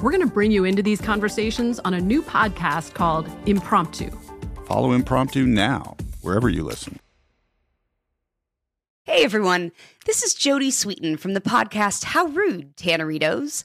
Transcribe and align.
We're 0.00 0.12
going 0.12 0.26
to 0.26 0.32
bring 0.32 0.52
you 0.52 0.64
into 0.64 0.80
these 0.80 1.00
conversations 1.00 1.80
on 1.80 1.92
a 1.92 2.00
new 2.00 2.22
podcast 2.22 2.94
called 2.94 3.28
Impromptu. 3.46 4.10
Follow 4.66 4.92
Impromptu 4.92 5.44
now, 5.44 5.96
wherever 6.22 6.48
you 6.48 6.62
listen. 6.62 7.00
Hey 9.02 9.24
everyone, 9.24 9.72
this 10.04 10.22
is 10.22 10.34
Jodie 10.34 10.68
Sweetin 10.68 11.18
from 11.18 11.32
the 11.32 11.40
podcast 11.40 12.04
How 12.04 12.26
Rude, 12.26 12.76
Tanneritos. 12.76 13.64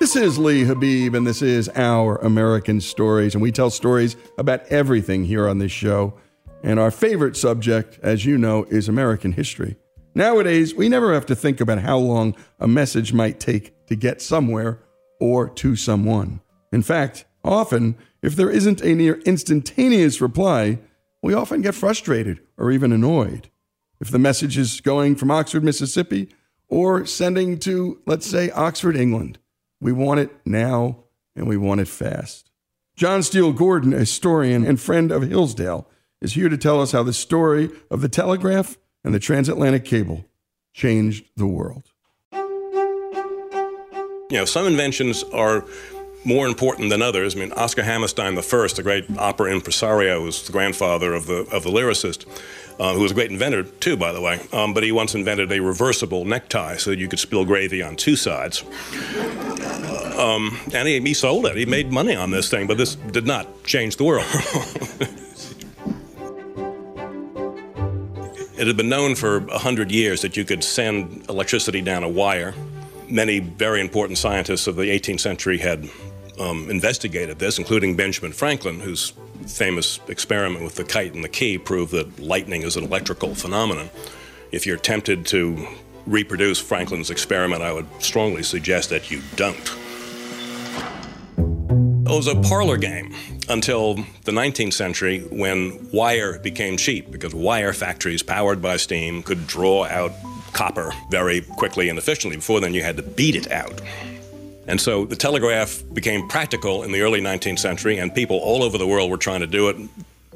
This 0.00 0.16
is 0.16 0.38
Lee 0.38 0.64
Habeeb, 0.64 1.14
and 1.14 1.26
this 1.26 1.42
is 1.42 1.69
Our 1.76 2.16
American 2.16 2.80
Stories. 2.80 3.34
And 3.34 3.42
we 3.42 3.52
tell 3.52 3.69
stories 3.69 4.16
about 4.38 4.64
everything 4.66 5.24
here 5.24 5.46
on 5.46 5.58
this 5.58 5.70
show. 5.70 6.14
And 6.64 6.80
our 6.80 6.90
favorite 6.90 7.36
subject, 7.36 7.98
as 8.02 8.24
you 8.24 8.38
know, 8.38 8.64
is 8.64 8.88
American 8.88 9.32
history. 9.32 9.76
Nowadays, 10.15 10.75
we 10.75 10.88
never 10.88 11.15
have 11.15 11.26
to 11.26 11.37
think 11.37 11.60
about 11.60 11.81
how 11.81 11.98
long 11.98 12.34
a 12.59 12.66
message 12.66 13.12
might 13.12 13.38
take 13.38 13.87
to 13.87 13.97
get 13.97 14.21
somewhere 14.21 14.81
or 15.21 15.48
to 15.48 15.76
someone. 15.76 16.41
In 16.72 16.82
fact, 16.82 17.25
often, 17.44 17.97
if 18.22 18.34
there 18.34 18.50
isn't 18.50 18.82
a 18.82 18.94
near 18.94 19.20
instantaneous 19.20 20.20
reply, 20.20 20.78
we 21.22 21.34
often 21.34 21.62
get 21.62 21.75
frustrated 21.75 22.41
or 22.56 22.70
even 22.70 22.93
annoyed. 22.93 23.50
If 24.00 24.10
the 24.10 24.19
message 24.19 24.56
is 24.56 24.81
going 24.81 25.16
from 25.16 25.31
Oxford, 25.31 25.62
Mississippi, 25.62 26.28
or 26.69 27.04
sending 27.04 27.59
to, 27.60 28.00
let's 28.06 28.26
say, 28.26 28.50
Oxford, 28.50 28.97
England, 28.97 29.38
we 29.81 29.93
want 29.93 30.20
it 30.20 30.31
now 30.44 31.04
and 31.37 31.47
we 31.47 31.56
want 31.56 31.81
it 31.81 31.88
fast. 31.88 32.50
John 32.97 33.22
Steele 33.22 33.53
Gordon, 33.53 33.93
a 33.93 33.99
historian 33.99 34.65
and 34.65 34.81
friend 34.81 35.10
of 35.10 35.22
Hillsdale, 35.22 35.88
is 36.20 36.34
here 36.34 36.49
to 36.49 36.59
tell 36.59 36.81
us 36.81 36.93
how 36.93 37.03
the 37.03 37.12
story 37.12 37.70
of 37.91 38.00
the 38.00 38.09
telegraph 38.09 38.76
and 39.05 39.15
the 39.15 39.19
transatlantic 39.19 39.84
cable 39.84 40.25
changed 40.72 41.25
the 41.37 41.47
world. 41.47 41.84
You 44.31 44.38
know, 44.38 44.44
some 44.44 44.66
inventions 44.66 45.25
are 45.33 45.65
more 46.25 46.47
important 46.47 46.91
than 46.91 47.03
others. 47.03 47.34
I 47.34 47.41
mean, 47.41 47.53
Oscar 47.53 47.82
Hammerstein 47.82 48.37
I, 48.38 48.41
the 48.41 48.81
great 48.82 49.11
opera 49.19 49.52
impresario, 49.52 50.23
was 50.23 50.47
the 50.47 50.52
grandfather 50.52 51.14
of 51.14 51.26
the 51.26 51.47
of 51.50 51.64
the 51.64 51.70
lyricist, 51.70 52.26
uh, 52.79 52.94
who 52.94 53.00
was 53.00 53.11
a 53.11 53.14
great 53.14 53.31
inventor 53.31 53.64
too, 53.64 53.97
by 53.97 54.12
the 54.12 54.20
way. 54.20 54.41
Um, 54.52 54.75
but 54.75 54.82
he 54.82 54.93
once 54.93 55.14
invented 55.14 55.50
a 55.50 55.61
reversible 55.61 56.25
necktie 56.25 56.76
so 56.76 56.91
that 56.91 56.99
you 56.99 57.08
could 57.08 57.19
spill 57.19 57.44
gravy 57.44 57.82
on 57.82 57.96
two 57.96 58.17
sides. 58.17 58.62
Um, 60.19 60.58
and 60.75 60.87
he, 60.87 61.00
he 61.00 61.14
sold 61.14 61.46
it. 61.46 61.56
He 61.56 61.64
made 61.64 61.91
money 61.91 62.14
on 62.14 62.31
this 62.31 62.50
thing, 62.50 62.67
but 62.67 62.76
this 62.76 62.94
did 62.94 63.26
not 63.26 63.64
change 63.64 63.96
the 63.96 64.05
world. 64.05 64.26
It 68.60 68.66
had 68.66 68.76
been 68.76 68.90
known 68.90 69.14
for 69.14 69.40
100 69.40 69.90
years 69.90 70.20
that 70.20 70.36
you 70.36 70.44
could 70.44 70.62
send 70.62 71.24
electricity 71.30 71.80
down 71.80 72.04
a 72.04 72.08
wire. 72.10 72.52
Many 73.08 73.38
very 73.38 73.80
important 73.80 74.18
scientists 74.18 74.66
of 74.66 74.76
the 74.76 74.82
18th 74.82 75.20
century 75.20 75.56
had 75.56 75.88
um, 76.38 76.68
investigated 76.68 77.38
this, 77.38 77.56
including 77.56 77.96
Benjamin 77.96 78.32
Franklin, 78.32 78.78
whose 78.78 79.14
famous 79.46 79.98
experiment 80.08 80.62
with 80.62 80.74
the 80.74 80.84
kite 80.84 81.14
and 81.14 81.24
the 81.24 81.28
key 81.30 81.56
proved 81.56 81.92
that 81.92 82.20
lightning 82.20 82.60
is 82.60 82.76
an 82.76 82.84
electrical 82.84 83.34
phenomenon. 83.34 83.88
If 84.52 84.66
you're 84.66 84.76
tempted 84.76 85.24
to 85.28 85.66
reproduce 86.04 86.58
Franklin's 86.60 87.08
experiment, 87.08 87.62
I 87.62 87.72
would 87.72 87.86
strongly 88.02 88.42
suggest 88.42 88.90
that 88.90 89.10
you 89.10 89.22
don't. 89.36 89.74
It 91.38 92.14
was 92.14 92.26
a 92.26 92.34
parlor 92.42 92.76
game 92.76 93.14
until 93.50 93.94
the 94.25 94.32
19th 94.32 94.73
century 94.73 95.20
when 95.31 95.91
wire 95.91 96.38
became 96.38 96.76
cheap 96.76 97.11
because 97.11 97.35
wire 97.35 97.73
factories 97.73 98.23
powered 98.23 98.62
by 98.62 98.76
steam 98.76 99.23
could 99.23 99.47
draw 99.47 99.85
out 99.87 100.12
copper 100.52 100.93
very 101.11 101.41
quickly 101.41 101.88
and 101.88 101.99
efficiently. 101.99 102.37
Before 102.37 102.61
then, 102.61 102.75
you 102.75 102.82
had 102.82 102.97
to 102.97 103.02
beat 103.02 103.35
it 103.35 103.50
out. 103.50 103.81
And 104.67 104.81
so 104.81 105.05
the 105.05 105.17
telegraph 105.17 105.82
became 105.93 106.29
practical 106.29 106.85
in 106.85 106.93
the 106.93 107.00
early 107.00 107.20
19th 107.20 107.58
century, 107.58 107.99
and 107.99 108.14
people 108.14 108.37
all 108.38 108.62
over 108.62 108.79
the 108.79 108.87
world 108.87 109.11
were 109.11 109.17
trying 109.17 109.41
to 109.41 109.47
do 109.47 109.69
it. 109.69 109.76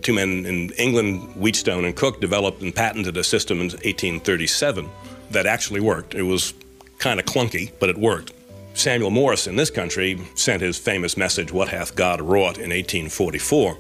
Two 0.03 0.15
men 0.15 0.45
in 0.45 0.71
England, 0.71 1.21
Wheatstone 1.37 1.85
and 1.85 1.95
Cooke, 1.95 2.21
developed 2.21 2.61
and 2.63 2.75
patented 2.75 3.17
a 3.17 3.23
system 3.23 3.59
in 3.59 3.69
1837 3.69 4.89
that 5.31 5.47
actually 5.47 5.81
worked. 5.81 6.15
It 6.15 6.23
was 6.23 6.53
kind 6.99 7.21
of 7.21 7.27
clunky, 7.27 7.71
but 7.79 7.89
it 7.89 7.97
worked. 7.97 8.33
Samuel 8.75 9.11
Morse 9.11 9.47
in 9.47 9.55
this 9.55 9.71
country 9.71 10.21
sent 10.35 10.61
his 10.61 10.77
famous 10.77 11.17
message, 11.17 11.53
What 11.53 11.69
Hath 11.69 11.95
God 11.95 12.21
Wrought, 12.21 12.57
in 12.57 12.71
1844. 12.71 13.79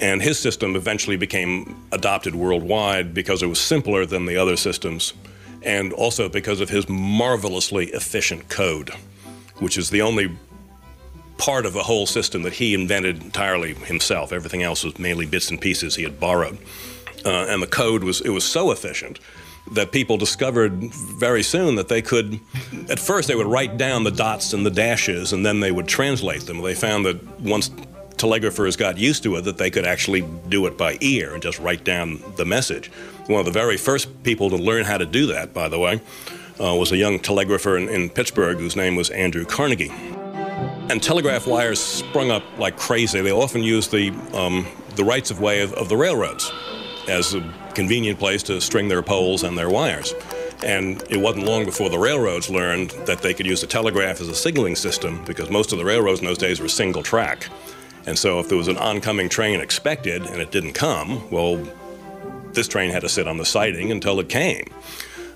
And 0.00 0.20
his 0.20 0.38
system 0.38 0.74
eventually 0.74 1.16
became 1.16 1.76
adopted 1.92 2.34
worldwide 2.34 3.14
because 3.14 3.42
it 3.42 3.46
was 3.46 3.60
simpler 3.60 4.04
than 4.04 4.26
the 4.26 4.36
other 4.36 4.56
systems, 4.56 5.14
and 5.62 5.92
also 5.92 6.28
because 6.28 6.60
of 6.60 6.68
his 6.68 6.88
marvelously 6.88 7.86
efficient 7.90 8.48
code, 8.48 8.90
which 9.60 9.78
is 9.78 9.90
the 9.90 10.02
only 10.02 10.36
part 11.38 11.64
of 11.64 11.72
the 11.72 11.84
whole 11.84 12.06
system 12.06 12.42
that 12.42 12.54
he 12.54 12.74
invented 12.74 13.22
entirely 13.22 13.74
himself. 13.74 14.32
Everything 14.32 14.64
else 14.64 14.82
was 14.82 14.98
mainly 14.98 15.26
bits 15.26 15.48
and 15.48 15.60
pieces 15.60 15.94
he 15.94 16.02
had 16.02 16.18
borrowed. 16.18 16.58
Uh, 17.24 17.46
and 17.48 17.62
the 17.62 17.68
code 17.68 18.02
was 18.02 18.20
it 18.20 18.30
was 18.30 18.44
so 18.44 18.72
efficient 18.72 19.20
that 19.70 19.92
people 19.92 20.16
discovered 20.16 20.72
very 20.92 21.42
soon 21.42 21.76
that 21.76 21.88
they 21.88 22.02
could 22.02 22.40
at 22.90 22.98
first 22.98 23.28
they 23.28 23.34
would 23.34 23.46
write 23.46 23.76
down 23.76 24.04
the 24.04 24.10
dots 24.10 24.52
and 24.52 24.66
the 24.66 24.70
dashes 24.70 25.32
and 25.32 25.46
then 25.46 25.60
they 25.60 25.70
would 25.70 25.88
translate 25.88 26.42
them. 26.42 26.60
They 26.60 26.74
found 26.74 27.06
that 27.06 27.40
once 27.40 27.70
telegraphers 28.16 28.76
got 28.76 28.98
used 28.98 29.22
to 29.22 29.36
it 29.36 29.42
that 29.42 29.58
they 29.58 29.70
could 29.70 29.86
actually 29.86 30.22
do 30.48 30.66
it 30.66 30.76
by 30.76 30.98
ear 31.00 31.32
and 31.32 31.42
just 31.42 31.58
write 31.58 31.84
down 31.84 32.22
the 32.36 32.44
message. 32.44 32.88
One 33.26 33.40
of 33.40 33.46
the 33.46 33.52
very 33.52 33.76
first 33.76 34.22
people 34.24 34.50
to 34.50 34.56
learn 34.56 34.84
how 34.84 34.98
to 34.98 35.06
do 35.06 35.26
that 35.26 35.54
by 35.54 35.68
the 35.68 35.78
way 35.78 36.00
uh, 36.60 36.74
was 36.74 36.92
a 36.92 36.96
young 36.96 37.18
telegrapher 37.18 37.76
in, 37.76 37.88
in 37.88 38.10
pittsburgh 38.10 38.58
whose 38.58 38.76
name 38.76 38.96
was 38.96 39.10
andrew 39.10 39.44
carnegie. 39.44 39.92
And 40.90 41.02
telegraph 41.02 41.46
wires 41.46 41.80
sprung 41.80 42.30
up 42.30 42.42
like 42.58 42.76
crazy. 42.76 43.20
They 43.22 43.30
often 43.30 43.62
used 43.62 43.92
the, 43.92 44.10
um, 44.34 44.66
the 44.96 45.04
rights 45.04 45.30
of 45.30 45.40
way 45.40 45.62
of, 45.62 45.72
of 45.74 45.88
the 45.88 45.96
railroads 45.96 46.52
as 47.08 47.34
a 47.34 47.40
convenient 47.74 48.18
place 48.18 48.42
to 48.44 48.60
string 48.60 48.88
their 48.88 49.02
poles 49.02 49.42
and 49.42 49.56
their 49.56 49.70
wires. 49.70 50.14
And 50.64 51.02
it 51.10 51.16
wasn't 51.16 51.46
long 51.46 51.64
before 51.64 51.90
the 51.90 51.98
railroads 51.98 52.48
learned 52.48 52.90
that 53.06 53.20
they 53.22 53.34
could 53.34 53.46
use 53.46 53.60
the 53.60 53.66
telegraph 53.66 54.20
as 54.20 54.28
a 54.28 54.34
signaling 54.34 54.76
system 54.76 55.24
because 55.24 55.50
most 55.50 55.72
of 55.72 55.78
the 55.78 55.84
railroads 55.84 56.20
in 56.20 56.26
those 56.26 56.38
days 56.38 56.60
were 56.60 56.68
single 56.68 57.02
track. 57.02 57.48
And 58.06 58.18
so 58.18 58.38
if 58.38 58.48
there 58.48 58.58
was 58.58 58.68
an 58.68 58.76
oncoming 58.78 59.28
train 59.28 59.60
expected 59.60 60.22
and 60.22 60.40
it 60.40 60.50
didn't 60.50 60.72
come, 60.74 61.28
well, 61.30 61.56
this 62.52 62.68
train 62.68 62.90
had 62.90 63.02
to 63.02 63.08
sit 63.08 63.26
on 63.26 63.38
the 63.38 63.44
siding 63.44 63.90
until 63.90 64.20
it 64.20 64.28
came. 64.28 64.64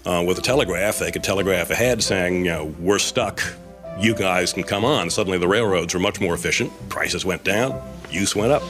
Uh, 0.04 0.22
with 0.26 0.38
a 0.38 0.42
telegraph, 0.42 0.98
they 0.98 1.10
could 1.10 1.24
telegraph 1.24 1.70
ahead 1.70 2.02
saying, 2.02 2.44
you 2.44 2.50
know, 2.50 2.66
we're 2.78 2.98
stuck, 2.98 3.42
you 3.98 4.14
guys 4.14 4.52
can 4.52 4.62
come 4.62 4.84
on. 4.84 5.10
Suddenly 5.10 5.38
the 5.38 5.48
railroads 5.48 5.94
were 5.94 6.00
much 6.00 6.20
more 6.20 6.34
efficient, 6.34 6.72
prices 6.88 7.24
went 7.24 7.42
down, 7.42 7.80
use 8.10 8.36
went 8.36 8.52
up. 8.52 8.62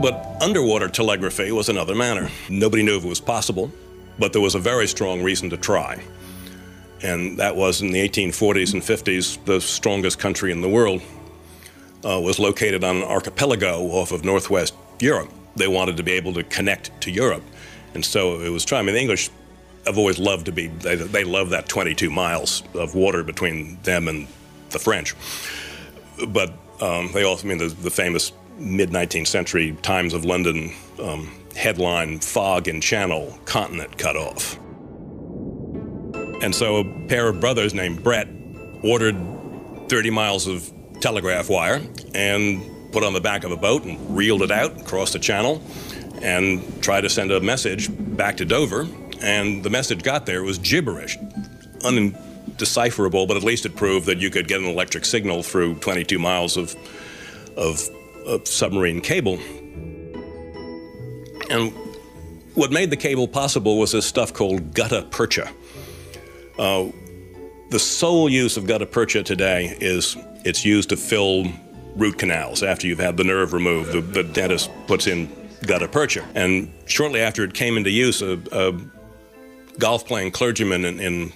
But 0.00 0.24
underwater 0.40 0.88
telegraphy 0.88 1.52
was 1.52 1.68
another 1.68 1.94
matter. 1.94 2.30
Nobody 2.48 2.82
knew 2.82 2.96
if 2.96 3.04
it 3.04 3.08
was 3.08 3.20
possible, 3.20 3.70
but 4.18 4.32
there 4.32 4.40
was 4.40 4.54
a 4.54 4.58
very 4.58 4.88
strong 4.88 5.22
reason 5.22 5.50
to 5.50 5.58
try. 5.58 6.02
And 7.02 7.38
that 7.38 7.54
was 7.54 7.82
in 7.82 7.90
the 7.92 8.08
1840s 8.08 8.72
and 8.72 8.82
50s, 8.82 9.44
the 9.44 9.60
strongest 9.60 10.18
country 10.18 10.52
in 10.52 10.62
the 10.62 10.68
world 10.68 11.02
uh, 12.02 12.18
was 12.18 12.38
located 12.38 12.82
on 12.82 12.96
an 12.96 13.02
archipelago 13.02 13.82
off 13.88 14.10
of 14.10 14.24
northwest 14.24 14.74
Europe. 15.00 15.30
They 15.56 15.68
wanted 15.68 15.98
to 15.98 16.02
be 16.02 16.12
able 16.12 16.32
to 16.34 16.44
connect 16.44 16.98
to 17.02 17.10
Europe. 17.10 17.42
And 17.92 18.02
so 18.02 18.40
it 18.40 18.48
was 18.48 18.64
trying. 18.64 18.80
I 18.80 18.86
mean, 18.86 18.94
the 18.94 19.00
English 19.02 19.28
have 19.84 19.98
always 19.98 20.18
loved 20.18 20.46
to 20.46 20.52
be, 20.52 20.68
they, 20.68 20.94
they 20.94 21.24
love 21.24 21.50
that 21.50 21.68
22 21.68 22.10
miles 22.10 22.62
of 22.72 22.94
water 22.94 23.22
between 23.22 23.78
them 23.82 24.08
and 24.08 24.26
the 24.70 24.78
French. 24.78 25.14
But 26.28 26.54
um, 26.80 27.10
they 27.12 27.24
also, 27.24 27.46
I 27.46 27.48
mean, 27.48 27.58
the, 27.58 27.68
the 27.68 27.90
famous 27.90 28.32
mid 28.60 28.90
19th 28.90 29.26
century 29.26 29.76
Times 29.82 30.14
of 30.14 30.24
London 30.24 30.72
um, 31.02 31.30
headline 31.56 32.20
Fog 32.20 32.68
in 32.68 32.80
Channel, 32.80 33.38
Continent 33.44 33.98
Cut 33.98 34.16
Off. 34.16 34.58
And 36.42 36.54
so 36.54 36.76
a 36.78 36.84
pair 37.08 37.28
of 37.28 37.40
brothers 37.40 37.74
named 37.74 38.02
Brett 38.02 38.28
ordered 38.82 39.16
30 39.88 40.10
miles 40.10 40.46
of 40.46 40.70
telegraph 41.00 41.50
wire 41.50 41.82
and 42.14 42.92
put 42.92 43.04
on 43.04 43.12
the 43.12 43.20
back 43.20 43.44
of 43.44 43.52
a 43.52 43.56
boat 43.56 43.84
and 43.84 44.16
reeled 44.16 44.42
it 44.42 44.50
out 44.50 44.80
across 44.80 45.12
the 45.12 45.18
channel 45.18 45.62
and 46.22 46.82
tried 46.82 47.02
to 47.02 47.08
send 47.08 47.30
a 47.30 47.40
message 47.40 47.88
back 48.16 48.36
to 48.38 48.44
Dover. 48.44 48.86
And 49.22 49.62
the 49.62 49.70
message 49.70 50.02
got 50.02 50.26
there 50.26 50.42
was 50.42 50.58
gibberish, 50.58 51.18
undecipherable, 51.84 53.26
but 53.26 53.36
at 53.36 53.42
least 53.42 53.66
it 53.66 53.76
proved 53.76 54.06
that 54.06 54.18
you 54.18 54.30
could 54.30 54.48
get 54.48 54.60
an 54.60 54.66
electric 54.66 55.04
signal 55.04 55.42
through 55.42 55.74
22 55.76 56.18
miles 56.18 56.56
of, 56.56 56.74
of 57.56 57.88
of 58.26 58.46
submarine 58.46 59.00
cable. 59.00 59.38
And 61.50 61.72
what 62.54 62.70
made 62.70 62.90
the 62.90 62.96
cable 62.96 63.26
possible 63.28 63.78
was 63.78 63.92
this 63.92 64.06
stuff 64.06 64.32
called 64.32 64.74
gutta 64.74 65.02
percha. 65.10 65.50
Uh, 66.58 66.88
the 67.70 67.78
sole 67.78 68.28
use 68.28 68.56
of 68.56 68.66
gutta 68.66 68.86
percha 68.86 69.22
today 69.22 69.76
is 69.80 70.16
it's 70.44 70.64
used 70.64 70.88
to 70.90 70.96
fill 70.96 71.46
root 71.96 72.18
canals 72.18 72.62
after 72.62 72.86
you've 72.86 72.98
had 72.98 73.16
the 73.16 73.24
nerve 73.24 73.52
removed. 73.52 73.92
The, 73.92 74.00
the 74.00 74.22
dentist 74.22 74.70
puts 74.86 75.06
in 75.06 75.30
gutta 75.66 75.88
percha. 75.88 76.26
And 76.34 76.72
shortly 76.86 77.20
after 77.20 77.44
it 77.44 77.54
came 77.54 77.76
into 77.76 77.90
use, 77.90 78.22
a, 78.22 78.40
a 78.52 78.78
golf 79.78 80.06
playing 80.06 80.32
clergyman 80.32 80.84
in, 80.84 81.00
in 81.00 81.32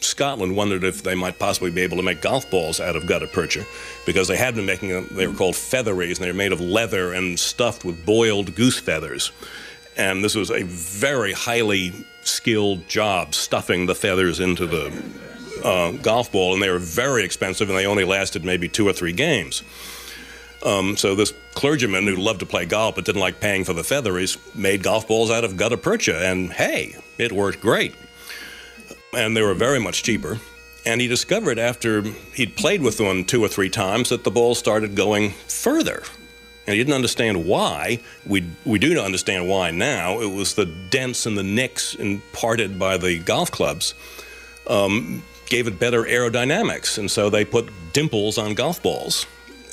Scotland 0.00 0.56
wondered 0.56 0.84
if 0.84 1.02
they 1.02 1.14
might 1.14 1.38
possibly 1.38 1.70
be 1.70 1.80
able 1.80 1.96
to 1.96 2.02
make 2.02 2.20
golf 2.20 2.50
balls 2.50 2.80
out 2.80 2.96
of 2.96 3.06
gutta 3.06 3.26
percha 3.26 3.64
because 4.04 4.28
they 4.28 4.36
had 4.36 4.54
been 4.54 4.66
making 4.66 4.90
them, 4.90 5.08
they 5.12 5.26
were 5.26 5.34
called 5.34 5.56
featheries, 5.56 6.18
and 6.18 6.24
they 6.24 6.30
were 6.30 6.36
made 6.36 6.52
of 6.52 6.60
leather 6.60 7.12
and 7.12 7.38
stuffed 7.38 7.84
with 7.84 8.04
boiled 8.04 8.54
goose 8.54 8.78
feathers. 8.78 9.32
And 9.96 10.22
this 10.22 10.34
was 10.34 10.50
a 10.50 10.62
very 10.64 11.32
highly 11.32 11.92
skilled 12.22 12.86
job, 12.88 13.34
stuffing 13.34 13.86
the 13.86 13.94
feathers 13.94 14.40
into 14.40 14.66
the 14.66 14.92
uh, 15.64 15.92
golf 15.92 16.30
ball, 16.30 16.52
and 16.52 16.62
they 16.62 16.70
were 16.70 16.78
very 16.78 17.24
expensive, 17.24 17.70
and 17.70 17.78
they 17.78 17.86
only 17.86 18.04
lasted 18.04 18.44
maybe 18.44 18.68
two 18.68 18.86
or 18.86 18.92
three 18.92 19.12
games. 19.12 19.62
Um, 20.64 20.96
so 20.96 21.14
this 21.14 21.32
clergyman 21.54 22.06
who 22.06 22.16
loved 22.16 22.40
to 22.40 22.46
play 22.46 22.66
golf 22.66 22.96
but 22.96 23.04
didn't 23.04 23.20
like 23.20 23.40
paying 23.40 23.64
for 23.64 23.72
the 23.72 23.84
featheries 23.84 24.36
made 24.54 24.82
golf 24.82 25.06
balls 25.06 25.30
out 25.30 25.44
of 25.44 25.56
gutta 25.56 25.78
percha, 25.78 26.26
and 26.26 26.52
hey, 26.52 26.96
it 27.16 27.32
worked 27.32 27.60
great 27.60 27.94
and 29.14 29.36
they 29.36 29.42
were 29.42 29.54
very 29.54 29.78
much 29.78 30.02
cheaper. 30.02 30.38
And 30.84 31.00
he 31.00 31.08
discovered 31.08 31.58
after 31.58 32.02
he'd 32.34 32.56
played 32.56 32.80
with 32.80 33.00
one 33.00 33.24
two 33.24 33.42
or 33.42 33.48
three 33.48 33.70
times 33.70 34.10
that 34.10 34.24
the 34.24 34.30
ball 34.30 34.54
started 34.54 34.94
going 34.94 35.30
further. 35.48 36.04
And 36.66 36.74
he 36.74 36.80
didn't 36.80 36.94
understand 36.94 37.44
why. 37.44 38.00
We, 38.26 38.44
we 38.64 38.78
do 38.78 38.98
understand 39.00 39.48
why 39.48 39.70
now. 39.70 40.20
It 40.20 40.32
was 40.32 40.54
the 40.54 40.66
dents 40.66 41.26
and 41.26 41.38
the 41.38 41.42
nicks 41.42 41.94
imparted 41.94 42.78
by 42.78 42.96
the 42.98 43.18
golf 43.18 43.50
clubs 43.50 43.94
um, 44.66 45.22
gave 45.46 45.66
it 45.66 45.78
better 45.78 46.02
aerodynamics. 46.02 46.98
And 46.98 47.10
so 47.10 47.30
they 47.30 47.44
put 47.44 47.68
dimples 47.92 48.38
on 48.38 48.54
golf 48.54 48.82
balls. 48.82 49.26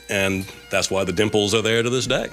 And 0.09 0.45
that's 0.69 0.91
why 0.91 1.03
the 1.03 1.13
dimples 1.13 1.55
are 1.55 1.61
there 1.61 1.81
to 1.81 1.89
this 1.89 2.07
day. 2.07 2.29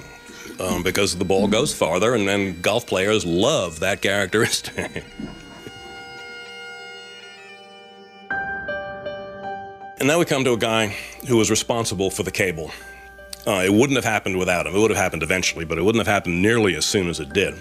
Um, 0.59 0.83
because 0.83 1.15
the 1.15 1.25
ball 1.25 1.47
goes 1.47 1.73
farther, 1.73 2.13
and 2.13 2.27
then 2.27 2.61
golf 2.61 2.85
players 2.85 3.25
love 3.25 3.79
that 3.79 4.01
characteristic. 4.01 5.03
And 10.01 10.07
now 10.07 10.17
we 10.17 10.25
come 10.25 10.43
to 10.45 10.53
a 10.53 10.57
guy 10.57 10.95
who 11.27 11.37
was 11.37 11.51
responsible 11.51 12.09
for 12.09 12.23
the 12.23 12.31
cable. 12.31 12.71
Uh, 13.45 13.61
it 13.63 13.71
wouldn't 13.71 13.97
have 13.97 14.03
happened 14.03 14.39
without 14.39 14.65
him. 14.65 14.75
It 14.75 14.79
would 14.79 14.89
have 14.89 14.97
happened 14.97 15.21
eventually, 15.21 15.63
but 15.63 15.77
it 15.77 15.83
wouldn't 15.83 16.03
have 16.03 16.11
happened 16.11 16.41
nearly 16.41 16.75
as 16.75 16.87
soon 16.87 17.07
as 17.07 17.19
it 17.19 17.33
did. 17.33 17.53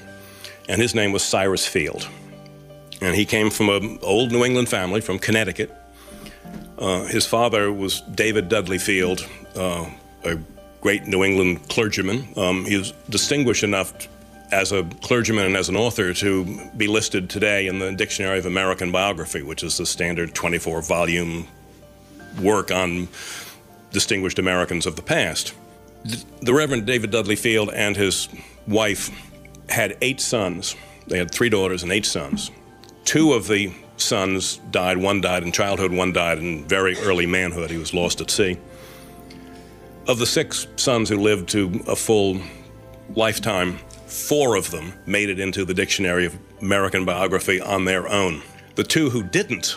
And 0.66 0.80
his 0.80 0.94
name 0.94 1.12
was 1.12 1.22
Cyrus 1.22 1.66
Field. 1.66 2.08
And 3.02 3.14
he 3.14 3.26
came 3.26 3.50
from 3.50 3.68
an 3.68 3.98
old 4.00 4.32
New 4.32 4.42
England 4.42 4.70
family 4.70 5.02
from 5.02 5.18
Connecticut. 5.18 5.70
Uh, 6.78 7.04
his 7.04 7.26
father 7.26 7.70
was 7.70 8.00
David 8.14 8.48
Dudley 8.48 8.78
Field, 8.78 9.28
uh, 9.54 9.90
a 10.24 10.38
great 10.80 11.06
New 11.06 11.22
England 11.22 11.68
clergyman. 11.68 12.26
Um, 12.38 12.64
he 12.64 12.78
was 12.78 12.92
distinguished 13.10 13.64
enough 13.64 13.92
as 14.50 14.72
a 14.72 14.84
clergyman 15.02 15.44
and 15.44 15.56
as 15.58 15.68
an 15.68 15.76
author 15.76 16.14
to 16.14 16.70
be 16.74 16.86
listed 16.86 17.28
today 17.28 17.66
in 17.66 17.80
the 17.80 17.92
Dictionary 17.92 18.38
of 18.38 18.46
American 18.46 18.90
Biography, 18.90 19.42
which 19.42 19.62
is 19.62 19.76
the 19.76 19.84
standard 19.84 20.34
24 20.34 20.80
volume 20.80 21.46
work 22.38 22.70
on 22.70 23.08
distinguished 23.90 24.38
Americans 24.38 24.86
of 24.86 24.96
the 24.96 25.02
past. 25.02 25.54
The 26.40 26.54
Reverend 26.54 26.86
David 26.86 27.10
Dudley 27.10 27.36
Field 27.36 27.70
and 27.72 27.96
his 27.96 28.28
wife 28.66 29.10
had 29.68 29.96
eight 30.00 30.20
sons. 30.20 30.76
They 31.06 31.18
had 31.18 31.30
three 31.30 31.48
daughters 31.48 31.82
and 31.82 31.92
eight 31.92 32.06
sons. 32.06 32.50
Two 33.04 33.32
of 33.32 33.48
the 33.48 33.72
sons 33.96 34.58
died. 34.70 34.96
One 34.96 35.20
died 35.20 35.42
in 35.42 35.52
childhood, 35.52 35.92
one 35.92 36.12
died 36.12 36.38
in 36.38 36.66
very 36.66 36.96
early 36.98 37.26
manhood. 37.26 37.70
He 37.70 37.76
was 37.76 37.92
lost 37.92 38.20
at 38.20 38.30
sea. 38.30 38.58
Of 40.06 40.18
the 40.18 40.26
six 40.26 40.66
sons 40.76 41.08
who 41.08 41.18
lived 41.18 41.48
to 41.50 41.82
a 41.86 41.94
full 41.94 42.40
lifetime, 43.14 43.78
four 44.06 44.56
of 44.56 44.70
them 44.70 44.92
made 45.06 45.28
it 45.28 45.38
into 45.38 45.64
the 45.64 45.74
Dictionary 45.74 46.26
of 46.26 46.38
American 46.60 47.04
Biography 47.04 47.60
on 47.60 47.84
their 47.84 48.08
own. 48.08 48.42
The 48.76 48.84
two 48.84 49.10
who 49.10 49.22
didn't, 49.22 49.76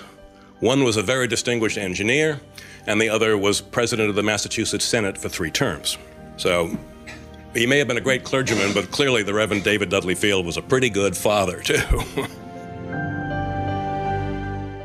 one 0.64 0.84
was 0.86 0.96
a 0.96 1.04
very 1.04 1.28
distinguished 1.28 1.78
engineer, 1.78 2.40
and 2.88 3.00
the 3.02 3.10
other 3.10 3.38
was 3.38 3.60
president 3.60 4.10
of 4.10 4.16
the 4.16 4.24
Massachusetts 4.24 4.86
Senate 4.86 5.18
for 5.18 5.28
three 5.28 5.52
terms. 5.52 5.98
So 6.38 6.78
he 7.54 7.68
may 7.68 7.80
have 7.80 7.90
been 7.90 7.98
a 7.98 8.02
great 8.02 8.24
clergyman, 8.24 8.74
but 8.74 8.90
clearly 8.90 9.24
the 9.24 9.34
Reverend 9.34 9.66
David 9.66 9.90
Dudley 9.90 10.16
Field 10.16 10.46
was 10.46 10.56
a 10.56 10.62
pretty 10.62 10.90
good 10.90 11.18
father, 11.18 11.60
too. 11.62 11.76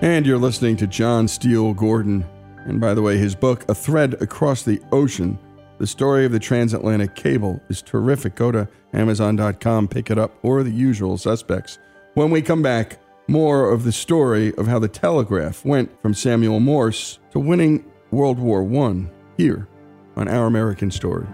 and 0.03 0.27
you're 0.27 0.37
listening 0.37 0.77
to 0.79 0.89
John 0.89 1.29
Steele 1.29 1.73
Gordon. 1.75 2.27
And 2.67 2.81
by 2.81 2.93
the 2.93 3.01
way, 3.01 3.17
his 3.17 3.37
book, 3.37 3.65
A 3.69 3.75
Thread 3.75 4.21
Across 4.21 4.65
the 4.65 4.83
Ocean 4.91 5.39
The 5.79 5.87
Story 5.87 6.27
of 6.27 6.33
the 6.33 6.41
Transatlantic 6.41 7.15
Cable, 7.15 7.63
is 7.69 7.83
terrific. 7.83 8.35
Go 8.35 8.51
to 8.51 8.69
Amazon.com, 8.93 9.87
pick 9.87 10.11
it 10.11 10.19
up, 10.19 10.33
or 10.43 10.65
the 10.65 10.73
usual 10.73 11.17
suspects. 11.19 11.79
When 12.15 12.33
we 12.33 12.43
come 12.43 12.63
back, 12.63 12.99
more 13.29 13.71
of 13.71 13.85
the 13.85 13.93
story 13.93 14.55
of 14.55 14.67
how 14.67 14.79
the 14.79 14.89
telegraph 14.89 15.63
went 15.63 16.01
from 16.01 16.15
Samuel 16.15 16.61
Morse 16.61 17.19
to 17.31 17.39
winning 17.39 17.85
World 18.11 18.39
War 18.39 18.63
I 18.87 19.05
here 19.37 19.69
on 20.17 20.29
Our 20.29 20.47
American 20.47 20.91
Stories. 20.91 21.29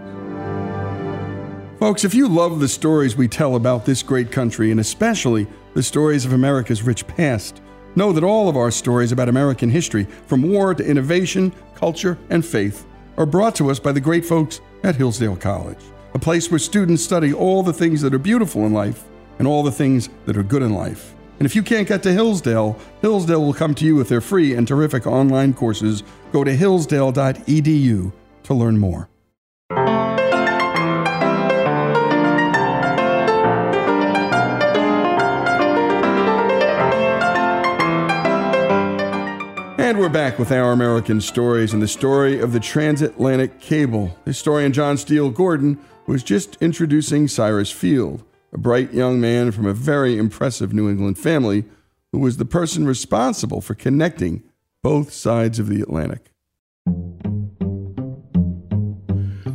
Folks, 1.79 2.03
if 2.03 2.13
you 2.13 2.27
love 2.27 2.59
the 2.59 2.67
stories 2.67 3.15
we 3.15 3.29
tell 3.29 3.55
about 3.55 3.85
this 3.85 4.03
great 4.03 4.29
country, 4.29 4.71
and 4.71 4.79
especially 4.81 5.47
the 5.73 5.83
stories 5.83 6.25
of 6.25 6.33
America's 6.33 6.83
rich 6.83 7.07
past, 7.07 7.61
know 7.95 8.11
that 8.11 8.25
all 8.25 8.49
of 8.49 8.57
our 8.57 8.71
stories 8.71 9.13
about 9.13 9.29
American 9.29 9.69
history, 9.69 10.05
from 10.27 10.41
war 10.41 10.75
to 10.75 10.85
innovation, 10.85 11.53
culture, 11.75 12.17
and 12.29 12.45
faith, 12.45 12.85
are 13.17 13.25
brought 13.25 13.55
to 13.55 13.71
us 13.71 13.79
by 13.79 13.93
the 13.93 14.01
great 14.01 14.25
folks 14.25 14.59
at 14.83 14.97
Hillsdale 14.97 15.37
College, 15.37 15.83
a 16.13 16.19
place 16.19 16.51
where 16.51 16.59
students 16.59 17.03
study 17.03 17.33
all 17.33 17.63
the 17.63 17.71
things 17.71 18.01
that 18.01 18.13
are 18.13 18.19
beautiful 18.19 18.65
in 18.65 18.73
life 18.73 19.05
and 19.39 19.47
all 19.47 19.63
the 19.63 19.71
things 19.71 20.09
that 20.25 20.35
are 20.35 20.43
good 20.43 20.61
in 20.61 20.73
life. 20.73 21.15
And 21.37 21.45
if 21.45 21.55
you 21.55 21.63
can't 21.63 21.87
get 21.87 22.01
to 22.03 22.13
Hillsdale, 22.13 22.79
Hillsdale 23.01 23.41
will 23.41 23.53
come 23.53 23.75
to 23.75 23.85
you 23.85 23.95
with 23.95 24.07
their 24.07 24.21
free 24.21 24.53
and 24.53 24.67
terrific 24.67 25.05
online 25.05 25.53
courses. 25.53 26.03
Go 26.31 26.43
to 26.43 26.55
hillsdale.edu 26.55 28.13
to 28.43 28.53
learn 28.53 28.77
more. 28.77 29.09
And 39.77 39.99
we're 39.99 40.09
back 40.09 40.39
with 40.39 40.51
our 40.51 40.71
American 40.71 41.21
stories 41.21 41.73
and 41.73 41.81
the 41.81 41.87
story 41.87 42.39
of 42.39 42.53
the 42.53 42.59
transatlantic 42.59 43.59
cable. 43.59 44.17
Historian 44.25 44.73
John 44.73 44.97
Steele 44.97 45.29
Gordon 45.29 45.77
was 46.07 46.23
just 46.23 46.57
introducing 46.61 47.27
Cyrus 47.27 47.71
Field 47.71 48.23
a 48.55 48.57
bright 48.57 48.93
young 48.93 49.19
man 49.19 49.51
from 49.51 49.65
a 49.65 49.73
very 49.73 50.17
impressive 50.17 50.73
New 50.73 50.89
England 50.89 51.17
family 51.17 51.65
who 52.13 52.19
was 52.19 52.37
the 52.37 52.45
person 52.45 52.87
responsible 52.87 53.59
for 53.59 53.75
connecting 53.75 54.43
both 54.81 55.11
sides 55.11 55.59
of 55.59 55.67
the 55.67 55.81
Atlantic. 55.81 56.31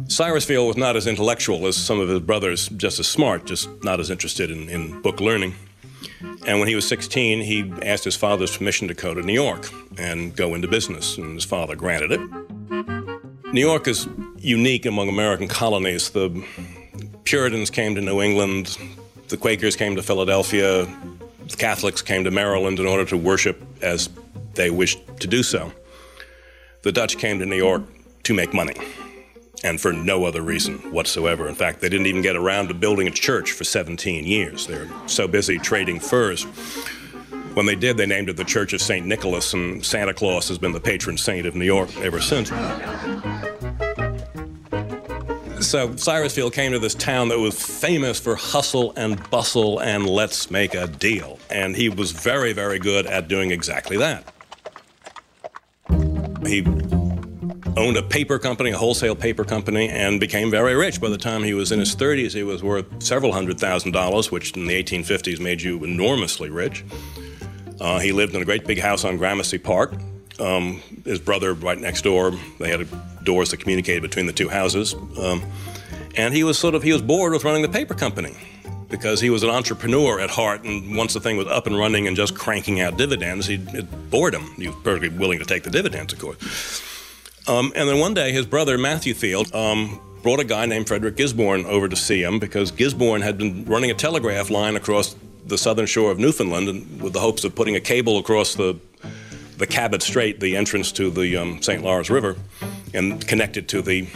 Cyrus 0.06 0.44
Field 0.44 0.68
was 0.68 0.76
not 0.76 0.96
as 0.96 1.06
intellectual 1.06 1.66
as 1.66 1.78
some 1.78 1.98
of 1.98 2.10
his 2.10 2.20
brothers, 2.20 2.68
just 2.68 3.00
as 3.00 3.06
smart, 3.06 3.46
just 3.46 3.70
not 3.82 4.00
as 4.00 4.10
interested 4.10 4.50
in, 4.50 4.68
in 4.68 5.00
book 5.00 5.18
learning. 5.18 5.54
And 6.46 6.58
when 6.58 6.68
he 6.68 6.74
was 6.74 6.86
16, 6.86 7.40
he 7.40 7.72
asked 7.82 8.04
his 8.04 8.16
father's 8.16 8.54
permission 8.54 8.86
to 8.88 8.94
go 8.94 9.14
to 9.14 9.22
New 9.22 9.32
York 9.32 9.70
and 9.96 10.36
go 10.36 10.54
into 10.54 10.68
business, 10.68 11.16
and 11.16 11.36
his 11.36 11.44
father 11.44 11.74
granted 11.74 12.12
it. 12.12 12.20
New 13.54 13.62
York 13.62 13.88
is 13.88 14.06
unique 14.36 14.84
among 14.84 15.08
American 15.08 15.48
colonies. 15.48 16.10
The 16.10 16.44
Puritans 17.24 17.70
came 17.70 17.94
to 17.94 18.00
New 18.00 18.20
England, 18.20 18.76
the 19.28 19.36
Quakers 19.36 19.76
came 19.76 19.96
to 19.96 20.02
Philadelphia, 20.02 20.86
the 21.48 21.56
Catholics 21.56 22.02
came 22.02 22.24
to 22.24 22.30
Maryland 22.30 22.78
in 22.78 22.86
order 22.86 23.04
to 23.06 23.16
worship 23.16 23.62
as 23.82 24.08
they 24.54 24.70
wished 24.70 24.98
to 25.20 25.26
do 25.26 25.42
so. 25.42 25.72
The 26.82 26.92
Dutch 26.92 27.18
came 27.18 27.38
to 27.38 27.46
New 27.46 27.56
York 27.56 27.82
to 28.24 28.34
make 28.34 28.54
money, 28.54 28.74
and 29.62 29.80
for 29.80 29.92
no 29.92 30.24
other 30.24 30.42
reason 30.42 30.78
whatsoever. 30.92 31.48
In 31.48 31.54
fact, 31.54 31.80
they 31.80 31.88
didn't 31.88 32.06
even 32.06 32.22
get 32.22 32.36
around 32.36 32.68
to 32.68 32.74
building 32.74 33.06
a 33.06 33.10
church 33.10 33.52
for 33.52 33.64
17 33.64 34.24
years. 34.24 34.66
They 34.66 34.78
were 34.78 34.88
so 35.06 35.28
busy 35.28 35.58
trading 35.58 36.00
furs. 36.00 36.44
When 37.54 37.66
they 37.66 37.74
did, 37.74 37.96
they 37.96 38.06
named 38.06 38.28
it 38.28 38.36
the 38.36 38.44
Church 38.44 38.72
of 38.72 38.80
St. 38.80 39.04
Nicholas, 39.04 39.52
and 39.54 39.84
Santa 39.84 40.14
Claus 40.14 40.48
has 40.48 40.58
been 40.58 40.72
the 40.72 40.80
patron 40.80 41.18
saint 41.18 41.46
of 41.46 41.56
New 41.56 41.64
York 41.64 41.94
ever 41.98 42.20
since. 42.20 42.50
So 45.60 45.94
Cyrus 45.94 46.34
Field 46.34 46.54
came 46.54 46.72
to 46.72 46.78
this 46.78 46.94
town 46.94 47.28
that 47.28 47.38
was 47.38 47.54
famous 47.54 48.18
for 48.18 48.34
hustle 48.34 48.94
and 48.96 49.30
bustle 49.30 49.78
and 49.78 50.08
let's 50.08 50.50
make 50.50 50.74
a 50.74 50.86
deal. 50.86 51.38
And 51.50 51.76
he 51.76 51.90
was 51.90 52.12
very, 52.12 52.54
very 52.54 52.78
good 52.78 53.06
at 53.06 53.28
doing 53.28 53.50
exactly 53.50 53.98
that. 53.98 54.24
He 56.46 56.62
owned 57.76 57.96
a 57.98 58.02
paper 58.02 58.38
company, 58.38 58.70
a 58.70 58.78
wholesale 58.78 59.14
paper 59.14 59.44
company, 59.44 59.88
and 59.90 60.18
became 60.18 60.50
very 60.50 60.74
rich. 60.74 60.98
By 60.98 61.10
the 61.10 61.18
time 61.18 61.42
he 61.42 61.54
was 61.54 61.72
in 61.72 61.78
his 61.78 61.94
30s, 61.94 62.32
he 62.32 62.42
was 62.42 62.62
worth 62.62 63.02
several 63.02 63.32
hundred 63.32 63.60
thousand 63.60 63.92
dollars, 63.92 64.30
which 64.30 64.56
in 64.56 64.66
the 64.66 64.82
1850s 64.82 65.40
made 65.40 65.60
you 65.60 65.84
enormously 65.84 66.48
rich. 66.48 66.84
Uh, 67.80 67.98
he 67.98 68.12
lived 68.12 68.34
in 68.34 68.40
a 68.40 68.44
great 68.46 68.66
big 68.66 68.80
house 68.80 69.04
on 69.04 69.18
Gramercy 69.18 69.58
Park. 69.58 69.92
Um, 70.40 70.80
his 71.04 71.20
brother 71.20 71.54
right 71.54 71.78
next 71.78 72.02
door, 72.02 72.32
they 72.58 72.70
had 72.70 72.88
doors 73.24 73.50
that 73.50 73.58
communicated 73.58 74.02
between 74.02 74.26
the 74.26 74.32
two 74.32 74.48
houses. 74.48 74.94
Um, 75.18 75.44
and 76.16 76.34
he 76.34 76.44
was 76.44 76.58
sort 76.58 76.74
of, 76.74 76.82
he 76.82 76.92
was 76.92 77.02
bored 77.02 77.32
with 77.32 77.44
running 77.44 77.62
the 77.62 77.68
paper 77.68 77.94
company 77.94 78.36
because 78.88 79.20
he 79.20 79.30
was 79.30 79.42
an 79.42 79.50
entrepreneur 79.50 80.18
at 80.20 80.30
heart. 80.30 80.64
And 80.64 80.96
once 80.96 81.14
the 81.14 81.20
thing 81.20 81.36
was 81.36 81.46
up 81.46 81.66
and 81.66 81.78
running 81.78 82.08
and 82.08 82.16
just 82.16 82.34
cranking 82.34 82.80
out 82.80 82.96
dividends, 82.96 83.46
he, 83.46 83.54
it 83.54 84.10
bored 84.10 84.34
him. 84.34 84.44
He 84.56 84.68
was 84.68 84.76
perfectly 84.82 85.16
willing 85.16 85.38
to 85.38 85.44
take 85.44 85.62
the 85.62 85.70
dividends, 85.70 86.12
of 86.12 86.18
course. 86.18 86.82
Um, 87.46 87.72
and 87.74 87.88
then 87.88 87.98
one 87.98 88.14
day, 88.14 88.32
his 88.32 88.46
brother, 88.46 88.76
Matthew 88.76 89.14
Field, 89.14 89.54
um, 89.54 90.00
brought 90.22 90.40
a 90.40 90.44
guy 90.44 90.66
named 90.66 90.88
Frederick 90.88 91.16
Gisborne 91.16 91.64
over 91.66 91.88
to 91.88 91.96
see 91.96 92.22
him 92.22 92.38
because 92.38 92.70
Gisborne 92.70 93.22
had 93.22 93.38
been 93.38 93.64
running 93.64 93.90
a 93.90 93.94
telegraph 93.94 94.50
line 94.50 94.76
across 94.76 95.16
the 95.46 95.56
southern 95.56 95.86
shore 95.86 96.10
of 96.10 96.18
Newfoundland 96.18 96.68
and 96.68 97.02
with 97.02 97.12
the 97.12 97.20
hopes 97.20 97.44
of 97.44 97.54
putting 97.54 97.76
a 97.76 97.80
cable 97.80 98.18
across 98.18 98.54
the 98.54 98.78
the 99.60 99.66
Cabot 99.66 100.02
Strait, 100.02 100.40
the 100.40 100.56
entrance 100.56 100.90
to 100.92 101.10
the 101.10 101.36
um, 101.36 101.60
St. 101.60 101.84
Lawrence 101.84 102.08
River, 102.08 102.34
and 102.94 103.24
connect 103.28 103.58
it 103.58 103.68
to 103.68 103.82
the 103.82 104.08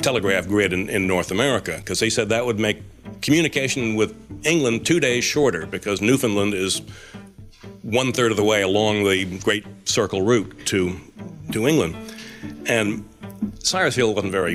telegraph 0.00 0.46
grid 0.46 0.72
in, 0.72 0.88
in 0.88 1.08
North 1.08 1.32
America, 1.32 1.74
because 1.78 1.98
they 1.98 2.08
said 2.08 2.28
that 2.28 2.46
would 2.46 2.60
make 2.60 2.80
communication 3.22 3.96
with 3.96 4.14
England 4.46 4.86
two 4.86 5.00
days 5.00 5.24
shorter, 5.24 5.66
because 5.66 6.00
Newfoundland 6.00 6.54
is 6.54 6.80
one 7.82 8.12
third 8.12 8.30
of 8.30 8.36
the 8.36 8.44
way 8.44 8.62
along 8.62 9.02
the 9.02 9.24
Great 9.40 9.66
Circle 9.84 10.22
route 10.22 10.64
to 10.66 10.96
to 11.50 11.66
England, 11.66 11.96
and 12.66 13.04
Cyrus 13.58 13.96
Field 13.96 14.14
wasn't 14.14 14.32
very 14.32 14.54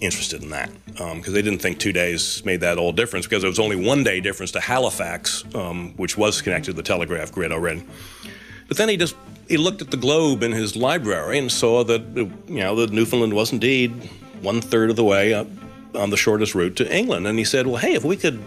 interested 0.00 0.42
in 0.42 0.50
that 0.50 0.70
because 0.92 1.28
um, 1.28 1.32
they 1.32 1.40
didn't 1.40 1.60
think 1.60 1.78
two 1.78 1.92
days 1.92 2.44
made 2.44 2.60
that 2.60 2.76
all 2.76 2.92
difference 2.92 3.24
because 3.24 3.42
there 3.42 3.50
was 3.50 3.58
only 3.58 3.76
one 3.76 4.04
day 4.04 4.20
difference 4.20 4.50
to 4.52 4.60
Halifax, 4.60 5.42
um, 5.54 5.94
which 5.96 6.18
was 6.18 6.42
connected 6.42 6.72
to 6.72 6.76
the 6.76 6.82
telegraph 6.82 7.32
grid 7.32 7.50
already. 7.50 7.82
But 8.72 8.78
then 8.78 8.88
he 8.88 8.96
just 8.96 9.16
he 9.50 9.58
looked 9.58 9.82
at 9.82 9.90
the 9.90 9.98
globe 9.98 10.42
in 10.42 10.52
his 10.52 10.76
library 10.76 11.36
and 11.36 11.52
saw 11.52 11.84
that 11.84 12.00
you 12.16 12.32
know 12.48 12.74
that 12.76 12.90
Newfoundland 12.90 13.34
was 13.34 13.52
indeed 13.52 13.92
one 14.40 14.62
third 14.62 14.88
of 14.88 14.96
the 14.96 15.04
way 15.04 15.34
up 15.34 15.46
on 15.94 16.08
the 16.08 16.16
shortest 16.16 16.54
route 16.54 16.74
to 16.76 16.90
England, 16.90 17.26
and 17.26 17.38
he 17.38 17.44
said, 17.44 17.66
"Well, 17.66 17.76
hey, 17.76 17.92
if 17.92 18.02
we 18.02 18.16
could 18.16 18.42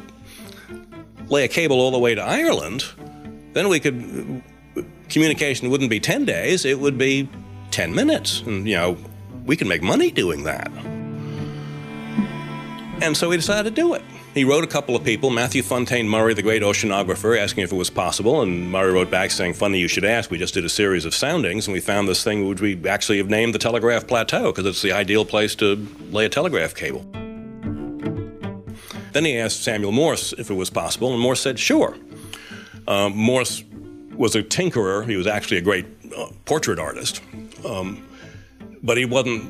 lay 1.29 1.43
a 1.43 1.47
cable 1.47 1.79
all 1.79 1.91
the 1.91 1.99
way 1.99 2.15
to 2.15 2.23
Ireland, 2.23 2.85
then 3.53 3.69
we 3.69 3.79
could 3.79 4.41
communication 5.09 5.69
wouldn't 5.69 5.91
be 5.91 5.99
ten 5.99 6.25
days; 6.25 6.65
it 6.65 6.79
would 6.79 6.97
be 6.97 7.29
ten 7.69 7.93
minutes, 7.93 8.41
and 8.47 8.67
you 8.67 8.77
know 8.77 8.97
we 9.45 9.55
could 9.55 9.67
make 9.67 9.83
money 9.83 10.09
doing 10.09 10.41
that." 10.45 10.71
And 12.99 13.15
so 13.15 13.29
he 13.29 13.37
decided 13.37 13.75
to 13.75 13.79
do 13.79 13.93
it. 13.93 14.01
He 14.35 14.43
wrote 14.43 14.65
a 14.65 14.67
couple 14.67 14.97
of 14.97 15.03
people, 15.05 15.29
Matthew 15.29 15.63
Fontaine 15.63 16.09
Maury, 16.09 16.33
the 16.33 16.41
great 16.41 16.61
oceanographer, 16.61 17.39
asking 17.41 17.63
if 17.63 17.71
it 17.71 17.75
was 17.77 17.89
possible, 17.89 18.41
and 18.41 18.69
Maury 18.69 18.91
wrote 18.91 19.09
back 19.09 19.31
saying, 19.31 19.53
Funny 19.53 19.79
you 19.79 19.87
should 19.87 20.03
ask. 20.03 20.29
We 20.29 20.37
just 20.37 20.53
did 20.53 20.65
a 20.65 20.69
series 20.69 21.05
of 21.05 21.15
soundings, 21.15 21.67
and 21.67 21.73
we 21.73 21.79
found 21.79 22.09
this 22.09 22.21
thing 22.21 22.45
which 22.45 22.59
we 22.59 22.85
actually 22.85 23.19
have 23.19 23.29
named 23.29 23.55
the 23.55 23.59
Telegraph 23.59 24.07
Plateau 24.07 24.51
because 24.51 24.65
it's 24.65 24.81
the 24.81 24.91
ideal 24.91 25.23
place 25.23 25.55
to 25.55 25.87
lay 26.11 26.25
a 26.25 26.29
telegraph 26.29 26.75
cable. 26.75 27.05
Then 29.13 29.23
he 29.23 29.37
asked 29.37 29.63
Samuel 29.63 29.93
Morse 29.93 30.33
if 30.33 30.49
it 30.49 30.55
was 30.55 30.69
possible, 30.69 31.13
and 31.13 31.21
Morse 31.21 31.39
said, 31.39 31.57
Sure. 31.57 31.95
Um, 32.89 33.15
Morse 33.15 33.63
was 34.13 34.35
a 34.35 34.43
tinkerer. 34.43 35.07
He 35.07 35.15
was 35.15 35.27
actually 35.27 35.59
a 35.59 35.61
great 35.61 35.85
uh, 36.13 36.27
portrait 36.43 36.77
artist. 36.77 37.21
Um, 37.65 38.05
but 38.83 38.97
he 38.97 39.05
wasn't 39.05 39.49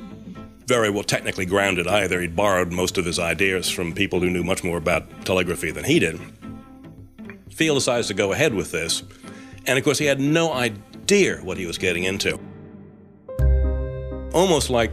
very 0.68 0.90
well 0.90 1.04
technically 1.04 1.46
grounded 1.46 1.88
either. 1.88 2.22
He'd 2.22 2.36
borrowed 2.36 2.72
most 2.72 2.98
of 2.98 3.06
his 3.06 3.20
ideas 3.20 3.70
from 3.70 3.94
people 3.94 4.20
who 4.20 4.30
knew 4.30 4.44
much 4.44 4.64
more 4.64 4.78
about 4.78 5.26
telegraphy 5.26 5.72
than 5.72 5.84
he 5.84 6.00
did. 6.00 6.20
Field 7.50 7.78
decides 7.78 8.08
to 8.08 8.14
go 8.14 8.34
ahead 8.34 8.54
with 8.54 8.72
this, 8.72 9.04
And 9.68 9.78
of 9.78 9.84
course, 9.84 9.98
he 9.98 10.06
had 10.06 10.20
no 10.20 10.54
idea 10.54 11.38
what 11.38 11.58
he 11.58 11.66
was 11.66 11.78
getting 11.78 12.04
into. 12.04 12.40
Almost 14.34 14.70
like 14.70 14.92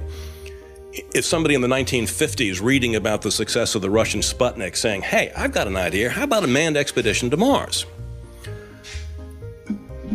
if 0.93 1.25
somebody 1.25 1.55
in 1.55 1.61
the 1.61 1.69
1950s 1.69 2.63
reading 2.63 2.97
about 2.97 3.23
the 3.23 3.31
success 3.31 3.75
of 3.75 3.83
the 3.83 3.91
Russian 3.91 4.21
Sputnik 4.21 4.77
saying, 4.77 5.03
Hey, 5.03 5.33
I've 5.37 5.53
got 5.53 5.67
an 5.67 5.77
idea. 5.77 6.11
How 6.11 6.25
about 6.25 6.45
a 6.45 6.47
manned 6.47 6.77
expedition 6.77 7.31
to 7.31 7.37
Mars? 7.37 7.87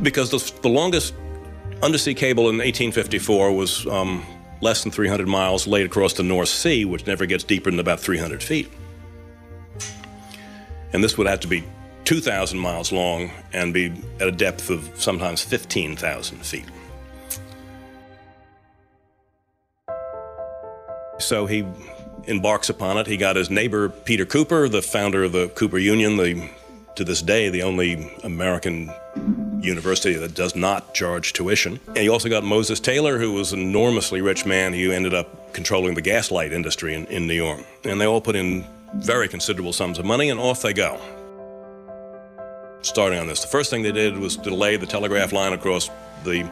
Because 0.01 0.29
the, 0.29 0.61
the 0.61 0.69
longest 0.69 1.13
undersea 1.81 2.13
cable 2.13 2.43
in 2.43 2.57
1854 2.57 3.51
was 3.51 3.85
um, 3.87 4.25
less 4.61 4.83
than 4.83 4.91
300 4.91 5.27
miles 5.27 5.67
laid 5.67 5.85
across 5.85 6.13
the 6.13 6.23
North 6.23 6.49
Sea, 6.49 6.85
which 6.85 7.05
never 7.05 7.25
gets 7.25 7.43
deeper 7.43 7.69
than 7.69 7.79
about 7.79 7.99
300 7.99 8.41
feet. 8.41 8.71
And 10.93 11.03
this 11.03 11.17
would 11.17 11.27
have 11.27 11.41
to 11.41 11.47
be 11.47 11.63
2,000 12.05 12.57
miles 12.57 12.91
long 12.91 13.31
and 13.53 13.73
be 13.73 13.93
at 14.19 14.27
a 14.27 14.31
depth 14.31 14.69
of 14.69 14.89
sometimes 14.95 15.41
15,000 15.41 16.37
feet. 16.45 16.65
So 21.19 21.45
he 21.45 21.65
embarks 22.25 22.69
upon 22.69 22.97
it. 22.97 23.07
He 23.07 23.17
got 23.17 23.35
his 23.35 23.49
neighbor, 23.49 23.89
Peter 23.89 24.25
Cooper, 24.25 24.69
the 24.69 24.81
founder 24.81 25.23
of 25.23 25.31
the 25.31 25.49
Cooper 25.49 25.77
Union, 25.77 26.17
the, 26.17 26.49
to 26.95 27.03
this 27.03 27.21
day, 27.21 27.49
the 27.49 27.63
only 27.63 28.11
American 28.23 28.89
university 29.61 30.15
that 30.15 30.33
does 30.33 30.55
not 30.55 30.93
charge 30.93 31.33
tuition. 31.33 31.79
And 31.87 31.97
you 31.99 32.11
also 32.11 32.29
got 32.29 32.43
Moses 32.43 32.79
Taylor, 32.79 33.17
who 33.17 33.33
was 33.33 33.53
an 33.53 33.59
enormously 33.59 34.21
rich 34.21 34.45
man 34.45 34.73
who 34.73 34.91
ended 34.91 35.13
up 35.13 35.53
controlling 35.53 35.95
the 35.95 36.01
gaslight 36.01 36.53
industry 36.53 36.93
in, 36.93 37.05
in 37.07 37.27
New 37.27 37.33
York. 37.33 37.61
And 37.83 37.99
they 37.99 38.05
all 38.05 38.21
put 38.21 38.35
in 38.35 38.65
very 38.95 39.27
considerable 39.27 39.73
sums 39.73 39.99
of 39.99 40.05
money, 40.05 40.29
and 40.29 40.39
off 40.39 40.61
they 40.61 40.73
go. 40.73 40.99
Starting 42.81 43.19
on 43.19 43.27
this, 43.27 43.41
the 43.41 43.47
first 43.47 43.69
thing 43.69 43.83
they 43.83 43.91
did 43.91 44.17
was 44.17 44.37
to 44.37 44.53
lay 44.53 44.77
the 44.77 44.85
telegraph 44.85 45.33
line 45.33 45.53
across 45.53 45.89
the 46.23 46.49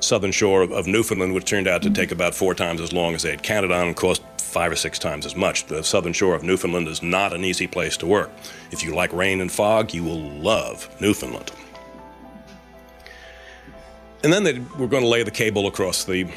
southern 0.00 0.32
shore 0.32 0.62
of, 0.62 0.72
of 0.72 0.86
Newfoundland, 0.86 1.34
which 1.34 1.44
turned 1.44 1.68
out 1.68 1.82
to 1.82 1.90
take 1.90 2.10
about 2.10 2.34
four 2.34 2.54
times 2.54 2.80
as 2.80 2.92
long 2.92 3.14
as 3.14 3.22
they 3.22 3.30
had 3.30 3.42
counted 3.42 3.70
on 3.70 3.86
and 3.86 3.96
cost 3.96 4.22
five 4.38 4.70
or 4.70 4.76
six 4.76 4.98
times 4.98 5.24
as 5.24 5.34
much. 5.34 5.66
The 5.66 5.82
southern 5.82 6.12
shore 6.12 6.34
of 6.34 6.42
Newfoundland 6.42 6.88
is 6.88 7.02
not 7.02 7.32
an 7.32 7.44
easy 7.44 7.66
place 7.66 7.96
to 7.98 8.06
work. 8.06 8.30
If 8.70 8.84
you 8.84 8.94
like 8.94 9.12
rain 9.12 9.40
and 9.40 9.50
fog, 9.50 9.94
you 9.94 10.04
will 10.04 10.20
love 10.20 10.94
Newfoundland. 11.00 11.52
And 14.24 14.32
then 14.32 14.44
they 14.44 14.58
were 14.78 14.86
going 14.86 15.02
to 15.02 15.08
lay 15.08 15.22
the 15.22 15.30
cable 15.30 15.66
across 15.66 16.04
the, 16.04 16.28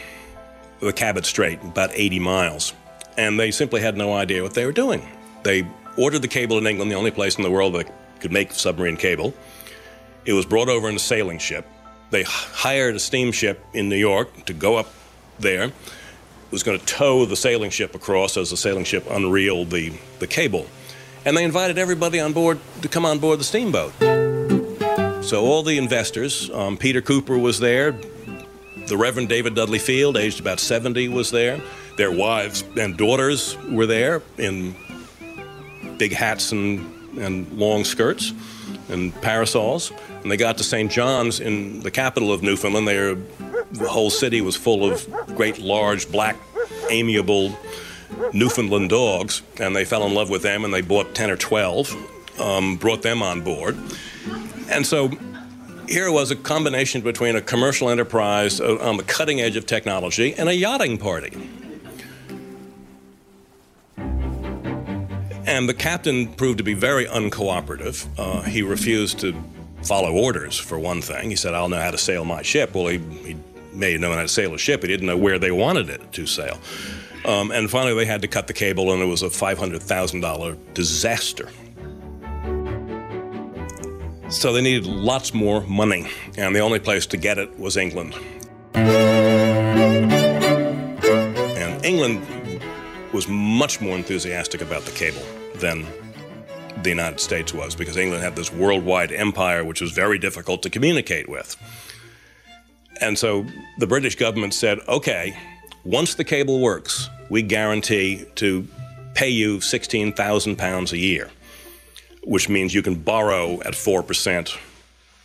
the 0.80 0.94
Cabot 0.94 1.26
Strait, 1.26 1.62
about 1.64 1.92
80 1.94 2.20
miles. 2.20 2.74
And 3.18 3.40
they 3.40 3.52
simply 3.52 3.82
had 3.82 3.96
no 3.96 4.14
idea 4.14 4.42
what 4.42 4.54
they 4.54 4.66
were 4.66 4.72
doing. 4.72 5.08
They 5.44 5.68
ordered 5.98 6.22
the 6.22 6.28
cable 6.28 6.58
in 6.58 6.66
England, 6.66 6.92
the 6.92 6.96
only 6.96 7.12
place 7.12 7.38
in 7.38 7.44
the 7.44 7.52
world 7.52 7.76
that 7.76 7.92
could 8.20 8.32
make 8.32 8.52
submarine 8.52 8.98
cable. 8.98 9.34
It 10.26 10.34
was 10.34 10.46
brought 10.46 10.70
over 10.70 10.90
in 10.90 10.96
a 10.96 11.00
sailing 11.00 11.38
ship. 11.38 11.68
They 12.10 12.24
hired 12.24 12.96
a 12.96 13.00
steamship 13.00 13.64
in 13.74 13.90
New 13.90 13.96
York 13.96 14.46
to 14.46 14.54
go 14.54 14.76
up 14.76 14.92
there. 15.40 15.66
It 15.66 16.52
was 16.52 16.64
going 16.64 16.80
to 16.80 16.86
tow 16.86 17.26
the 17.26 17.36
sailing 17.36 17.70
ship 17.70 17.94
across 17.94 18.38
as 18.38 18.50
the 18.50 18.58
sailing 18.58 18.84
ship 18.84 19.06
unreeled 19.10 19.70
the, 19.70 19.94
the 20.20 20.28
cable. 20.28 20.66
And 21.26 21.38
they 21.38 21.44
invited 21.44 21.78
everybody 21.78 22.20
on 22.20 22.34
board 22.34 22.60
to 22.82 22.88
come 22.88 23.06
on 23.06 23.20
board 23.20 23.40
the 23.40 23.44
steamboat. 23.44 24.25
So 25.26 25.44
all 25.44 25.64
the 25.64 25.80
investors, 25.80 26.52
um, 26.52 26.78
Peter 26.78 27.02
Cooper 27.02 27.36
was 27.36 27.60
there, 27.60 27.94
the 28.86 28.96
Reverend 28.96 29.28
David 29.28 29.56
Dudley 29.56 29.80
Field, 29.80 30.18
aged 30.18 30.40
about 30.40 30.60
70, 30.60 31.08
was 31.08 31.32
there. 31.32 31.60
Their 31.98 32.12
wives 32.12 32.64
and 32.78 32.96
daughters 32.96 33.58
were 33.72 33.88
there 33.88 34.22
in 34.38 34.76
big 35.98 36.14
hats 36.14 36.52
and, 36.52 37.18
and 37.18 37.52
long 37.54 37.86
skirts 37.86 38.34
and 38.90 39.20
parasols. 39.24 39.92
And 40.22 40.30
they 40.32 40.38
got 40.38 40.60
to 40.60 40.64
St. 40.64 40.92
John's 40.92 41.40
in 41.40 41.80
the 41.80 41.90
capital 41.90 42.32
of 42.32 42.44
Newfoundland. 42.44 42.88
There, 42.88 43.16
the 43.16 43.90
whole 43.90 44.12
city 44.12 44.42
was 44.42 44.56
full 44.56 44.88
of 44.88 45.10
great, 45.36 45.58
large, 45.58 46.12
black, 46.12 46.36
amiable 46.92 47.58
Newfoundland 48.32 48.92
dogs, 48.92 49.42
and 49.60 49.76
they 49.76 49.86
fell 49.86 50.06
in 50.06 50.14
love 50.14 50.30
with 50.30 50.44
them 50.44 50.64
and 50.64 50.72
they 50.72 50.82
bought 50.82 51.16
10 51.16 51.32
or 51.32 51.36
12, 51.36 52.40
um, 52.40 52.76
brought 52.76 53.02
them 53.02 53.24
on 53.24 53.42
board. 53.42 53.76
And 54.70 54.86
so 54.86 55.12
here 55.88 56.12
was 56.12 56.32
a 56.32 56.36
combination 56.36 57.02
between 57.02 57.36
a 57.36 57.42
commercial 57.42 57.90
enterprise 57.90 58.60
uh, 58.60 58.78
on 58.82 58.98
the 58.98 59.04
cutting 59.04 59.42
edge 59.42 59.56
of 59.56 59.66
technology 59.66 60.34
and 60.34 60.50
a 60.50 60.56
yachting 60.56 60.98
party. 60.98 61.32
And 65.48 65.70
the 65.70 65.76
captain 65.76 66.34
proved 66.34 66.58
to 66.58 66.64
be 66.64 66.74
very 66.74 67.06
uncooperative. 67.06 68.08
Uh, 68.18 68.42
he 68.42 68.64
refused 68.64 69.20
to 69.20 69.36
follow 69.84 70.12
orders, 70.12 70.58
for 70.58 70.80
one 70.80 71.02
thing. 71.02 71.30
He 71.30 71.36
said, 71.36 71.54
I'll 71.54 71.70
know 71.70 71.80
how 71.80 71.92
to 71.92 71.98
sail 71.98 72.26
my 72.26 72.42
ship. 72.42 72.74
Well, 72.74 72.88
he, 72.88 72.98
he 72.98 73.38
may 73.72 73.94
have 73.94 74.02
known 74.02 74.16
how 74.16 74.24
to 74.24 74.28
sail 74.28 74.54
a 74.56 74.58
ship, 74.58 74.82
he 74.82 74.88
didn't 74.88 75.06
know 75.06 75.18
where 75.18 75.38
they 75.38 75.52
wanted 75.52 75.90
it 75.90 76.12
to 76.14 76.26
sail. 76.26 76.58
Um, 77.26 77.52
and 77.52 77.70
finally, 77.70 77.96
they 77.96 78.06
had 78.06 78.22
to 78.22 78.28
cut 78.28 78.48
the 78.48 78.54
cable, 78.54 78.92
and 78.92 79.02
it 79.02 79.06
was 79.06 79.24
a 79.24 79.28
$500,000 79.28 80.58
disaster. 80.74 81.50
So 84.30 84.52
they 84.52 84.62
needed 84.62 84.88
lots 84.88 85.36
more 85.36 85.62
money, 85.62 86.08
and 86.36 86.56
the 86.56 86.60
only 86.60 86.80
place 86.80 87.06
to 87.08 87.18
get 87.18 87.38
it 87.38 87.60
was 87.60 87.78
England. 87.78 88.16
And 91.54 91.86
England 91.86 92.26
was 93.14 93.28
much 93.28 93.82
more 93.82 93.96
enthusiastic 93.96 94.62
about 94.62 94.84
the 94.84 94.92
cable 94.92 95.22
than 95.56 95.86
the 96.82 96.90
United 96.90 97.20
States 97.20 97.54
was 97.54 97.76
because 97.76 97.98
England 97.98 98.24
had 98.24 98.36
this 98.36 98.52
worldwide 98.52 99.12
empire 99.12 99.64
which 99.64 99.80
was 99.80 99.92
very 99.92 100.18
difficult 100.18 100.64
to 100.64 100.72
communicate 100.72 101.30
with. 101.30 101.56
And 103.02 103.20
so 103.20 103.46
the 103.78 103.88
British 103.88 104.16
government 104.16 104.56
said, 104.56 104.80
okay, 104.88 105.38
once 105.84 106.16
the 106.16 106.24
cable 106.24 106.62
works, 106.62 107.10
we 107.30 107.44
guarantee 107.44 108.26
to 108.36 108.68
pay 109.14 109.30
you 109.30 109.62
16,000 109.62 110.56
pounds 110.58 110.94
a 110.94 110.98
year 110.98 111.30
which 112.26 112.50
means 112.50 112.74
you 112.74 112.82
can 112.82 112.96
borrow 112.96 113.62
at 113.62 113.74
4%, 113.74 114.58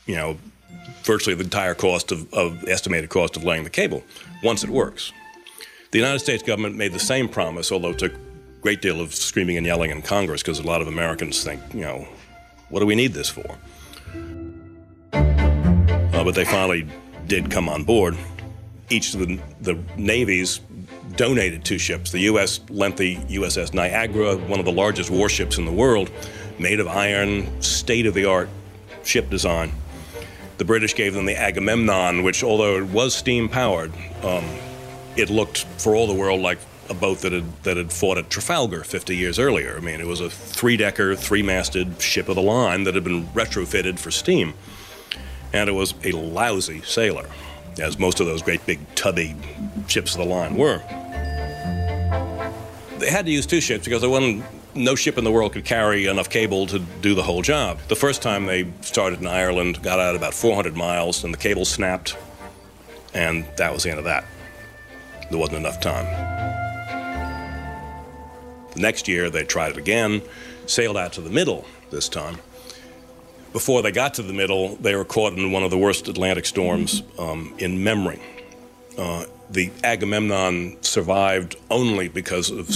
you 0.07 0.17
know, 0.17 0.39
virtually 1.03 1.35
the 1.35 1.45
entire 1.45 1.75
cost 1.75 2.13
of, 2.13 2.33
of 2.33 2.69
estimated 2.69 3.11
cost 3.11 3.37
of 3.37 3.45
laying 3.45 3.65
the 3.65 3.71
cable 3.71 4.05
once 4.43 4.63
it 4.63 4.71
works. 4.71 5.13
The 5.91 5.99
United 5.99 6.21
States 6.21 6.43
government 6.43 6.77
made 6.77 6.93
the 6.93 7.01
same 7.01 7.29
promise, 7.29 7.73
although 7.73 7.91
it 7.91 7.99
took 7.99 8.13
a 8.13 8.19
great 8.61 8.83
deal 8.83 9.01
of 9.01 9.15
screaming 9.15 9.57
and 9.57 9.67
yelling 9.67 9.91
in 9.91 10.03
Congress 10.03 10.43
because 10.43 10.61
a 10.61 10.63
lot 10.63 10.83
of 10.83 10.89
Americans 10.89 11.43
think, 11.43 11.61
you 11.75 11.81
know, 11.81 12.07
what 12.69 12.81
do 12.81 12.87
we 12.87 12.95
need 12.95 13.13
this 13.13 13.29
for? 13.29 13.59
Uh, 15.13 16.25
but 16.25 16.35
they 16.35 16.45
finally 16.45 16.87
did 17.27 17.51
come 17.51 17.69
on 17.69 17.83
board. 17.83 18.17
Each 18.91 19.15
of 19.15 19.21
the, 19.21 19.41
the 19.63 19.79
navies 19.97 20.61
donated 21.17 21.65
two 21.65 21.79
ships. 21.79 22.13
The 22.13 22.21
U.S. 22.21 22.61
lent 22.69 22.97
the 22.97 23.17
USS 23.17 23.75
Niagara, 23.75 24.37
one 24.37 24.59
of 24.59 24.65
the 24.65 24.73
largest 24.73 25.11
warships 25.11 25.59
in 25.59 25.65
the 25.65 25.73
world, 25.73 26.11
made 26.61 26.79
of 26.79 26.87
iron, 26.87 27.63
state 27.63 28.07
of 28.07 28.15
the 28.15 28.27
art 28.27 28.49
ship 29.03 29.31
design. 29.31 29.73
The 30.59 30.65
British 30.65 30.95
gave 30.95 31.15
them 31.15 31.25
the 31.25 31.37
Agamemnon, 31.37 32.23
which, 32.23 32.45
although 32.45 32.77
it 32.77 32.85
was 32.85 33.15
steam 33.15 33.49
powered, 33.49 33.93
um, 34.23 34.45
it 35.17 35.31
looked 35.31 35.65
for 35.79 35.97
all 35.97 36.07
the 36.07 36.15
world 36.15 36.41
like 36.41 36.59
a 36.91 36.95
boat 36.95 37.21
that 37.21 37.33
had, 37.33 37.63
that 37.63 37.77
had 37.79 37.91
fought 37.91 38.19
at 38.19 38.29
Trafalgar 38.29 38.85
50 38.85 39.17
years 39.17 39.39
earlier. 39.39 39.77
I 39.77 39.81
mean, 39.81 40.01
it 40.01 40.07
was 40.07 40.21
a 40.21 40.29
three 40.29 40.77
decker, 40.77 41.17
three 41.17 41.43
masted 41.43 42.03
ship 42.03 42.29
of 42.29 42.35
the 42.35 42.43
line 42.43 42.85
that 42.85 42.95
had 42.95 43.05
been 43.05 43.27
retrofitted 43.29 43.99
for 43.99 44.11
steam. 44.11 44.53
And 45.53 45.69
it 45.69 45.73
was 45.73 45.95
a 46.05 46.13
lousy 46.13 46.83
sailor, 46.83 47.29
as 47.81 47.99
most 47.99 48.21
of 48.21 48.27
those 48.27 48.43
great 48.43 48.65
big 48.67 48.81
tubby 48.95 49.35
ships 49.89 50.15
of 50.15 50.19
the 50.19 50.27
line 50.27 50.57
were. 50.57 50.83
They 52.99 53.11
had 53.11 53.25
to 53.25 53.33
use 53.33 53.47
two 53.47 53.63
ships 53.63 53.87
because 53.87 54.03
there 54.03 54.11
wasn't 54.11 54.45
no 54.75 54.95
ship 54.95 55.19
in 55.19 55.25
the 55.25 55.31
world 55.31 55.53
could 55.53 55.65
carry 55.65 56.07
enough 56.07 56.31
cable 56.31 56.67
to 56.67 56.79
do 56.79 57.15
the 57.15 57.23
whole 57.23 57.43
job. 57.43 57.79
The 57.89 57.97
first 57.97 58.23
time 58.23 58.47
they 58.47 58.71
started 58.81 59.21
in 59.21 59.27
Ireland, 59.27 59.83
got 59.83 59.99
out 59.99 60.17
about 60.17 60.35
400 60.35 60.77
miles, 60.77 61.25
and 61.25 61.33
the 61.33 61.39
cable 61.39 61.65
snapped, 61.65 62.17
and 63.15 63.47
that 63.57 63.73
was 63.73 63.83
the 63.83 63.91
end 63.91 63.99
of 63.99 64.05
that. 64.05 64.25
There 65.31 65.39
wasn't 65.39 65.59
enough 65.59 65.81
time. 65.81 66.07
The 68.75 68.81
next 68.81 69.09
year, 69.09 69.31
they 69.31 69.45
tried 69.45 69.73
it 69.73 69.77
again, 69.77 70.23
sailed 70.67 70.97
out 70.97 71.13
to 71.15 71.21
the 71.21 71.31
middle 71.31 71.65
this 71.91 72.09
time. 72.09 72.39
Before 73.53 73.83
they 73.83 73.91
got 73.91 74.15
to 74.15 74.23
the 74.23 74.33
middle, 74.33 74.77
they 74.77 74.95
were 74.95 75.05
caught 75.05 75.33
in 75.33 75.51
one 75.51 75.65
of 75.65 75.71
the 75.71 75.79
worst 75.79 76.07
Atlantic 76.09 76.47
storms 76.47 77.03
um, 77.19 77.53
in 77.59 77.83
memory. 77.83 78.21
Uh, 78.97 79.25
the 79.51 79.73
Agamemnon 79.83 80.81
survived 80.83 81.57
only 81.71 82.07
because 82.07 82.51
of 82.51 82.73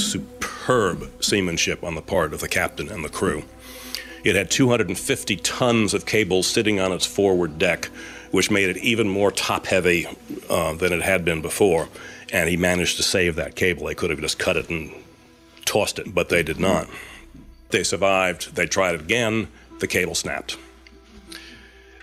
superb 0.64 1.22
seamanship 1.22 1.84
on 1.84 1.94
the 1.94 2.00
part 2.00 2.32
of 2.32 2.40
the 2.40 2.48
captain 2.48 2.88
and 2.90 3.04
the 3.04 3.08
crew. 3.10 3.42
It 4.24 4.34
had 4.34 4.50
250 4.50 5.36
tons 5.36 5.92
of 5.92 6.06
cable 6.06 6.42
sitting 6.42 6.80
on 6.80 6.90
its 6.90 7.04
forward 7.04 7.58
deck, 7.58 7.90
which 8.30 8.50
made 8.50 8.70
it 8.70 8.78
even 8.78 9.06
more 9.06 9.30
top 9.30 9.66
heavy 9.66 10.06
uh, 10.48 10.72
than 10.72 10.94
it 10.94 11.02
had 11.02 11.22
been 11.22 11.42
before. 11.42 11.90
And 12.32 12.48
he 12.48 12.56
managed 12.56 12.96
to 12.96 13.02
save 13.02 13.36
that 13.36 13.56
cable. 13.56 13.84
They 13.84 13.94
could 13.94 14.08
have 14.08 14.20
just 14.20 14.38
cut 14.38 14.56
it 14.56 14.70
and 14.70 14.90
tossed 15.66 15.98
it, 15.98 16.14
but 16.14 16.30
they 16.30 16.42
did 16.42 16.58
not. 16.58 16.88
They 17.68 17.84
survived. 17.84 18.56
They 18.56 18.64
tried 18.64 18.94
it 18.94 19.02
again. 19.02 19.48
The 19.80 19.86
cable 19.86 20.14
snapped. 20.14 20.56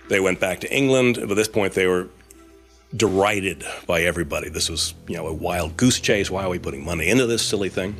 They 0.08 0.20
went 0.20 0.38
back 0.38 0.60
to 0.60 0.72
England. 0.72 1.18
At 1.18 1.28
this 1.30 1.48
point, 1.48 1.72
they 1.72 1.88
were 1.88 2.10
derided 2.94 3.64
by 3.88 4.02
everybody. 4.02 4.50
This 4.50 4.70
was, 4.70 4.94
you 5.08 5.16
know, 5.16 5.26
a 5.26 5.34
wild 5.34 5.76
goose 5.76 5.98
chase. 5.98 6.30
Why 6.30 6.44
are 6.44 6.50
we 6.50 6.60
putting 6.60 6.84
money 6.84 7.08
into 7.08 7.26
this 7.26 7.42
silly 7.42 7.68
thing? 7.68 7.96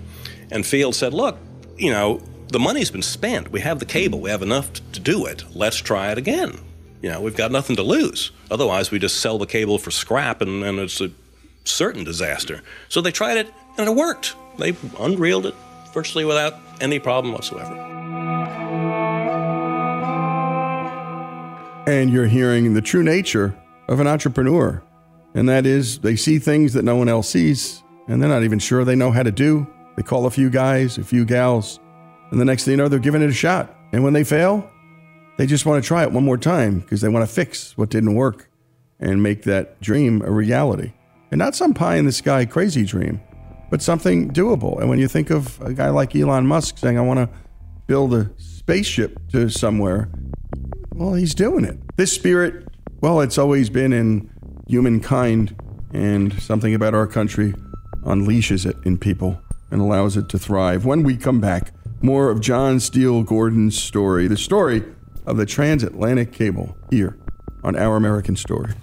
And 0.53 0.67
Field 0.67 0.95
said, 0.95 1.15
look, 1.15 1.39
you 1.79 1.91
know, 1.91 2.21
the 2.49 2.59
money's 2.59 2.91
been 2.91 3.03
spent. 3.03 3.51
We 3.51 3.61
have 3.61 3.79
the 3.79 3.87
cable. 3.87 4.21
We 4.21 4.29
have 4.29 4.43
enough 4.43 4.71
to 4.93 5.01
do 5.01 5.25
it. 5.25 5.45
Let's 5.55 5.79
try 5.79 6.13
it 6.13 6.19
again. 6.19 6.59
You 7.01 7.09
know, 7.09 7.23
we've 7.23 7.37
got 7.37 7.51
nothing 7.51 7.75
to 7.77 7.83
lose. 7.83 8.31
Otherwise, 8.51 8.91
we 8.91 8.99
just 8.99 9.21
sell 9.21 9.39
the 9.39 9.47
cable 9.47 9.79
for 9.79 9.91
scrap 9.91 10.43
and, 10.43 10.63
and 10.63 10.79
it's 10.79 11.01
a 11.01 11.11
certain 11.65 12.05
disaster. 12.05 12.61
So 12.91 13.01
they 13.01 13.11
tried 13.11 13.39
it 13.39 13.51
and 13.79 13.89
it 13.89 13.97
worked. 13.97 14.37
They 14.59 14.77
unreeled 15.01 15.47
it 15.47 15.55
virtually 15.95 16.27
without 16.27 16.55
any 16.83 16.99
problem 16.99 17.33
whatsoever. 17.33 17.75
And 21.87 22.13
you're 22.13 22.27
hearing 22.27 22.75
the 22.75 22.83
true 22.83 23.03
nature 23.03 23.57
of 23.89 24.01
an 24.01 24.07
entrepreneur. 24.07 24.83
And 25.35 25.49
that 25.49 25.65
is, 25.65 26.01
they 26.01 26.15
see 26.15 26.39
things 26.39 26.75
that 26.75 26.85
no 26.85 26.97
one 26.97 27.09
else 27.09 27.31
sees, 27.31 27.83
and 28.07 28.21
they're 28.21 28.29
not 28.29 28.45
even 28.45 28.59
sure 28.59 28.85
they 28.85 28.95
know 28.95 29.11
how 29.11 29.23
to 29.23 29.33
do. 29.33 29.67
They 29.97 30.03
call 30.03 30.27
a 30.27 30.31
few 30.31 30.51
guys, 30.51 30.99
a 30.99 31.05
few 31.05 31.25
gals, 31.25 31.79
and 32.31 32.41
the 32.41 32.45
next 32.45 32.65
thing 32.65 32.73
you 32.73 32.77
know, 32.79 32.89
they're 32.89 32.99
giving 32.99 33.23
it 33.23 33.29
a 33.29 33.35
shot. 33.35 33.75
And 33.93 34.03
when 34.03 34.15
they 34.15 34.25
fail, 34.25 34.69
they 35.37 35.47
just 35.47 35.67
want 35.67 35.83
to 35.83 35.87
try 35.87 36.03
it 36.03 36.13
one 36.13 36.25
more 36.25 36.39
time 36.39 36.81
because 36.81 37.03
they 37.03 37.09
want 37.09 37.29
to 37.29 37.33
fix 37.33 37.77
what 37.77 37.91
didn't 37.91 38.15
work 38.15 38.49
and 39.01 39.23
make 39.23 39.43
that 39.43 39.81
dream 39.81 40.23
a 40.23 40.31
reality. 40.31 40.93
And 41.31 41.39
not 41.39 41.55
some 41.55 41.75
pie 41.75 41.97
in 41.97 42.07
the 42.07 42.13
sky 42.13 42.47
crazy 42.47 42.85
dream, 42.85 43.21
but 43.71 43.83
something 43.83 44.31
doable. 44.31 44.81
And 44.81 44.89
when 44.89 44.99
you 44.99 45.09
think 45.09 45.31
of 45.31 45.61
a 45.61 45.75
guy 45.75 45.91
like 45.91 46.17
Elon 46.17 46.47
Musk 46.47 46.79
saying, 46.79 46.97
I 46.97 47.03
want 47.03 47.19
to 47.19 47.29
build 47.87 48.15
a 48.15 48.31
spaceship 48.39 49.19
to 49.33 49.51
somewhere, 49.51 50.09
well, 50.95 51.15
he's 51.15 51.35
doing 51.35 51.65
it. 51.65 51.79
This 51.97 52.13
spirit, 52.13 52.67
well, 53.01 53.21
it's 53.21 53.37
always 53.37 53.69
been 53.69 53.93
in 53.93 54.31
humankind, 54.69 55.55
and 55.93 56.33
something 56.41 56.75
about 56.75 56.95
our 56.95 57.07
country 57.07 57.55
unleashes 58.05 58.65
it 58.65 58.77
in 58.87 58.97
people 58.97 59.39
and 59.73 59.81
allows 59.81 60.17
it 60.17 60.29
to 60.29 60.39
thrive. 60.39 60.85
When 60.85 61.03
we 61.03 61.17
come 61.17 61.41
back, 61.41 61.73
more 62.03 62.31
of 62.31 62.41
John 62.41 62.79
Steele 62.79 63.23
Gordon's 63.23 63.77
story, 63.77 64.29
the 64.29 64.37
story 64.37 64.85
of 65.27 65.39
the 65.39 65.47
transatlantic 65.47 66.33
cable, 66.33 66.77
here 66.91 67.17
on 67.65 67.75
Our 67.75 67.97
American 67.97 68.37
Stories. 68.37 68.75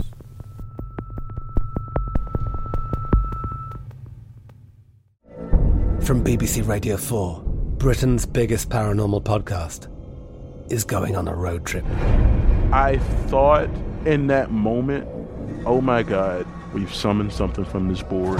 From 6.01 6.23
BBC 6.23 6.67
Radio 6.67 6.97
4, 6.97 7.43
Britain's 7.77 8.25
biggest 8.25 8.69
paranormal 8.69 9.23
podcast 9.23 9.87
is 10.71 10.83
going 10.83 11.15
on 11.15 11.27
a 11.27 11.35
road 11.35 11.67
trip. 11.67 11.85
I 12.71 12.97
thought 13.27 13.69
in 14.05 14.25
that 14.27 14.49
moment, 14.49 15.07
oh 15.67 15.81
my 15.81 16.01
God, 16.01 16.47
we've 16.73 16.93
summoned 16.93 17.31
something 17.31 17.65
from 17.65 17.89
this 17.89 18.01
board. 18.01 18.39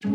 And 0.00 0.14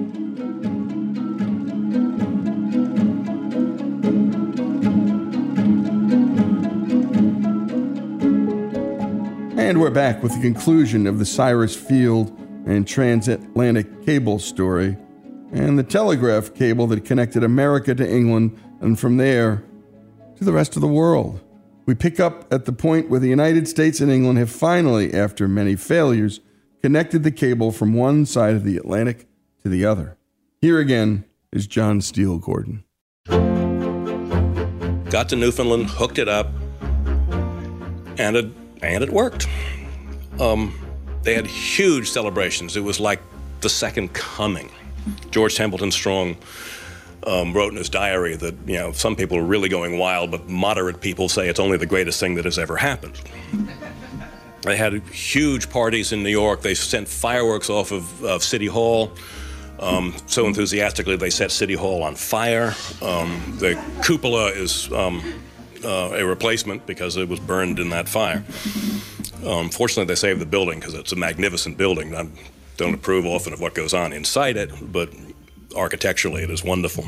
we're 9.82 9.90
back 9.90 10.24
with 10.24 10.34
the 10.34 10.40
conclusion 10.42 11.06
of 11.06 11.20
the 11.20 11.26
Cyrus 11.26 11.76
Field 11.76 12.30
and 12.66 12.88
transatlantic 12.88 14.06
cable 14.06 14.40
story 14.40 14.96
and 15.52 15.78
the 15.78 15.84
telegraph 15.84 16.54
cable 16.54 16.88
that 16.88 17.04
connected 17.04 17.44
America 17.44 17.94
to 17.94 18.10
England 18.10 18.58
and 18.80 18.98
from 18.98 19.18
there 19.18 19.66
to 20.38 20.46
the 20.46 20.54
rest 20.54 20.78
of 20.78 20.82
the 20.82 20.88
world. 20.88 21.42
We 21.86 21.94
pick 21.94 22.22
up 22.22 22.54
at 22.54 22.64
the 22.64 22.72
point 22.72 23.10
where 23.10 23.20
the 23.20 23.28
United 23.28 23.68
States 23.68 24.00
and 24.00 24.10
England 24.10 24.40
have 24.40 24.50
finally, 24.50 25.14
after 25.14 25.50
many 25.50 25.76
failures, 25.76 26.40
connected 26.82 27.24
the 27.24 27.32
cable 27.32 27.74
from 27.74 27.94
one 27.94 28.26
side 28.26 28.56
of 28.56 28.64
the 28.64 28.78
Atlantic 28.78 29.28
to 29.64 29.70
the 29.70 29.86
other. 29.86 30.18
Here 30.62 30.80
again 30.80 31.26
is 31.52 31.68
John 31.68 32.02
Steele 32.02 32.38
Gordon. 32.38 32.84
got 35.10 35.30
to 35.30 35.36
Newfoundland, 35.36 35.90
hooked 35.90 36.20
it 36.20 36.28
up, 36.28 36.52
and 38.18 38.36
it 38.36 38.52
and 38.82 39.04
it 39.04 39.10
worked. 39.10 39.48
Um, 40.40 40.78
they 41.24 41.34
had 41.34 41.48
huge 41.48 42.10
celebrations. 42.10 42.76
It 42.76 42.82
was 42.82 43.00
like 43.00 43.22
the 43.62 43.70
second 43.70 44.14
coming. 44.14 44.70
George 45.32 45.56
Templeton 45.56 45.92
Strong 45.92 46.36
um, 47.26 47.54
wrote 47.54 47.72
in 47.72 47.78
his 47.78 47.90
diary 47.90 48.36
that 48.36 48.56
you 48.66 48.78
know 48.78 48.92
some 48.92 49.16
people 49.16 49.38
are 49.38 49.44
really 49.44 49.70
going 49.70 49.98
wild, 49.98 50.32
but 50.32 50.50
moderate 50.50 51.00
people 51.00 51.30
say 51.30 51.48
it's 51.48 51.60
only 51.60 51.78
the 51.78 51.86
greatest 51.86 52.20
thing 52.20 52.36
that 52.36 52.46
has 52.46 52.60
ever 52.60 52.76
happened. 52.76 53.22
They 54.64 54.78
had 54.78 54.94
huge 55.10 55.70
parties 55.70 56.14
in 56.14 56.24
New 56.24 56.30
York. 56.30 56.62
They 56.62 56.74
sent 56.74 57.08
fireworks 57.08 57.70
off 57.70 57.92
of, 57.92 58.24
of 58.24 58.44
City 58.44 58.68
Hall. 58.68 59.12
Um, 59.84 60.14
so 60.28 60.48
enthusiastically, 60.48 61.18
they 61.18 61.30
set 61.30 61.52
City 61.52 61.74
Hall 61.74 62.04
on 62.04 62.16
fire. 62.16 62.74
Um, 63.02 63.58
the 63.60 63.82
cupola 64.04 64.48
is 64.48 64.90
um, 64.94 65.22
uh, 65.84 66.12
a 66.14 66.26
replacement 66.26 66.86
because 66.88 67.18
it 67.18 67.28
was 67.28 67.42
burned 67.42 67.80
in 67.80 67.90
that 67.90 68.08
fire. 68.08 68.44
Um, 69.46 69.70
fortunately, 69.70 70.06
they 70.06 70.16
saved 70.16 70.40
the 70.40 70.46
building 70.46 70.80
because 70.80 70.94
it's 70.94 71.12
a 71.12 71.18
magnificent 71.18 71.78
building. 71.78 72.16
I 72.16 72.30
don't 72.78 72.94
approve 72.94 73.26
often 73.26 73.52
of 73.52 73.60
what 73.60 73.74
goes 73.74 73.94
on 73.94 74.14
inside 74.14 74.56
it, 74.56 74.72
but 74.82 75.10
architecturally, 75.76 76.44
it 76.44 76.50
is 76.50 76.64
wonderful. 76.64 77.06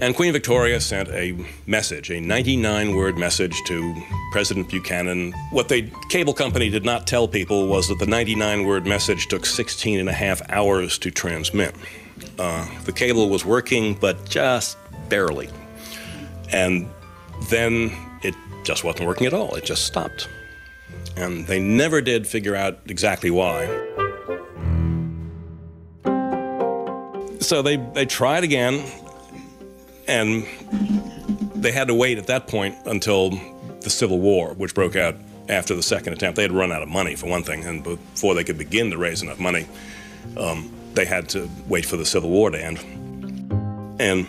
And 0.00 0.14
Queen 0.14 0.32
Victoria 0.32 0.80
sent 0.80 1.08
a 1.10 1.36
message, 1.66 2.10
a 2.10 2.20
99 2.20 2.96
word 2.96 3.16
message 3.16 3.56
to 3.66 3.94
President 4.32 4.68
Buchanan. 4.68 5.32
What 5.50 5.68
the 5.68 5.88
cable 6.08 6.34
company 6.34 6.68
did 6.68 6.84
not 6.84 7.06
tell 7.06 7.28
people 7.28 7.68
was 7.68 7.88
that 7.88 8.00
the 8.00 8.06
99 8.06 8.66
word 8.66 8.86
message 8.86 9.28
took 9.28 9.46
16 9.46 10.00
and 10.00 10.08
a 10.08 10.12
half 10.12 10.42
hours 10.50 10.98
to 10.98 11.10
transmit. 11.10 11.76
Uh, 12.38 12.66
the 12.84 12.92
cable 12.92 13.28
was 13.28 13.44
working, 13.44 13.94
but 13.94 14.28
just 14.28 14.76
barely. 15.08 15.48
And 16.52 16.88
then 17.48 17.92
it 18.22 18.34
just 18.64 18.82
wasn't 18.82 19.06
working 19.06 19.26
at 19.26 19.34
all, 19.34 19.54
it 19.54 19.64
just 19.64 19.84
stopped. 19.84 20.28
And 21.16 21.46
they 21.46 21.60
never 21.60 22.00
did 22.00 22.26
figure 22.26 22.56
out 22.56 22.80
exactly 22.86 23.30
why. 23.30 23.66
So 27.38 27.62
they, 27.62 27.76
they 27.76 28.06
tried 28.06 28.42
again, 28.42 28.82
and 30.08 30.46
they 31.54 31.72
had 31.72 31.88
to 31.88 31.94
wait 31.94 32.18
at 32.18 32.26
that 32.26 32.46
point 32.46 32.76
until 32.86 33.30
the 33.80 33.90
Civil 33.90 34.18
War, 34.18 34.54
which 34.54 34.74
broke 34.74 34.96
out 34.96 35.16
after 35.48 35.74
the 35.74 35.82
second 35.82 36.14
attempt. 36.14 36.36
They 36.36 36.42
had 36.42 36.52
run 36.52 36.72
out 36.72 36.82
of 36.82 36.88
money, 36.88 37.16
for 37.16 37.26
one 37.26 37.42
thing, 37.42 37.64
and 37.64 37.82
before 37.82 38.34
they 38.34 38.44
could 38.44 38.58
begin 38.58 38.90
to 38.90 38.98
raise 38.98 39.22
enough 39.22 39.38
money, 39.38 39.66
um, 40.36 40.70
they 40.94 41.04
had 41.04 41.28
to 41.30 41.48
wait 41.68 41.84
for 41.84 41.96
the 41.96 42.06
Civil 42.06 42.30
War 42.30 42.50
to 42.50 42.62
end. 42.62 42.78
And 44.00 44.26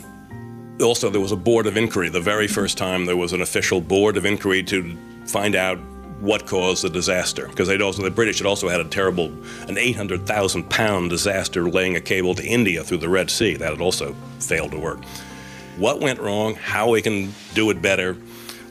also, 0.82 1.10
there 1.10 1.22
was 1.22 1.32
a 1.32 1.38
board 1.38 1.68
of 1.68 1.78
inquiry. 1.78 2.10
The 2.10 2.22
very 2.22 2.48
first 2.48 2.78
time 2.78 3.06
there 3.06 3.18
was 3.18 3.34
an 3.34 3.42
official 3.42 3.82
board 3.82 4.18
of 4.18 4.26
inquiry 4.26 4.62
to 4.64 4.98
find 5.26 5.56
out 5.56 5.78
what 6.20 6.46
caused 6.48 6.84
the 6.84 6.90
disaster. 6.90 7.48
Because 7.48 7.68
they'd 7.68 7.82
also, 7.82 8.02
the 8.04 8.12
British 8.12 8.40
had 8.40 8.48
also 8.48 8.68
had 8.68 8.80
a 8.80 8.86
terrible, 8.86 9.28
an 9.68 9.78
800,000 9.78 10.70
pound 10.70 11.10
disaster 11.10 11.70
laying 11.70 11.96
a 11.96 12.02
cable 12.02 12.36
to 12.36 12.46
India 12.46 12.84
through 12.84 12.98
the 12.98 13.10
Red 13.10 13.30
Sea. 13.30 13.56
That 13.56 13.72
had 13.72 13.82
also 13.82 14.16
failed 14.40 14.72
to 14.72 14.80
work. 14.80 15.00
What 15.78 16.00
went 16.00 16.20
wrong, 16.20 16.56
how 16.56 16.90
we 16.90 17.02
can 17.02 17.34
do 17.54 17.70
it 17.70 17.82
better, 17.82 18.16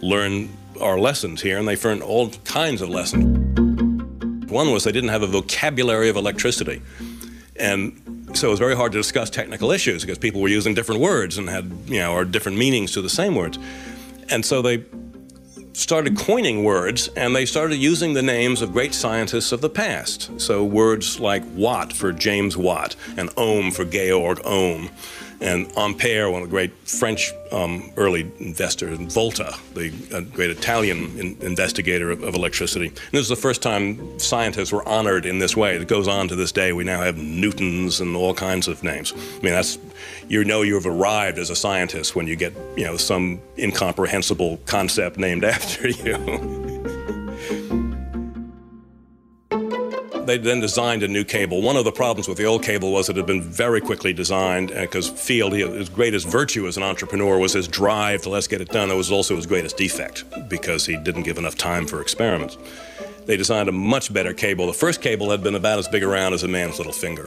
learn 0.01 0.49
our 0.81 0.99
lessons 0.99 1.43
here, 1.43 1.59
and 1.59 1.69
they 1.69 1.77
learned 1.77 2.03
all 2.03 2.31
kinds 2.45 2.81
of 2.81 2.89
lessons. 2.89 3.41
One 4.51 4.73
was 4.73 4.85
they 4.85 4.93
didn't 4.93 5.11
have 5.11 5.23
a 5.23 5.27
vocabulary 5.27 6.09
of 6.09 6.17
electricity. 6.17 6.81
And 7.57 8.31
so 8.35 8.49
it 8.49 8.51
was 8.51 8.59
very 8.59 8.75
hard 8.75 8.93
to 8.93 8.99
discuss 8.99 9.31
technical 9.31 9.71
issues 9.71 10.03
because 10.03 10.19
people 10.19 10.41
were 10.41 10.49
using 10.49 10.75
different 10.75 11.01
words 11.01 11.39
and 11.39 11.49
had, 11.49 11.71
you 11.87 12.01
know, 12.01 12.13
or 12.13 12.25
different 12.25 12.59
meanings 12.59 12.93
to 12.93 13.03
the 13.03 13.09
same 13.09 13.35
words. 13.35 13.59
And 14.31 14.45
so 14.45 14.63
they 14.63 14.85
started 15.73 16.17
coining 16.17 16.65
words 16.65 17.09
and 17.17 17.35
they 17.35 17.45
started 17.45 17.77
using 17.77 18.15
the 18.15 18.23
names 18.23 18.63
of 18.63 18.73
great 18.73 18.95
scientists 18.95 19.53
of 19.53 19.61
the 19.61 19.69
past. 19.69 20.41
So 20.41 20.65
words 20.65 21.21
like 21.21 21.43
Watt 21.55 21.93
for 21.93 22.13
James 22.13 22.57
Watt 22.57 22.97
and 23.17 23.31
Ohm 23.37 23.71
for 23.71 23.85
Georg 23.85 24.41
Ohm 24.45 24.89
and 25.41 25.71
Ampere, 25.77 26.31
one 26.31 26.43
of 26.43 26.49
the 26.49 26.51
great 26.51 26.73
French 26.89 27.33
um, 27.53 27.93
early 27.97 28.23
investors, 28.39 28.99
and 28.99 29.13
Volta, 29.13 29.55
the 29.75 29.93
uh, 30.13 30.21
great 30.21 30.51
Italian 30.51 31.19
in- 31.19 31.37
investigator 31.41 32.11
of, 32.11 32.23
of, 32.23 32.35
electricity. 32.35 32.89
And 32.89 33.13
this 33.13 33.23
is 33.23 33.29
the 33.29 33.37
first 33.37 33.63
time 33.63 34.19
scientists 34.19 34.73
were 34.73 34.87
honored 34.89 35.27
in 35.27 35.39
this 35.39 35.57
way. 35.57 35.77
It 35.77 35.87
goes 35.89 36.09
on 36.09 36.29
to 36.29 36.37
this 36.37 36.53
day. 36.53 36.73
We 36.73 36.85
now 36.85 37.01
have 37.03 37.17
Newtons 37.17 38.01
and 38.01 38.17
all 38.17 38.35
kinds 38.35 38.69
of 38.69 38.83
names. 38.83 39.13
I 39.13 39.17
mean, 39.43 39.53
that's 39.53 39.79
you 40.29 40.45
know 40.45 40.63
you've 40.63 40.87
arrived 40.87 41.39
as 41.39 41.51
a 41.51 41.57
scientist 41.57 42.17
when 42.17 42.27
you 42.27 42.37
get 42.37 42.53
you 42.77 42.85
know 42.85 42.97
some 42.97 43.41
incomprehensible 43.59 44.59
concept 44.67 45.19
named 45.19 45.45
after 45.55 45.89
you. 45.89 46.84
They 50.27 50.39
then 50.39 50.61
designed 50.61 51.03
a 51.03 51.09
new 51.09 51.25
cable. 51.25 51.63
One 51.63 51.77
of 51.77 51.85
the 51.85 51.93
problems 51.93 52.29
with 52.29 52.39
the 52.39 52.45
old 52.45 52.63
cable 52.63 52.93
was 52.93 53.09
it 53.09 53.17
had 53.17 53.27
been 53.27 53.43
very 53.43 53.81
quickly 53.81 54.13
designed 54.13 54.69
because 54.69 55.09
Field, 55.09 55.53
his 55.53 55.89
greatest 55.89 56.27
virtue 56.27 56.67
as 56.67 56.77
an 56.77 56.83
entrepreneur 56.83 57.39
was 57.39 57.53
his 57.53 57.69
drive 57.69 58.23
to 58.23 58.31
let's 58.31 58.47
get 58.47 58.61
it 58.61 58.69
done. 58.69 58.91
It 58.91 58.95
was 58.95 59.11
also 59.11 59.37
his 59.37 59.47
greatest 59.47 59.77
defect 59.77 60.25
because 60.49 60.87
he 60.87 60.97
didn't 60.97 61.23
give 61.23 61.39
enough 61.39 61.57
time 61.57 61.87
for 61.87 62.01
experiments. 62.01 62.57
They 63.27 63.37
designed 63.37 63.69
a 63.69 63.73
much 63.73 64.13
better 64.13 64.35
cable. 64.35 64.67
The 64.67 64.73
first 64.73 65.01
cable 65.01 65.31
had 65.31 65.43
been 65.43 65.55
about 65.55 65.79
as 65.79 65.89
big 65.89 66.03
around 66.03 66.35
as 66.35 66.43
a 66.43 66.49
man's 66.49 66.79
little 66.79 66.93
finger. 66.93 67.27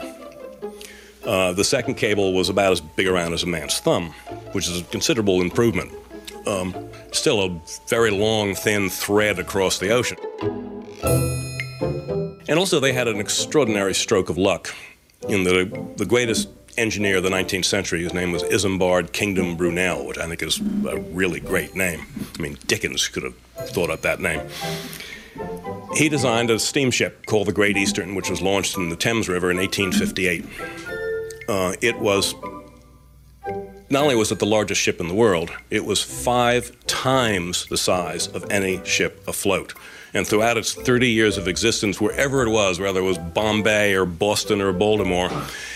Uh, 1.26 1.52
the 1.54 1.64
second 1.64 1.96
cable 1.96 2.34
was 2.34 2.50
about 2.50 2.72
as 2.72 2.82
big 2.82 3.08
around 3.08 3.34
as 3.34 3.44
a 3.44 3.48
man's 3.48 3.80
thumb, 3.80 4.12
which 4.54 4.68
is 4.68 4.82
a 4.82 4.84
considerable 4.86 5.42
improvement. 5.42 5.92
Um, 6.46 6.90
still 7.12 7.44
a 7.44 7.62
very 7.90 8.12
long, 8.12 8.56
thin 8.56 8.90
thread 8.90 9.38
across 9.38 9.80
the 9.80 9.90
ocean. 9.90 10.18
And 12.50 12.58
also, 12.58 12.80
they 12.80 12.94
had 12.94 13.08
an 13.08 13.20
extraordinary 13.20 13.94
stroke 13.94 14.30
of 14.30 14.38
luck 14.38 14.74
in 15.28 15.44
the, 15.44 15.66
the 15.98 16.06
greatest 16.06 16.50
engineer 16.78 17.18
of 17.18 17.24
the 17.24 17.30
19th 17.30 17.66
century. 17.66 18.04
His 18.04 18.14
name 18.14 18.32
was 18.32 18.44
Isambard 18.44 19.12
Kingdom 19.12 19.58
Brunel, 19.58 20.06
which 20.06 20.18
I 20.18 20.28
think 20.28 20.42
is 20.42 20.60
a 20.60 21.00
really 21.12 21.40
great 21.40 21.76
name. 21.76 22.06
I 22.38 22.42
mean, 22.42 22.58
Dickens 22.68 23.08
could 23.08 23.24
have 23.24 23.36
thought 23.70 23.90
up 23.90 24.02
that 24.02 24.20
name. 24.20 24.42
He 25.96 26.10
designed 26.10 26.50
a 26.50 26.60
steamship 26.60 27.26
called 27.26 27.48
the 27.48 27.54
Great 27.54 27.78
Eastern, 27.78 28.16
which 28.16 28.30
was 28.30 28.42
launched 28.42 28.78
in 28.78 28.90
the 28.90 28.96
Thames 28.96 29.28
River 29.28 29.52
in 29.52 29.58
1858. 29.58 30.46
Uh, 31.50 31.74
it 31.82 31.98
was 32.00 32.36
not 33.90 34.04
only 34.04 34.16
was 34.16 34.32
it 34.32 34.40
the 34.40 34.46
largest 34.46 34.82
ship 34.82 35.00
in 35.00 35.08
the 35.08 35.14
world, 35.14 35.52
it 35.70 35.86
was 35.86 36.04
five 36.04 36.72
times 36.88 37.66
the 37.68 37.78
size 37.78 38.28
of 38.28 38.50
any 38.52 38.84
ship 38.86 39.26
afloat. 39.28 39.74
And 40.14 40.26
throughout 40.26 40.58
its 40.58 40.74
30 40.74 41.10
years 41.10 41.38
of 41.38 41.48
existence, 41.48 42.02
wherever 42.02 42.42
it 42.42 42.50
was, 42.50 42.80
whether 42.80 43.02
it 43.02 43.04
was 43.04 43.18
Bombay 43.18 43.94
or 43.94 44.06
Boston 44.06 44.62
or 44.62 44.74
Baltimore, 44.74 45.30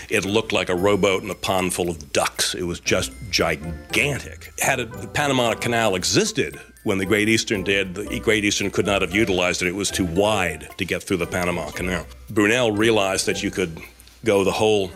it 0.08 0.24
looked 0.24 0.52
like 0.52 0.68
a 0.68 0.74
rowboat 0.74 1.22
in 1.22 1.30
a 1.30 1.34
pond 1.34 1.74
full 1.74 1.88
of 1.88 2.12
ducks. 2.12 2.54
It 2.54 2.64
was 2.64 2.80
just 2.80 3.12
gigantic. 3.30 4.52
Had 4.58 4.80
it, 4.80 4.92
the 4.92 5.06
Panama 5.06 5.54
Canal 5.54 5.94
existed 5.94 6.58
when 6.84 6.98
the 6.98 7.06
Great 7.06 7.28
Eastern 7.28 7.62
did, 7.62 7.94
the 7.94 8.20
Great 8.20 8.44
Eastern 8.44 8.70
could 8.70 8.86
not 8.86 9.02
have 9.02 9.14
utilized 9.14 9.62
it. 9.62 9.68
It 9.68 9.74
was 9.74 9.90
too 9.90 10.06
wide 10.06 10.68
to 10.78 10.84
get 10.84 11.02
through 11.02 11.18
the 11.18 11.26
Panama 11.26 11.70
Canal. 11.70 12.06
Brunel 12.28 12.72
realized 12.72 13.26
that 13.26 13.42
you 13.42 13.50
could 13.50 13.80
go 14.24 14.44
the 14.44 14.52
whole 14.52 14.90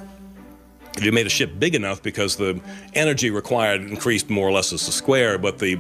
you 1.01 1.13
made 1.13 1.27
a 1.27 1.31
ship 1.31 1.59
big 1.59 1.75
enough 1.75 2.03
because 2.03 2.37
the 2.37 2.61
energy 2.95 3.31
required 3.31 3.83
increased 3.83 4.31
more 4.31 4.49
or 4.49 4.53
less 4.53 4.73
as 4.73 4.87
the 4.87 4.93
square, 4.93 5.39
but 5.39 5.59
the 5.59 5.79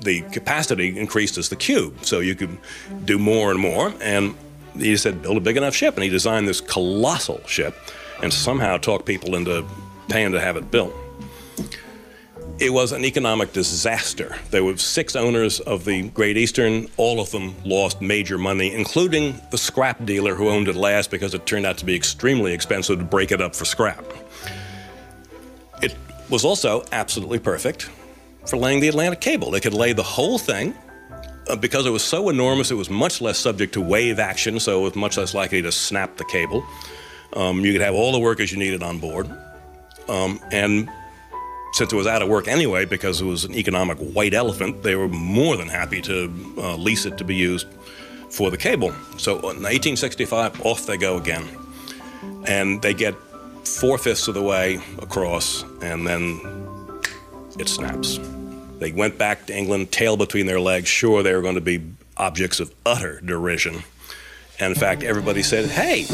the 0.00 0.20
capacity 0.32 0.98
increased 0.98 1.38
as 1.38 1.48
the 1.48 1.56
cube, 1.56 2.04
so 2.04 2.20
you 2.20 2.34
could 2.34 2.56
do 3.04 3.18
more 3.18 3.50
and 3.50 3.58
more. 3.58 3.92
And 4.00 4.34
he 4.76 4.96
said, 4.96 5.22
build 5.22 5.36
a 5.36 5.40
big 5.40 5.56
enough 5.56 5.74
ship, 5.74 5.94
and 5.94 6.04
he 6.04 6.10
designed 6.10 6.46
this 6.46 6.60
colossal 6.60 7.40
ship, 7.46 7.74
and 8.22 8.32
somehow 8.32 8.76
talked 8.76 9.06
people 9.06 9.34
into 9.34 9.64
paying 10.08 10.32
to 10.32 10.40
have 10.40 10.56
it 10.56 10.70
built. 10.70 10.94
It 12.60 12.72
was 12.72 12.92
an 12.92 13.04
economic 13.04 13.52
disaster. 13.52 14.36
There 14.50 14.62
were 14.62 14.76
six 14.76 15.16
owners 15.16 15.58
of 15.60 15.84
the 15.84 16.08
Great 16.10 16.36
Eastern. 16.36 16.86
All 16.96 17.20
of 17.20 17.30
them 17.32 17.54
lost 17.64 18.00
major 18.00 18.38
money, 18.38 18.72
including 18.72 19.40
the 19.50 19.58
scrap 19.58 20.04
dealer 20.04 20.36
who 20.36 20.48
owned 20.48 20.68
it 20.68 20.76
last 20.76 21.10
because 21.10 21.34
it 21.34 21.46
turned 21.46 21.66
out 21.66 21.78
to 21.78 21.84
be 21.84 21.96
extremely 21.96 22.52
expensive 22.52 22.98
to 22.98 23.04
break 23.04 23.32
it 23.32 23.40
up 23.40 23.56
for 23.56 23.64
scrap. 23.64 24.04
Was 26.30 26.44
also 26.44 26.84
absolutely 26.92 27.38
perfect 27.38 27.90
for 28.46 28.56
laying 28.56 28.80
the 28.80 28.88
Atlantic 28.88 29.20
cable. 29.20 29.50
They 29.50 29.60
could 29.60 29.74
lay 29.74 29.92
the 29.92 30.02
whole 30.02 30.38
thing. 30.38 30.74
Uh, 31.48 31.56
because 31.56 31.84
it 31.84 31.90
was 31.90 32.02
so 32.02 32.30
enormous, 32.30 32.70
it 32.70 32.74
was 32.74 32.88
much 32.88 33.20
less 33.20 33.38
subject 33.38 33.74
to 33.74 33.80
wave 33.80 34.18
action, 34.18 34.58
so 34.58 34.80
it 34.80 34.82
was 34.82 34.96
much 34.96 35.18
less 35.18 35.34
likely 35.34 35.60
to 35.60 35.70
snap 35.70 36.16
the 36.16 36.24
cable. 36.24 36.64
Um, 37.34 37.60
you 37.60 37.72
could 37.72 37.82
have 37.82 37.94
all 37.94 38.12
the 38.12 38.18
workers 38.18 38.50
you 38.50 38.58
needed 38.58 38.82
on 38.82 38.98
board. 38.98 39.30
Um, 40.08 40.40
and 40.50 40.88
since 41.72 41.92
it 41.92 41.96
was 41.96 42.06
out 42.06 42.22
of 42.22 42.28
work 42.28 42.48
anyway, 42.48 42.84
because 42.84 43.20
it 43.20 43.24
was 43.24 43.44
an 43.44 43.54
economic 43.54 43.98
white 43.98 44.32
elephant, 44.32 44.82
they 44.82 44.96
were 44.96 45.08
more 45.08 45.56
than 45.56 45.68
happy 45.68 46.00
to 46.02 46.54
uh, 46.56 46.76
lease 46.76 47.04
it 47.04 47.18
to 47.18 47.24
be 47.24 47.34
used 47.34 47.66
for 48.30 48.50
the 48.50 48.56
cable. 48.56 48.92
So 49.18 49.32
in 49.38 49.62
1865, 49.62 50.62
off 50.64 50.86
they 50.86 50.96
go 50.96 51.18
again. 51.18 51.46
And 52.46 52.80
they 52.80 52.94
get 52.94 53.14
four 53.64 53.98
fifths 53.98 54.28
of 54.28 54.34
the 54.34 54.42
way 54.42 54.80
across, 54.98 55.62
and 55.82 56.06
then 56.06 56.40
it 57.58 57.68
snaps. 57.68 58.18
They 58.78 58.92
went 58.92 59.16
back 59.18 59.46
to 59.46 59.56
England, 59.56 59.92
tail 59.92 60.16
between 60.16 60.46
their 60.46 60.60
legs, 60.60 60.88
sure 60.88 61.22
they 61.22 61.34
were 61.34 61.42
going 61.42 61.54
to 61.54 61.60
be 61.60 61.82
objects 62.16 62.60
of 62.60 62.74
utter 62.84 63.20
derision. 63.20 63.82
And 64.60 64.72
in 64.72 64.78
fact, 64.78 65.02
everybody 65.02 65.42
said, 65.42 65.66
hey, 65.70 66.06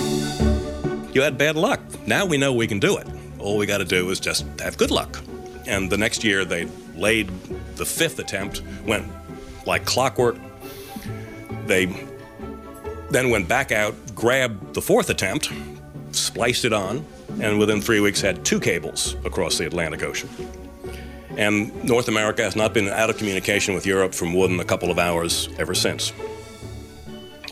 you 1.13 1.23
had 1.23 1.37
bad 1.37 1.57
luck. 1.57 1.81
Now 2.07 2.25
we 2.25 2.39
know 2.39 2.53
we 2.53 2.67
can 2.67 2.79
do 2.79 2.97
it. 2.97 3.07
All 3.39 3.59
we 3.59 3.67
got 3.67 3.79
to 3.79 3.85
do 3.85 4.09
is 4.11 4.21
just 4.21 4.47
have 4.61 4.77
good 4.79 4.91
luck. 4.91 5.21
And 5.67 5.91
the 5.91 5.99
next 5.99 6.25
year, 6.25 6.45
they 6.45 6.69
laid 6.95 7.29
the 7.77 7.85
fifth 7.85 8.19
attempt, 8.19 8.63
went 8.85 9.07
like 9.67 9.85
clockwork. 9.85 10.37
They 11.67 11.87
then 13.11 13.31
went 13.31 13.49
back 13.49 13.73
out, 13.73 13.95
grabbed 14.15 14.75
the 14.75 14.83
fourth 14.83 15.11
attempt, 15.11 15.53
spliced 16.13 16.65
it 16.65 16.73
on, 16.73 17.05
and 17.41 17.59
within 17.59 17.81
three 17.81 18.01
weeks 18.01 18.21
had 18.21 18.45
two 18.45 18.61
cables 18.61 19.17
across 19.25 19.59
the 19.59 19.67
Atlantic 19.67 20.03
Ocean. 20.03 20.29
And 21.37 21.85
North 21.85 22.09
America 22.09 22.43
has 22.43 22.57
not 22.57 22.75
been 22.75 22.89
out 22.89 23.11
of 23.11 23.17
communication 23.17 23.75
with 23.75 23.87
Europe 23.87 24.15
for 24.15 24.25
more 24.25 24.49
than 24.49 24.61
a 24.61 24.65
couple 24.65 24.91
of 24.91 24.99
hours 24.99 25.49
ever 25.59 25.75
since. 25.75 26.13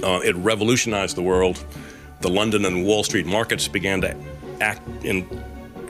Uh, 0.03 0.21
it 0.25 0.37
revolutionized 0.37 1.17
the 1.17 1.23
world. 1.23 1.64
The 2.21 2.29
London 2.29 2.64
and 2.64 2.85
Wall 2.85 3.05
Street 3.05 3.27
markets 3.27 3.69
began 3.69 4.01
to 4.03 4.17
act 4.61 4.87
in 5.05 5.27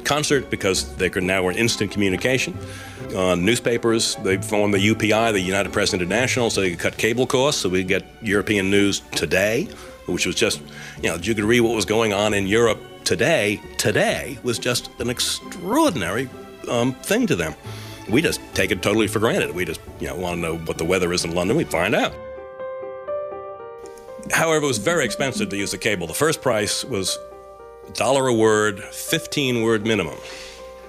concert 0.05 0.51
because 0.51 0.95
they 0.97 1.11
could 1.11 1.23
now 1.23 1.43
were 1.43 1.51
in 1.51 1.59
instant 1.59 1.91
communication. 1.91 2.57
Uh, 3.15 3.35
newspapers, 3.35 4.17
they 4.17 4.37
formed 4.39 4.75
the 4.75 4.79
UPI, 4.79 5.33
the 5.33 5.41
United 5.41 5.73
Press 5.73 5.93
International, 5.93 6.51
so 6.51 6.61
they 6.61 6.71
could 6.71 6.79
cut 6.79 6.97
cable 6.97 7.27
costs, 7.27 7.63
so 7.63 7.69
we 7.69 7.81
could 7.81 7.89
get 7.89 8.05
European 8.23 8.71
news 8.71 9.01
today, 9.13 9.69
which 10.09 10.27
was 10.27 10.35
just, 10.35 10.61
you 11.03 11.11
know, 11.11 11.17
you 11.17 11.35
could 11.35 11.45
read 11.45 11.61
what 11.61 11.75
was 11.75 11.85
going 11.85 12.13
on 12.13 12.35
in 12.35 12.47
Europe 12.47 12.81
today. 13.05 13.61
Today 13.77 14.39
was 14.43 14.59
just 14.59 14.91
an 15.01 15.11
extraordinary 15.11 16.29
um, 16.69 16.95
thing 16.95 17.27
to 17.27 17.37
them. 17.37 17.55
We 18.09 18.23
just 18.23 18.41
take 18.55 18.71
it 18.71 18.83
totally 18.83 19.07
for 19.07 19.19
granted. 19.19 19.55
We 19.55 19.65
just, 19.65 19.81
you 20.01 20.09
know, 20.09 20.17
want 20.17 20.37
to 20.37 20.41
know 20.41 20.59
what 20.59 20.79
the 20.79 20.85
weather 20.85 21.13
is 21.13 21.25
in 21.25 21.35
London. 21.35 21.57
We 21.57 21.65
find 21.65 21.95
out. 21.95 22.15
However, 24.33 24.65
it 24.65 24.69
was 24.69 24.79
very 24.79 25.05
expensive 25.05 25.49
to 25.51 25.57
use 25.57 25.71
the 25.71 25.79
cable. 25.79 26.07
The 26.07 26.15
first 26.15 26.43
price 26.43 26.85
was 26.85 27.19
dollar 27.95 28.27
a 28.29 28.35
word, 28.35 28.81
15 28.81 29.63
word 29.63 29.87
minimum. 29.87 30.19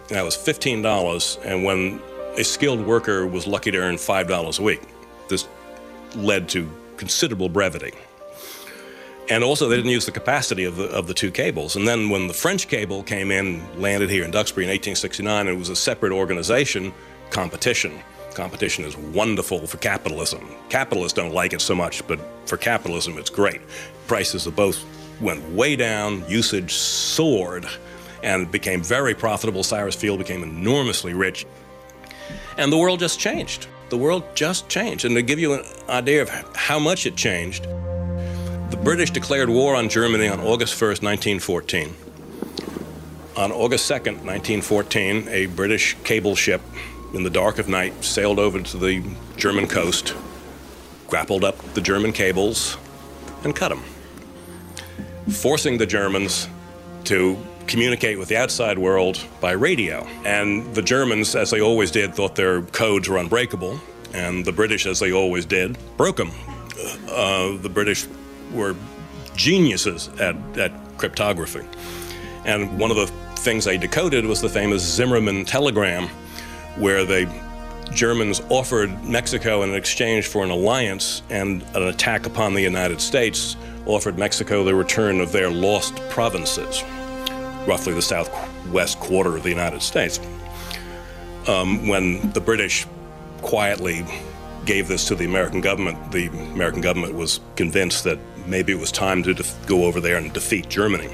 That 0.10 0.24
was 0.24 0.36
$15, 0.36 1.46
and 1.46 1.64
when 1.64 2.02
a 2.36 2.44
skilled 2.44 2.86
worker 2.86 3.28
was 3.28 3.46
lucky 3.46 3.72
to 3.72 3.78
earn 3.78 3.96
$5 3.96 4.60
a 4.60 4.64
week, 4.64 4.82
this 5.28 5.48
led 6.16 6.50
to 6.50 6.70
considerable 6.98 7.50
brevity. 7.50 7.94
And 9.30 9.44
also, 9.44 9.70
they 9.70 9.76
didn't 9.76 9.92
use 9.92 10.08
the 10.08 10.12
capacity 10.12 10.64
of 10.64 10.76
the, 10.76 10.86
of 10.86 11.06
the 11.06 11.14
two 11.14 11.30
cables. 11.30 11.76
And 11.76 11.88
then, 11.88 12.10
when 12.10 12.28
the 12.28 12.34
French 12.34 12.68
cable 12.68 13.04
came 13.04 13.30
in, 13.30 13.62
landed 13.80 14.10
here 14.10 14.26
in 14.26 14.32
Duxbury 14.32 14.66
in 14.66 14.70
1869, 14.70 15.48
it 15.48 15.54
was 15.54 15.70
a 15.70 15.76
separate 15.76 16.12
organization, 16.12 16.92
competition. 17.30 18.00
Competition 18.34 18.86
is 18.86 18.98
wonderful 18.98 19.68
for 19.68 19.78
capitalism. 19.78 20.56
Capitalists 20.70 21.16
don't 21.16 21.34
like 21.34 21.54
it 21.54 21.62
so 21.62 21.76
much, 21.76 22.06
but 22.08 22.20
for 22.48 22.58
capitalism, 22.58 23.18
it's 23.18 23.30
great. 23.30 23.62
Prices 24.08 24.48
of 24.48 24.56
both 24.56 24.84
went 25.22 25.48
way 25.52 25.76
down, 25.76 26.28
usage 26.28 26.74
soared, 26.74 27.68
and 28.24 28.50
became 28.52 28.82
very 28.82 29.14
profitable. 29.14 29.64
Cyrus 29.64 29.96
Field 29.96 30.20
became 30.20 30.42
enormously 30.42 31.14
rich. 31.14 31.46
And 32.58 32.72
the 32.72 32.78
world 32.78 33.00
just 33.00 33.20
changed. 33.20 33.68
The 33.90 33.98
world 33.98 34.24
just 34.36 34.70
changed. 34.70 35.06
And 35.06 35.16
to 35.16 35.22
give 35.22 35.40
you 35.40 35.54
an 35.54 35.66
idea 35.88 36.22
of 36.22 36.30
how 36.56 36.80
much 36.80 37.06
it 37.06 37.16
changed, 37.16 37.68
British 38.84 39.12
declared 39.12 39.50
war 39.50 39.76
on 39.76 39.90
Germany 39.90 40.30
on 40.30 40.40
August 40.40 40.74
1st, 40.76 41.04
1914. 41.04 41.94
On 43.36 43.52
August 43.52 43.92
2nd, 43.92 44.24
1914, 44.24 45.28
a 45.28 45.48
British 45.48 45.98
cable 46.06 46.34
ship 46.34 46.62
in 47.14 47.24
the 47.24 47.30
dark 47.30 47.60
of 47.60 47.68
night 47.68 48.04
sailed 48.04 48.40
over 48.40 48.62
to 48.62 48.78
the 48.78 49.04
German 49.36 49.68
coast, 49.68 50.16
grappled 51.08 51.44
up 51.44 51.58
the 51.74 51.82
German 51.82 52.14
cables, 52.14 52.78
and 53.44 53.54
cut 53.54 53.68
them, 53.68 53.84
forcing 55.30 55.78
the 55.78 55.86
Germans 55.86 56.48
to 57.04 57.38
communicate 57.68 58.18
with 58.18 58.30
the 58.30 58.38
outside 58.38 58.80
world 58.80 59.22
by 59.42 59.52
radio. 59.52 60.08
And 60.24 60.74
the 60.74 60.82
Germans, 60.82 61.36
as 61.36 61.52
they 61.52 61.60
always 61.60 61.92
did, 61.92 62.16
thought 62.16 62.36
their 62.36 62.62
codes 62.62 63.10
were 63.10 63.18
unbreakable, 63.18 63.78
and 64.14 64.46
the 64.46 64.54
British, 64.54 64.86
as 64.86 65.00
they 65.02 65.12
always 65.12 65.46
did, 65.46 65.78
broke 65.98 66.16
them. 66.16 66.32
Uh, 67.10 67.58
the 67.58 67.70
British 67.70 68.08
were 68.52 68.76
geniuses 69.36 70.10
at, 70.20 70.36
at 70.58 70.72
cryptography. 70.98 71.66
And 72.46 72.80
one 72.80 72.92
of 72.92 72.98
the 72.98 73.08
things 73.38 73.66
they 73.66 73.78
decoded 73.78 74.26
was 74.26 74.42
the 74.42 74.50
famous 74.50 74.84
Zimmerman 74.84 75.46
telegram, 75.46 76.08
where 76.78 77.06
the 77.06 77.32
Germans 77.92 78.42
offered 78.50 79.04
Mexico 79.04 79.64
in 79.64 79.74
exchange 79.74 80.28
for 80.28 80.44
an 80.44 80.52
alliance 80.52 81.24
and 81.30 81.64
an 81.74 81.84
attack 81.84 82.26
upon 82.26 82.54
the 82.54 82.62
United 82.62 83.02
States, 83.02 83.56
offered 83.86 84.18
Mexico 84.18 84.64
the 84.64 84.76
return 84.76 85.20
of 85.20 85.32
their 85.32 85.50
lost 85.50 85.96
provinces, 86.10 86.84
roughly 87.68 87.94
the 87.94 88.02
southwest 88.02 89.00
quarter 89.00 89.36
of 89.36 89.44
the 89.44 89.50
United 89.50 89.82
States. 89.82 90.20
Um, 91.48 91.88
when 91.88 92.32
the 92.32 92.42
British 92.42 92.86
quietly 93.42 94.06
gave 94.66 94.88
this 94.88 95.08
to 95.08 95.16
the 95.16 95.26
American 95.26 95.62
government, 95.62 96.12
the 96.12 96.28
American 96.28 96.82
government 96.82 97.16
was 97.16 97.40
convinced 97.56 98.04
that 98.04 98.20
maybe 98.50 98.74
it 98.74 98.80
was 98.80 98.92
time 98.92 99.24
to 99.24 99.34
def- 99.34 99.56
go 99.68 99.86
over 99.86 100.02
there 100.02 100.18
and 100.18 100.34
defeat 100.34 100.70
Germany 100.70 101.10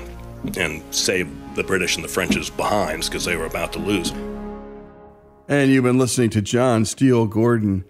and 0.58 0.82
save 0.93 1.30
the 1.56 1.63
British 1.63 1.95
and 1.95 2.04
the 2.04 2.10
French's 2.10 2.50
behinds 2.50 3.10
because 3.10 3.26
they 3.26 3.36
were 3.36 3.45
about 3.45 3.74
to 3.74 3.80
lose. 3.80 4.12
And 5.48 5.71
you've 5.71 5.84
been 5.84 5.98
listening 5.98 6.30
to 6.32 6.41
John 6.41 6.86
Steele 6.86 7.28
Gordon 7.28 7.86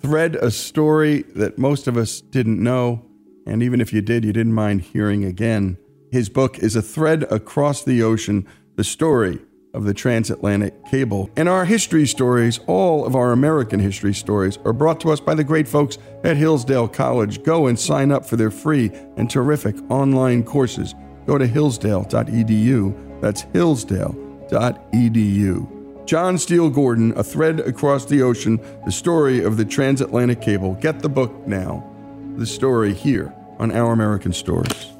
thread 0.00 0.36
a 0.36 0.50
story 0.50 1.22
that 1.34 1.58
most 1.58 1.86
of 1.86 1.96
us 1.96 2.20
didn't 2.20 2.62
know. 2.62 3.04
And 3.46 3.62
even 3.62 3.80
if 3.80 3.92
you 3.92 4.02
did, 4.02 4.24
you 4.24 4.32
didn't 4.32 4.52
mind 4.52 4.82
hearing 4.82 5.24
again. 5.24 5.78
His 6.10 6.28
book 6.28 6.58
is 6.58 6.76
A 6.76 6.82
Thread 6.82 7.24
Across 7.24 7.84
the 7.84 8.02
Ocean 8.02 8.46
The 8.76 8.84
Story 8.84 9.40
of 9.74 9.84
the 9.84 9.94
Transatlantic 9.94 10.84
Cable. 10.86 11.30
And 11.36 11.48
our 11.48 11.64
history 11.64 12.06
stories, 12.06 12.58
all 12.66 13.06
of 13.06 13.14
our 13.14 13.30
American 13.32 13.80
history 13.80 14.14
stories, 14.14 14.58
are 14.64 14.72
brought 14.72 15.00
to 15.00 15.10
us 15.10 15.20
by 15.20 15.34
the 15.34 15.44
great 15.44 15.68
folks 15.68 15.98
at 16.24 16.36
Hillsdale 16.36 16.88
College. 16.88 17.42
Go 17.42 17.66
and 17.66 17.78
sign 17.78 18.10
up 18.10 18.26
for 18.26 18.36
their 18.36 18.50
free 18.50 18.90
and 19.16 19.30
terrific 19.30 19.76
online 19.90 20.42
courses. 20.42 20.94
Go 21.26 21.38
to 21.38 21.46
hillsdale.edu. 21.46 23.20
That's 23.20 23.42
hillsdale.edu. 23.42 25.76
John 26.06 26.38
Steele 26.38 26.70
Gordon, 26.70 27.12
A 27.16 27.22
Thread 27.22 27.60
Across 27.60 28.06
the 28.06 28.22
Ocean, 28.22 28.58
the 28.84 28.90
story 28.90 29.44
of 29.44 29.56
the 29.56 29.64
transatlantic 29.64 30.40
cable. 30.40 30.74
Get 30.74 30.98
the 31.00 31.08
book 31.08 31.46
now. 31.46 31.86
The 32.36 32.46
story 32.46 32.92
here 32.92 33.32
on 33.60 33.70
Our 33.70 33.92
American 33.92 34.32
Stories. 34.32 34.99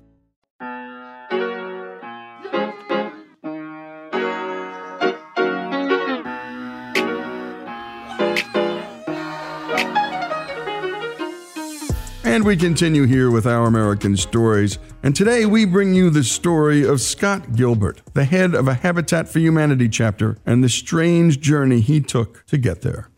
And 12.31 12.45
we 12.45 12.55
continue 12.55 13.07
here 13.07 13.29
with 13.29 13.45
our 13.45 13.65
American 13.65 14.15
stories. 14.15 14.79
And 15.03 15.13
today 15.13 15.45
we 15.45 15.65
bring 15.65 15.93
you 15.93 16.09
the 16.09 16.23
story 16.23 16.87
of 16.87 17.01
Scott 17.01 17.57
Gilbert, 17.57 18.01
the 18.13 18.23
head 18.23 18.55
of 18.55 18.69
a 18.69 18.73
Habitat 18.73 19.27
for 19.27 19.39
Humanity 19.39 19.89
chapter, 19.89 20.37
and 20.45 20.63
the 20.63 20.69
strange 20.69 21.41
journey 21.41 21.81
he 21.81 21.99
took 21.99 22.45
to 22.45 22.57
get 22.57 22.83
there. 22.83 23.09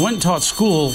Went 0.00 0.14
and 0.14 0.20
taught 0.20 0.42
school 0.42 0.94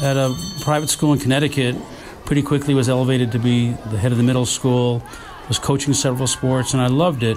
at 0.00 0.16
a 0.16 0.34
private 0.62 0.88
school 0.88 1.12
in 1.12 1.18
Connecticut. 1.18 1.76
Pretty 2.24 2.40
quickly 2.40 2.72
was 2.72 2.88
elevated 2.88 3.30
to 3.32 3.38
be 3.38 3.72
the 3.90 3.98
head 3.98 4.10
of 4.10 4.16
the 4.16 4.24
middle 4.24 4.46
school. 4.46 5.02
Was 5.48 5.58
coaching 5.58 5.92
several 5.92 6.26
sports, 6.26 6.72
and 6.72 6.80
I 6.80 6.86
loved 6.86 7.22
it. 7.24 7.36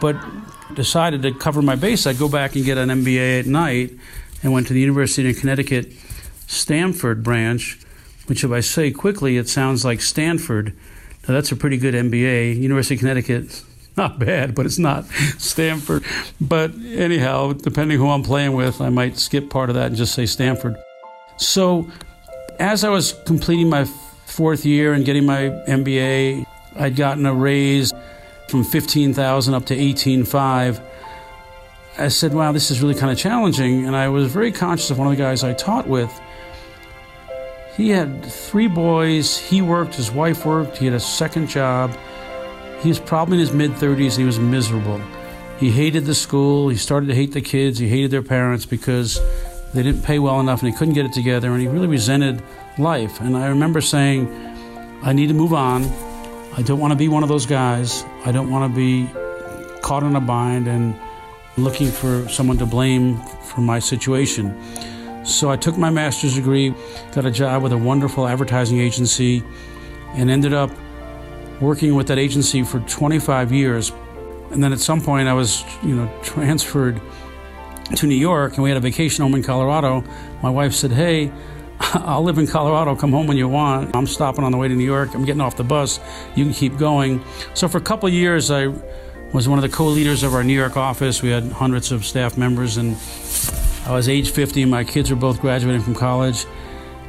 But 0.00 0.16
decided 0.74 1.22
to 1.22 1.32
cover 1.32 1.62
my 1.62 1.76
base. 1.76 2.04
I'd 2.04 2.18
go 2.18 2.28
back 2.28 2.56
and 2.56 2.64
get 2.64 2.78
an 2.78 2.88
MBA 2.88 3.38
at 3.38 3.46
night, 3.46 3.96
and 4.42 4.52
went 4.52 4.66
to 4.66 4.72
the 4.72 4.80
University 4.80 5.30
of 5.30 5.38
Connecticut 5.38 5.92
Stamford 6.48 7.22
branch 7.22 7.78
which 8.28 8.44
if 8.44 8.52
I 8.52 8.60
say 8.60 8.90
quickly, 8.90 9.38
it 9.38 9.48
sounds 9.48 9.84
like 9.84 10.00
Stanford. 10.00 10.74
Now 11.26 11.34
that's 11.34 11.50
a 11.50 11.56
pretty 11.56 11.78
good 11.78 11.94
MBA. 11.94 12.60
University 12.60 12.94
of 12.94 13.00
Connecticut, 13.00 13.62
not 13.96 14.18
bad, 14.18 14.54
but 14.54 14.66
it's 14.66 14.78
not 14.78 15.06
Stanford. 15.38 16.04
But 16.40 16.72
anyhow, 16.84 17.52
depending 17.52 17.98
who 17.98 18.08
I'm 18.08 18.22
playing 18.22 18.52
with, 18.52 18.80
I 18.80 18.90
might 18.90 19.16
skip 19.16 19.50
part 19.50 19.70
of 19.70 19.74
that 19.76 19.86
and 19.86 19.96
just 19.96 20.14
say 20.14 20.26
Stanford. 20.26 20.76
So 21.38 21.90
as 22.58 22.84
I 22.84 22.90
was 22.90 23.14
completing 23.24 23.70
my 23.70 23.84
fourth 23.84 24.64
year 24.66 24.92
and 24.92 25.04
getting 25.04 25.24
my 25.24 25.50
MBA, 25.66 26.44
I'd 26.76 26.96
gotten 26.96 27.26
a 27.26 27.34
raise 27.34 27.92
from 28.48 28.64
15,000 28.64 29.54
up 29.54 29.66
to 29.66 29.76
18.5. 29.76 30.82
I 31.98 32.08
said, 32.08 32.32
wow, 32.32 32.52
this 32.52 32.70
is 32.70 32.80
really 32.80 32.94
kind 32.94 33.10
of 33.10 33.18
challenging. 33.18 33.86
And 33.86 33.96
I 33.96 34.08
was 34.08 34.32
very 34.32 34.52
conscious 34.52 34.90
of 34.90 34.98
one 34.98 35.08
of 35.08 35.12
the 35.12 35.22
guys 35.22 35.42
I 35.42 35.52
taught 35.54 35.88
with 35.88 36.12
he 37.78 37.90
had 37.90 38.24
three 38.24 38.66
boys. 38.66 39.38
He 39.38 39.62
worked, 39.62 39.94
his 39.94 40.10
wife 40.10 40.44
worked, 40.44 40.76
he 40.76 40.84
had 40.86 40.94
a 40.94 41.00
second 41.00 41.48
job. 41.48 41.96
He 42.80 42.88
was 42.88 42.98
probably 42.98 43.34
in 43.34 43.40
his 43.40 43.52
mid 43.52 43.70
30s 43.70 44.10
and 44.10 44.18
he 44.18 44.24
was 44.24 44.40
miserable. 44.40 45.00
He 45.58 45.70
hated 45.70 46.04
the 46.04 46.14
school, 46.14 46.68
he 46.68 46.76
started 46.76 47.06
to 47.06 47.14
hate 47.14 47.32
the 47.32 47.40
kids, 47.40 47.78
he 47.78 47.88
hated 47.88 48.10
their 48.10 48.22
parents 48.22 48.66
because 48.66 49.20
they 49.72 49.84
didn't 49.84 50.02
pay 50.02 50.18
well 50.18 50.40
enough 50.40 50.60
and 50.60 50.72
he 50.72 50.76
couldn't 50.76 50.94
get 50.94 51.06
it 51.06 51.12
together 51.12 51.52
and 51.52 51.60
he 51.60 51.68
really 51.68 51.86
resented 51.86 52.42
life. 52.78 53.20
And 53.20 53.36
I 53.36 53.46
remember 53.46 53.80
saying, 53.80 54.26
I 55.02 55.12
need 55.12 55.28
to 55.28 55.34
move 55.34 55.54
on. 55.54 55.84
I 56.56 56.62
don't 56.62 56.80
want 56.80 56.90
to 56.90 56.96
be 56.96 57.06
one 57.06 57.22
of 57.22 57.28
those 57.28 57.46
guys. 57.46 58.04
I 58.24 58.32
don't 58.32 58.50
want 58.50 58.72
to 58.72 58.76
be 58.76 59.08
caught 59.82 60.02
in 60.02 60.16
a 60.16 60.20
bind 60.20 60.66
and 60.66 60.98
looking 61.56 61.92
for 61.92 62.28
someone 62.28 62.58
to 62.58 62.66
blame 62.66 63.18
for 63.44 63.60
my 63.60 63.78
situation. 63.78 64.60
So 65.24 65.50
I 65.50 65.56
took 65.56 65.76
my 65.76 65.90
master's 65.90 66.34
degree, 66.34 66.74
got 67.12 67.26
a 67.26 67.30
job 67.30 67.62
with 67.62 67.72
a 67.72 67.78
wonderful 67.78 68.26
advertising 68.26 68.78
agency, 68.78 69.42
and 70.14 70.30
ended 70.30 70.54
up 70.54 70.70
working 71.60 71.94
with 71.94 72.06
that 72.08 72.18
agency 72.18 72.62
for 72.62 72.80
25 72.80 73.52
years. 73.52 73.92
And 74.50 74.62
then 74.62 74.72
at 74.72 74.80
some 74.80 75.00
point, 75.00 75.28
I 75.28 75.34
was, 75.34 75.64
you 75.82 75.94
know, 75.94 76.10
transferred 76.22 77.00
to 77.96 78.06
New 78.06 78.14
York, 78.14 78.54
and 78.54 78.62
we 78.62 78.70
had 78.70 78.76
a 78.76 78.80
vacation 78.80 79.22
home 79.22 79.34
in 79.34 79.42
Colorado. 79.42 80.04
My 80.42 80.50
wife 80.50 80.72
said, 80.72 80.92
"Hey, 80.92 81.32
I'll 81.80 82.22
live 82.22 82.38
in 82.38 82.46
Colorado. 82.46 82.94
Come 82.96 83.12
home 83.12 83.26
when 83.26 83.36
you 83.36 83.48
want. 83.48 83.94
I'm 83.94 84.06
stopping 84.06 84.44
on 84.44 84.52
the 84.52 84.58
way 84.58 84.68
to 84.68 84.74
New 84.74 84.84
York. 84.84 85.14
I'm 85.14 85.24
getting 85.24 85.40
off 85.40 85.56
the 85.56 85.64
bus. 85.64 86.00
You 86.34 86.44
can 86.44 86.54
keep 86.54 86.78
going." 86.78 87.22
So 87.54 87.68
for 87.68 87.78
a 87.78 87.82
couple 87.82 88.08
years, 88.08 88.50
I 88.50 88.68
was 89.32 89.48
one 89.48 89.58
of 89.58 89.62
the 89.62 89.74
co-leaders 89.74 90.22
of 90.22 90.34
our 90.34 90.44
New 90.44 90.54
York 90.54 90.76
office. 90.76 91.22
We 91.22 91.30
had 91.30 91.44
hundreds 91.52 91.92
of 91.92 92.04
staff 92.04 92.38
members, 92.38 92.76
and 92.78 92.96
I 93.88 93.92
was 93.92 94.06
age 94.06 94.32
50 94.32 94.60
and 94.60 94.70
my 94.70 94.84
kids 94.84 95.08
were 95.08 95.16
both 95.16 95.40
graduating 95.40 95.80
from 95.80 95.94
college. 95.94 96.44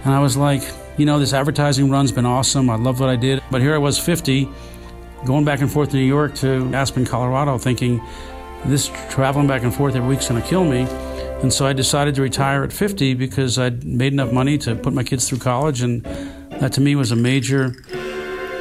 And 0.05 0.13
I 0.13 0.21
was 0.21 0.38
like, 0.38 0.63
you 0.97 1.05
know, 1.05 1.19
this 1.19 1.34
advertising 1.34 1.89
run's 1.89 2.13
been 2.13 2.25
awesome. 2.25 2.69
I 2.69 2.77
love 2.77 3.01
what 3.01 3.09
I 3.09 3.17
did. 3.17 3.43
But 3.51 3.59
here 3.61 3.75
I 3.75 3.77
was 3.77 3.99
50, 3.99 4.47
going 5.25 5.43
back 5.43 5.59
and 5.59 5.69
forth 5.69 5.89
to 5.89 5.97
New 5.97 6.05
York 6.05 6.36
to 6.36 6.73
Aspen, 6.73 7.05
Colorado, 7.05 7.57
thinking 7.57 8.01
this 8.63 8.89
traveling 9.09 9.45
back 9.45 9.63
and 9.63 9.75
forth 9.75 9.93
every 9.93 10.07
week's 10.07 10.30
going 10.30 10.41
to 10.41 10.47
kill 10.47 10.63
me. 10.63 10.84
And 11.41 11.51
so 11.51 11.67
I 11.67 11.73
decided 11.73 12.15
to 12.15 12.21
retire 12.21 12.63
at 12.63 12.71
50 12.71 13.13
because 13.13 13.59
I'd 13.59 13.84
made 13.84 14.13
enough 14.13 14.32
money 14.32 14.57
to 14.59 14.73
put 14.73 14.93
my 14.93 15.03
kids 15.03 15.27
through 15.27 15.39
college. 15.39 15.82
And 15.82 16.05
that 16.61 16.71
to 16.73 16.82
me 16.82 16.95
was 16.95 17.11
a 17.11 17.15
major 17.17 17.75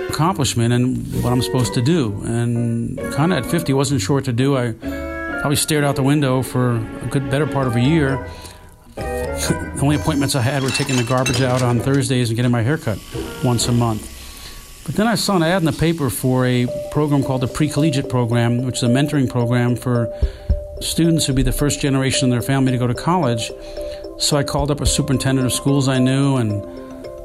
accomplishment 0.08 0.72
and 0.72 1.22
what 1.22 1.32
I'm 1.32 1.42
supposed 1.42 1.72
to 1.74 1.82
do. 1.82 2.20
And 2.24 2.98
kind 3.12 3.32
of 3.32 3.44
at 3.44 3.46
50, 3.48 3.72
wasn't 3.74 4.00
sure 4.00 4.16
what 4.16 4.24
to 4.24 4.32
do. 4.32 4.56
I 4.56 4.74
probably 5.40 5.56
stared 5.56 5.84
out 5.84 5.96
the 5.96 6.02
window 6.02 6.42
for 6.42 6.76
a 6.76 7.08
good 7.10 7.30
better 7.30 7.46
part 7.46 7.66
of 7.66 7.76
a 7.76 7.80
year. 7.80 8.28
the 8.96 9.78
only 9.80 9.96
appointments 9.96 10.34
I 10.34 10.42
had 10.42 10.62
were 10.62 10.70
taking 10.70 10.96
the 10.96 11.04
garbage 11.04 11.40
out 11.40 11.62
on 11.62 11.78
Thursdays 11.78 12.28
and 12.30 12.36
getting 12.36 12.50
my 12.50 12.62
haircut 12.62 12.98
once 13.44 13.68
a 13.68 13.72
month. 13.72 14.14
But 14.84 14.96
then 14.96 15.06
I 15.06 15.14
saw 15.14 15.36
an 15.36 15.42
ad 15.42 15.62
in 15.62 15.66
the 15.66 15.72
paper 15.72 16.10
for 16.10 16.46
a 16.46 16.66
program 16.90 17.22
called 17.22 17.42
the 17.42 17.46
Pre-Collegiate 17.46 18.08
Program, 18.08 18.64
which 18.64 18.78
is 18.78 18.82
a 18.82 18.88
mentoring 18.88 19.28
program 19.28 19.76
for 19.76 20.12
students 20.80 21.26
who'd 21.26 21.36
be 21.36 21.42
the 21.42 21.52
first 21.52 21.80
generation 21.80 22.24
in 22.24 22.30
their 22.30 22.42
family 22.42 22.72
to 22.72 22.78
go 22.78 22.86
to 22.86 22.94
college. 22.94 23.52
So 24.18 24.36
I 24.36 24.42
called 24.42 24.70
up 24.70 24.80
a 24.80 24.86
superintendent 24.86 25.46
of 25.46 25.52
schools 25.52 25.88
I 25.88 25.98
knew 25.98 26.36
and 26.36 26.64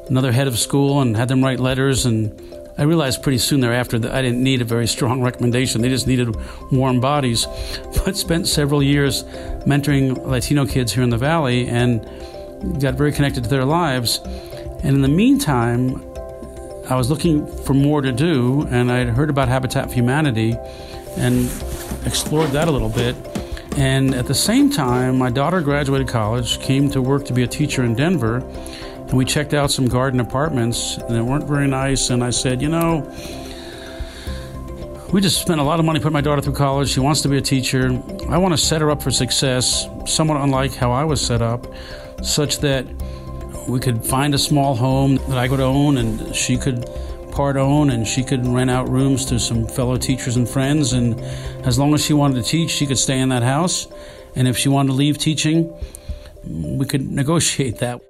another 0.10 0.32
head 0.32 0.48
of 0.48 0.60
school 0.60 1.02
and 1.02 1.16
had 1.16 1.30
them 1.30 1.44
write 1.44 1.60
letters 1.60 2.06
and 2.06 2.32
I 2.78 2.84
realized 2.84 3.22
pretty 3.22 3.38
soon 3.38 3.60
thereafter 3.60 4.00
that 4.00 4.14
I 4.14 4.22
didn't 4.22 4.44
need 4.44 4.62
a 4.62 4.66
very 4.66 4.88
strong 4.88 5.22
recommendation. 5.22 5.82
They 5.82 5.90
just 5.90 6.08
needed 6.08 6.36
warm 6.72 7.00
bodies. 7.00 7.48
But 8.06 8.18
spent 8.18 8.48
several 8.48 8.84
years 8.84 9.24
mentoring 9.66 10.26
Latino 10.26 10.66
kids 10.66 10.92
here 10.92 11.04
in 11.04 11.10
the 11.10 11.18
Valley 11.18 11.68
and 11.68 12.02
got 12.82 12.96
very 12.96 13.14
connected 13.14 13.46
to 13.46 13.50
their 13.50 13.64
lives. 13.64 14.20
And 14.84 14.96
in 14.96 15.02
the 15.02 15.08
meantime, 15.08 16.04
I 16.90 16.96
was 16.96 17.10
looking 17.10 17.48
for 17.64 17.74
more 17.74 18.02
to 18.02 18.12
do, 18.12 18.68
and 18.70 18.92
I'd 18.92 19.08
heard 19.08 19.30
about 19.30 19.48
Habitat 19.48 19.88
for 19.88 19.94
Humanity 19.94 20.58
and 21.16 21.46
explored 22.06 22.50
that 22.52 22.68
a 22.68 22.72
little 22.72 22.90
bit. 22.90 23.16
And 23.78 24.14
at 24.14 24.28
the 24.28 24.36
same 24.36 24.70
time, 24.70 25.18
my 25.18 25.30
daughter 25.30 25.62
graduated 25.62 26.10
college, 26.10 26.60
came 26.60 26.90
to 26.92 27.02
work 27.02 27.26
to 27.26 27.34
be 27.34 27.44
a 27.44 27.48
teacher 27.48 27.84
in 27.84 27.96
Denver, 27.96 28.44
and 29.14 29.20
we 29.20 29.26
checked 29.26 29.54
out 29.54 29.70
some 29.70 29.86
garden 29.86 30.20
apartments, 30.20 30.98
and 30.98 31.16
they 31.16 31.22
weren't 31.22 31.44
very 31.44 31.68
nice. 31.68 32.10
And 32.10 32.24
I 32.24 32.32
said, 32.32 32.64
you 32.64 32.68
know, 32.68 33.08
we 35.12 35.22
just 35.22 35.40
spent 35.40 35.60
a 35.62 35.64
lot 35.64 35.78
of 35.80 35.86
money 35.86 36.00
putting 36.00 36.14
my 36.14 36.22
daughter 36.22 36.42
through 36.42 36.56
college. 36.56 36.90
She 36.90 37.00
wants 37.00 37.22
to 37.22 37.30
be 37.30 37.38
a 37.38 37.42
teacher. 37.42 37.90
I 38.28 38.40
want 38.40 38.56
to 38.56 38.58
set 38.58 38.82
her 38.82 38.90
up 38.90 39.04
for 39.04 39.12
success, 39.12 39.88
somewhat 40.08 40.42
unlike 40.42 40.74
how 40.74 40.92
I 40.92 41.04
was 41.04 41.24
set 41.24 41.44
up, 41.44 41.68
such 42.24 42.58
that 42.62 42.88
we 43.68 43.80
could 43.80 44.04
find 44.04 44.34
a 44.34 44.40
small 44.40 44.76
home 44.76 45.18
that 45.30 45.38
I 45.38 45.48
could 45.48 45.60
own 45.60 45.98
and 46.00 46.36
she 46.36 46.58
could 46.58 46.84
part 47.32 47.56
own 47.56 47.92
and 47.92 48.08
she 48.08 48.24
could 48.24 48.48
rent 48.48 48.72
out 48.72 48.90
rooms 48.90 49.26
to 49.26 49.40
some 49.40 49.68
fellow 49.68 49.96
teachers 49.96 50.38
and 50.38 50.50
friends. 50.50 50.92
And 50.92 51.22
as 51.68 51.78
long 51.78 51.94
as 51.94 52.04
she 52.04 52.14
wanted 52.14 52.44
to 52.44 52.50
teach, 52.50 52.72
she 52.72 52.88
could 52.88 52.98
stay 52.98 53.20
in 53.20 53.30
that 53.30 53.44
house. 53.44 53.86
And 54.36 54.48
if 54.48 54.58
she 54.58 54.70
wanted 54.70 54.88
to 54.88 54.96
leave 54.96 55.20
teaching, 55.20 55.72
we 56.46 56.88
could 56.88 57.12
negotiate 57.12 57.78
that. 57.78 58.02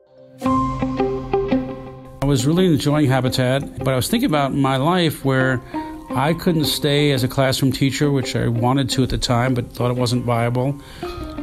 Was 2.34 2.48
really 2.48 2.66
enjoying 2.66 3.06
Habitat, 3.06 3.78
but 3.78 3.90
I 3.90 3.96
was 3.96 4.08
thinking 4.08 4.26
about 4.26 4.56
my 4.56 4.78
life 4.78 5.24
where 5.24 5.62
I 6.10 6.34
couldn't 6.34 6.66
stay 6.66 7.12
as 7.12 7.24
a 7.24 7.28
classroom 7.28 7.72
teacher, 7.72 8.12
which 8.12 8.36
I 8.36 8.48
wanted 8.48 8.90
to 8.90 9.04
at 9.04 9.10
the 9.10 9.20
time, 9.20 9.54
but 9.54 9.72
thought 9.72 9.92
it 9.92 9.98
wasn't 9.98 10.26
viable. 10.26 10.76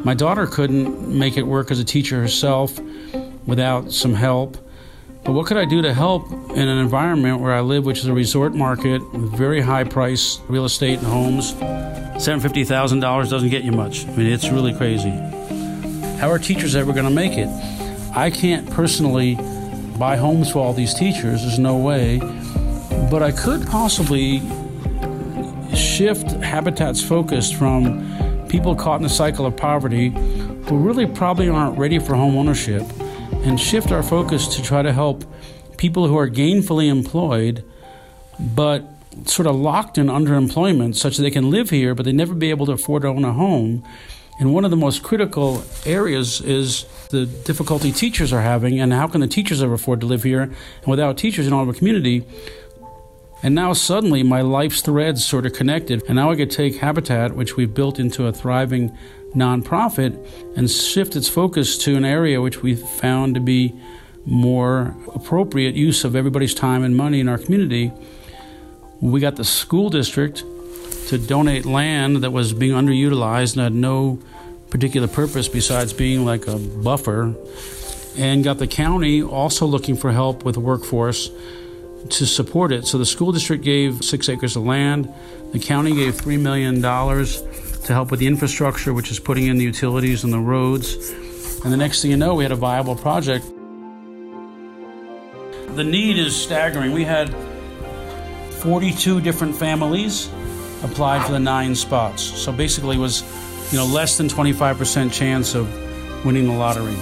My 0.04 0.14
daughter 0.14 0.48
couldn't 0.48 1.08
make 1.08 1.36
it 1.36 1.44
work 1.44 1.70
as 1.70 1.78
a 1.78 1.84
teacher 1.84 2.20
herself 2.20 2.76
without 3.46 3.92
some 3.92 4.14
help. 4.14 4.56
But 5.22 5.34
what 5.34 5.46
could 5.46 5.58
I 5.58 5.64
do 5.64 5.80
to 5.80 5.94
help 5.94 6.28
in 6.32 6.68
an 6.68 6.78
environment 6.78 7.38
where 7.38 7.54
I 7.54 7.60
live, 7.60 7.86
which 7.86 8.00
is 8.00 8.06
a 8.06 8.12
resort 8.12 8.52
market 8.52 9.00
with 9.12 9.30
very 9.30 9.60
high 9.60 9.84
price 9.84 10.40
real 10.48 10.64
estate 10.64 10.98
and 10.98 11.06
homes? 11.06 11.52
$750,000 11.54 13.30
doesn't 13.30 13.50
get 13.50 13.62
you 13.62 13.70
much. 13.70 14.08
I 14.08 14.16
mean, 14.16 14.26
it's 14.26 14.48
really 14.48 14.74
crazy. 14.74 15.10
How 16.18 16.28
are 16.32 16.38
teachers 16.40 16.74
ever 16.74 16.92
going 16.92 17.04
to 17.04 17.12
make 17.12 17.38
it? 17.38 17.48
I 18.16 18.28
can't 18.28 18.68
personally 18.68 19.38
buy 20.00 20.16
homes 20.16 20.50
for 20.50 20.60
all 20.60 20.72
these 20.72 20.94
teachers, 20.94 21.42
there's 21.42 21.58
no 21.58 21.76
way. 21.76 22.18
But 23.10 23.22
I 23.22 23.32
could 23.32 23.66
possibly 23.66 24.40
shift 25.76 26.30
Habitat's 26.42 27.02
focus 27.02 27.52
from 27.52 28.46
people 28.48 28.74
caught 28.74 28.96
in 28.96 29.02
the 29.02 29.10
cycle 29.10 29.44
of 29.44 29.56
poverty 29.58 30.08
who 30.08 30.78
really 30.78 31.06
probably 31.06 31.50
aren't 31.50 31.78
ready 31.78 31.98
for 31.98 32.14
home 32.14 32.34
ownership 32.34 32.82
and 33.44 33.60
shift 33.60 33.92
our 33.92 34.02
focus 34.02 34.56
to 34.56 34.62
try 34.62 34.80
to 34.80 34.92
help 34.92 35.22
people 35.76 36.08
who 36.08 36.16
are 36.16 36.28
gainfully 36.28 36.88
employed 36.88 37.62
but 38.38 38.82
sort 39.26 39.46
of 39.46 39.54
locked 39.54 39.98
in 39.98 40.06
underemployment 40.06 40.96
such 40.96 41.18
that 41.18 41.22
they 41.22 41.30
can 41.30 41.50
live 41.50 41.68
here 41.68 41.94
but 41.94 42.06
they 42.06 42.12
never 42.12 42.34
be 42.34 42.48
able 42.48 42.64
to 42.64 42.72
afford 42.72 43.02
to 43.02 43.08
own 43.08 43.24
a 43.24 43.32
home. 43.32 43.84
And 44.40 44.54
one 44.54 44.64
of 44.64 44.70
the 44.70 44.76
most 44.76 45.02
critical 45.02 45.62
areas 45.84 46.40
is 46.40 46.86
the 47.10 47.26
difficulty 47.26 47.92
teachers 47.92 48.32
are 48.32 48.40
having 48.40 48.80
and 48.80 48.90
how 48.90 49.06
can 49.06 49.20
the 49.20 49.26
teachers 49.26 49.62
ever 49.62 49.74
afford 49.74 50.00
to 50.00 50.06
live 50.06 50.22
here? 50.22 50.42
And 50.42 50.86
without 50.86 51.18
teachers, 51.18 51.46
in 51.46 51.50
don't 51.50 51.66
have 51.66 51.74
a 51.74 51.78
community. 51.78 52.24
And 53.42 53.54
now 53.54 53.74
suddenly 53.74 54.22
my 54.22 54.40
life's 54.40 54.80
threads 54.80 55.24
sort 55.24 55.44
of 55.44 55.52
connected. 55.52 56.02
And 56.06 56.16
now 56.16 56.30
I 56.30 56.36
could 56.36 56.50
take 56.50 56.76
Habitat, 56.76 57.36
which 57.36 57.56
we've 57.56 57.72
built 57.72 57.98
into 57.98 58.26
a 58.26 58.32
thriving 58.32 58.96
nonprofit, 59.34 60.26
and 60.56 60.70
shift 60.70 61.16
its 61.16 61.28
focus 61.28 61.76
to 61.78 61.96
an 61.96 62.04
area 62.04 62.40
which 62.40 62.62
we 62.62 62.74
found 62.74 63.34
to 63.34 63.40
be 63.40 63.74
more 64.24 64.96
appropriate 65.14 65.74
use 65.74 66.02
of 66.02 66.16
everybody's 66.16 66.54
time 66.54 66.82
and 66.82 66.96
money 66.96 67.20
in 67.20 67.28
our 67.28 67.38
community. 67.38 67.92
We 69.00 69.20
got 69.20 69.36
the 69.36 69.44
school 69.44 69.90
district 69.90 70.44
to 71.08 71.18
donate 71.18 71.64
land 71.64 72.18
that 72.18 72.30
was 72.30 72.52
being 72.52 72.72
underutilized 72.72 73.54
and 73.54 73.62
had 73.62 73.72
no 73.74 74.20
particular 74.70 75.08
purpose 75.08 75.48
besides 75.48 75.92
being 75.92 76.24
like 76.24 76.46
a 76.46 76.56
buffer, 76.56 77.34
and 78.16 78.42
got 78.42 78.58
the 78.58 78.66
county 78.66 79.22
also 79.22 79.66
looking 79.66 79.96
for 79.96 80.12
help 80.12 80.44
with 80.44 80.54
the 80.54 80.60
workforce 80.60 81.30
to 82.08 82.26
support 82.26 82.72
it. 82.72 82.86
So 82.86 82.98
the 82.98 83.06
school 83.06 83.32
district 83.32 83.62
gave 83.62 84.02
six 84.04 84.28
acres 84.28 84.56
of 84.56 84.64
land, 84.64 85.12
the 85.52 85.58
county 85.58 85.94
gave 85.94 86.14
$3 86.14 86.40
million 86.40 86.80
to 86.80 87.92
help 87.92 88.10
with 88.10 88.20
the 88.20 88.26
infrastructure, 88.26 88.94
which 88.94 89.10
is 89.10 89.18
putting 89.18 89.46
in 89.46 89.58
the 89.58 89.64
utilities 89.64 90.22
and 90.24 90.32
the 90.32 90.38
roads. 90.38 91.10
And 91.64 91.72
the 91.72 91.76
next 91.76 92.02
thing 92.02 92.10
you 92.10 92.16
know, 92.16 92.34
we 92.34 92.44
had 92.44 92.52
a 92.52 92.56
viable 92.56 92.94
project. 92.94 93.44
The 95.74 95.84
need 95.84 96.18
is 96.18 96.34
staggering. 96.34 96.92
We 96.92 97.04
had 97.04 97.34
42 98.60 99.20
different 99.20 99.56
families 99.56 100.28
applied 100.82 101.24
for 101.26 101.32
the 101.32 101.40
nine 101.40 101.74
spots. 101.74 102.22
So 102.22 102.52
basically 102.52 102.96
was, 102.96 103.22
you 103.70 103.76
know, 103.76 103.86
less 103.86 104.16
than 104.16 104.28
25% 104.28 105.12
chance 105.12 105.54
of 105.54 105.68
winning 106.24 106.46
the 106.46 106.52
lottery. 106.52 106.96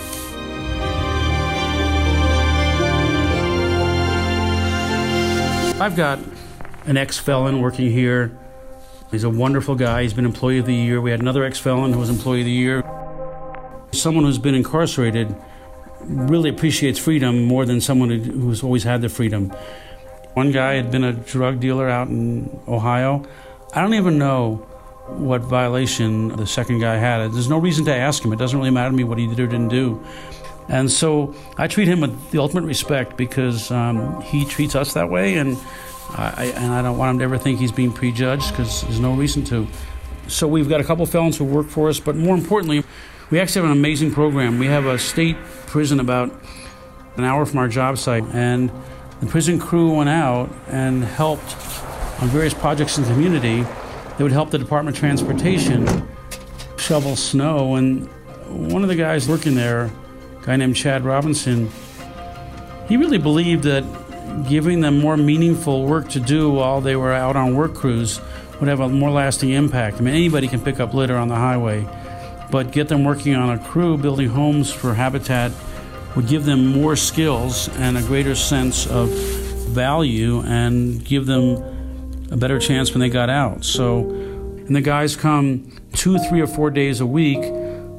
I've 5.81 5.97
got 5.97 6.19
an 6.87 6.97
ex-felon 6.97 7.61
working 7.61 7.91
here. 7.91 8.37
He's 9.11 9.25
a 9.25 9.31
wonderful 9.31 9.77
guy. 9.77 10.03
He's 10.03 10.13
been 10.13 10.27
employee 10.27 10.59
of 10.59 10.67
the 10.67 10.75
year. 10.75 11.01
We 11.01 11.11
had 11.11 11.21
another 11.21 11.45
ex-felon 11.45 11.93
who 11.93 11.99
was 11.99 12.11
employee 12.11 12.41
of 12.41 12.47
the 12.47 12.53
year. 12.53 12.83
Someone 13.93 14.25
who's 14.25 14.39
been 14.39 14.55
incarcerated 14.55 15.35
really 16.01 16.51
appreciates 16.51 16.99
freedom 16.99 17.45
more 17.45 17.65
than 17.65 17.81
someone 17.81 18.11
who's 18.11 18.63
always 18.63 18.85
had 18.85 19.01
the 19.01 19.09
freedom. 19.09 19.51
One 20.35 20.53
guy 20.53 20.75
had 20.75 20.91
been 20.91 21.05
a 21.05 21.13
drug 21.13 21.61
dealer 21.61 21.89
out 21.89 22.09
in 22.09 22.61
Ohio. 22.69 23.25
I 23.73 23.81
don't 23.81 23.95
even 23.95 24.19
know 24.19 24.67
what 25.11 25.41
violation 25.43 26.29
the 26.29 26.47
second 26.47 26.81
guy 26.81 26.97
had. 26.97 27.33
There's 27.33 27.49
no 27.49 27.59
reason 27.59 27.85
to 27.87 27.95
ask 27.95 28.25
him. 28.25 28.33
It 28.33 28.39
doesn't 28.39 28.59
really 28.59 28.71
matter 28.71 28.91
to 28.91 28.97
me 28.97 29.05
what 29.05 29.19
he 29.19 29.27
did 29.27 29.41
or 29.41 29.47
didn't 29.47 29.69
do. 29.69 30.05
And 30.69 30.91
so 30.91 31.35
I 31.57 31.67
treat 31.67 31.89
him 31.89 32.01
with 32.01 32.31
the 32.31 32.39
ultimate 32.39 32.65
respect 32.65 33.17
because 33.17 33.71
um, 33.71 34.21
he 34.21 34.45
treats 34.45 34.75
us 34.75 34.93
that 34.95 35.09
way, 35.09 35.39
and 35.39 35.57
I, 36.11 36.53
and 36.55 36.73
I 36.73 36.83
don't 36.83 36.99
want 36.99 37.13
him 37.13 37.19
to 37.21 37.25
ever 37.25 37.39
think 37.39 37.59
he's 37.59 37.73
being 37.73 37.93
prejudged 37.93 38.51
because 38.51 38.83
there's 38.83 39.01
no 39.01 39.15
reason 39.15 39.45
to. 39.45 39.67
So 40.27 40.47
we've 40.47 40.69
got 40.69 40.81
a 40.81 40.85
couple 40.85 41.07
felons 41.07 41.39
who 41.39 41.45
work 41.45 41.69
for 41.69 41.89
us, 41.89 42.01
but 42.01 42.17
more 42.17 42.37
importantly, 42.37 42.85
we 43.31 43.41
actually 43.41 43.63
have 43.63 43.71
an 43.71 43.79
amazing 43.79 44.13
program. 44.13 44.59
We 44.59 44.67
have 44.67 44.85
a 44.85 44.99
state 44.99 45.37
prison 45.67 46.01
about 46.01 46.31
an 47.17 47.25
hour 47.25 47.47
from 47.47 47.59
our 47.61 47.69
job 47.69 47.97
site, 47.97 48.25
and 48.35 48.71
the 49.21 49.27
prison 49.27 49.59
crew 49.59 49.95
went 49.95 50.11
out 50.11 50.51
and 50.69 51.03
helped 51.03 51.57
on 52.21 52.29
various 52.29 52.53
projects 52.53 52.99
in 52.99 53.05
the 53.05 53.11
community 53.11 53.65
that 54.19 54.25
would 54.25 54.33
help 54.33 54.51
the 54.51 54.59
Department 54.59 54.97
of 54.97 55.01
Transportation 55.01 55.87
shovel 56.77 57.15
snow. 57.15 57.77
And 57.77 58.09
one 58.49 58.83
of 58.83 58.89
the 58.89 58.97
guys 58.97 59.29
working 59.29 59.55
there 59.55 59.85
a 59.85 60.45
guy 60.45 60.57
named 60.57 60.75
Chad 60.75 61.05
Robinson, 61.05 61.71
he 62.89 62.97
really 62.97 63.19
believed 63.19 63.63
that 63.63 63.85
giving 64.49 64.81
them 64.81 64.99
more 64.99 65.17
meaningful 65.17 65.87
work 65.87 66.09
to 66.11 66.21
do 66.21 66.51
while 66.51 66.81
they 66.81 66.97
were 66.97 67.13
out 67.13 67.37
on 67.37 67.55
work 67.55 67.75
crews 67.75 68.21
would 68.59 68.69
have 68.69 68.81
a 68.81 68.89
more 68.89 69.11
lasting 69.11 69.51
impact. 69.51 69.99
I 69.99 70.01
mean, 70.01 70.15
anybody 70.15 70.49
can 70.49 70.61
pick 70.61 70.81
up 70.81 70.95
litter 70.95 71.17
on 71.17 71.29
the 71.29 71.37
highway, 71.37 71.87
but 72.51 72.73
get 72.73 72.89
them 72.89 73.05
working 73.05 73.37
on 73.37 73.57
a 73.57 73.65
crew 73.67 73.97
building 73.97 74.29
homes 74.29 74.73
for 74.73 74.95
habitat 74.95 75.53
would 76.17 76.27
give 76.27 76.45
them 76.45 76.67
more 76.67 76.97
skills 76.97 77.69
and 77.77 77.97
a 77.97 78.03
greater 78.03 78.35
sense 78.35 78.89
of 78.89 79.11
value 79.11 80.41
and 80.41 81.05
give 81.05 81.27
them 81.27 81.78
a 82.31 82.37
better 82.37 82.59
chance 82.59 82.93
when 82.93 83.01
they 83.01 83.09
got 83.09 83.31
out. 83.31 83.65
So, 83.65 84.11
and 84.11 84.75
the 84.77 84.81
guys 84.81 85.17
come 85.17 85.73
two, 85.95 86.19
three, 86.19 86.41
or 86.41 86.47
four 86.47 86.71
days 86.71 87.01
a 87.01 87.07
week. 87.07 87.39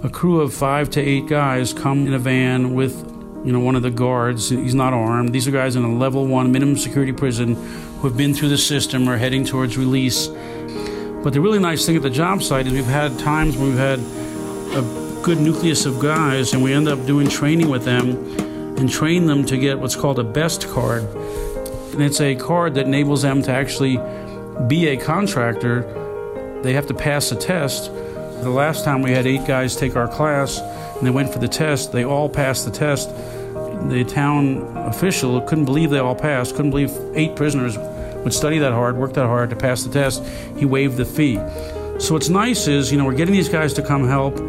A 0.04 0.10
crew 0.10 0.40
of 0.40 0.54
five 0.54 0.90
to 0.92 1.02
eight 1.02 1.28
guys 1.28 1.74
come 1.74 2.08
in 2.08 2.14
a 2.14 2.20
van 2.20 2.74
with 2.74 2.96
you 3.44 3.52
know 3.52 3.60
one 3.60 3.76
of 3.76 3.82
the 3.82 3.92
guards. 3.92 4.50
He's 4.50 4.76
not 4.76 4.94
armed. 4.94 5.34
These 5.34 5.48
are 5.48 5.52
guys 5.52 5.76
in 5.76 5.84
a 5.84 5.94
level 5.94 6.26
one 6.26 6.52
minimum 6.52 6.78
security 6.78 7.12
prison 7.12 7.56
who 7.56 8.08
have 8.08 8.16
been 8.16 8.34
through 8.34 8.50
the 8.50 8.58
system 8.58 9.10
or 9.10 9.18
heading 9.18 9.44
towards 9.44 9.78
release. 9.78 10.28
But 10.28 11.34
the 11.34 11.42
really 11.42 11.60
nice 11.60 11.86
thing 11.86 11.98
at 11.98 12.02
the 12.02 12.10
job 12.10 12.42
site 12.42 12.66
is 12.68 12.74
we've 12.74 12.86
had 12.86 13.18
times 13.20 13.58
when 13.58 13.70
we've 13.70 13.78
had 13.78 14.00
a 14.00 15.22
good 15.22 15.40
nucleus 15.40 15.86
of 15.86 16.00
guys 16.00 16.54
and 16.54 16.64
we 16.64 16.74
end 16.74 16.88
up 16.88 17.06
doing 17.06 17.28
training 17.28 17.70
with 17.70 17.84
them 17.84 18.12
and 18.78 18.90
train 18.90 19.26
them 19.26 19.46
to 19.46 19.58
get 19.58 19.78
what's 19.78 19.96
called 19.96 20.18
a 20.18 20.24
best 20.24 20.70
card 20.70 21.04
and 21.94 22.04
it's 22.04 22.22
a 22.22 22.36
card 22.36 22.76
that 22.76 22.86
enables 22.86 23.22
them 23.22 23.42
to 23.42 23.52
actually 23.52 23.98
be 24.68 24.88
a 24.88 24.98
contractor 24.98 25.82
they 26.64 26.74
have 26.74 26.88
to 26.88 26.94
pass 26.94 27.32
a 27.32 27.36
test 27.36 27.92
the 28.42 28.50
last 28.50 28.86
time 28.86 29.02
we 29.02 29.12
had 29.12 29.28
eight 29.28 29.46
guys 29.46 29.76
take 29.76 29.98
our 29.98 30.08
class 30.08 30.60
and 30.60 31.06
they 31.06 31.12
went 31.12 31.32
for 31.32 31.40
the 31.40 31.48
test, 31.48 31.92
they 31.92 32.06
all 32.06 32.30
passed 32.30 32.66
the 32.66 32.72
test. 32.72 33.10
The 33.90 34.06
town 34.08 34.78
official 34.78 35.42
couldn't 35.42 35.66
believe 35.66 35.90
they 35.90 36.00
all 36.00 36.16
passed, 36.16 36.56
couldn't 36.56 36.72
believe 36.72 36.92
eight 37.16 37.36
prisoners 37.36 37.78
would 37.78 38.34
study 38.34 38.60
that 38.60 38.74
hard, 38.74 38.98
work 38.98 39.14
that 39.14 39.26
hard 39.26 39.50
to 39.50 39.56
pass 39.56 39.84
the 39.84 39.92
test, 39.92 40.24
he 40.58 40.66
waived 40.66 40.98
the 40.98 41.06
fee. 41.06 41.36
So 42.00 42.14
what's 42.14 42.30
nice 42.30 42.68
is, 42.68 42.92
you 42.92 42.98
know, 42.98 43.06
we're 43.06 43.14
getting 43.14 43.34
these 43.34 43.50
guys 43.50 43.74
to 43.74 43.82
come 43.82 44.08
help. 44.08 44.40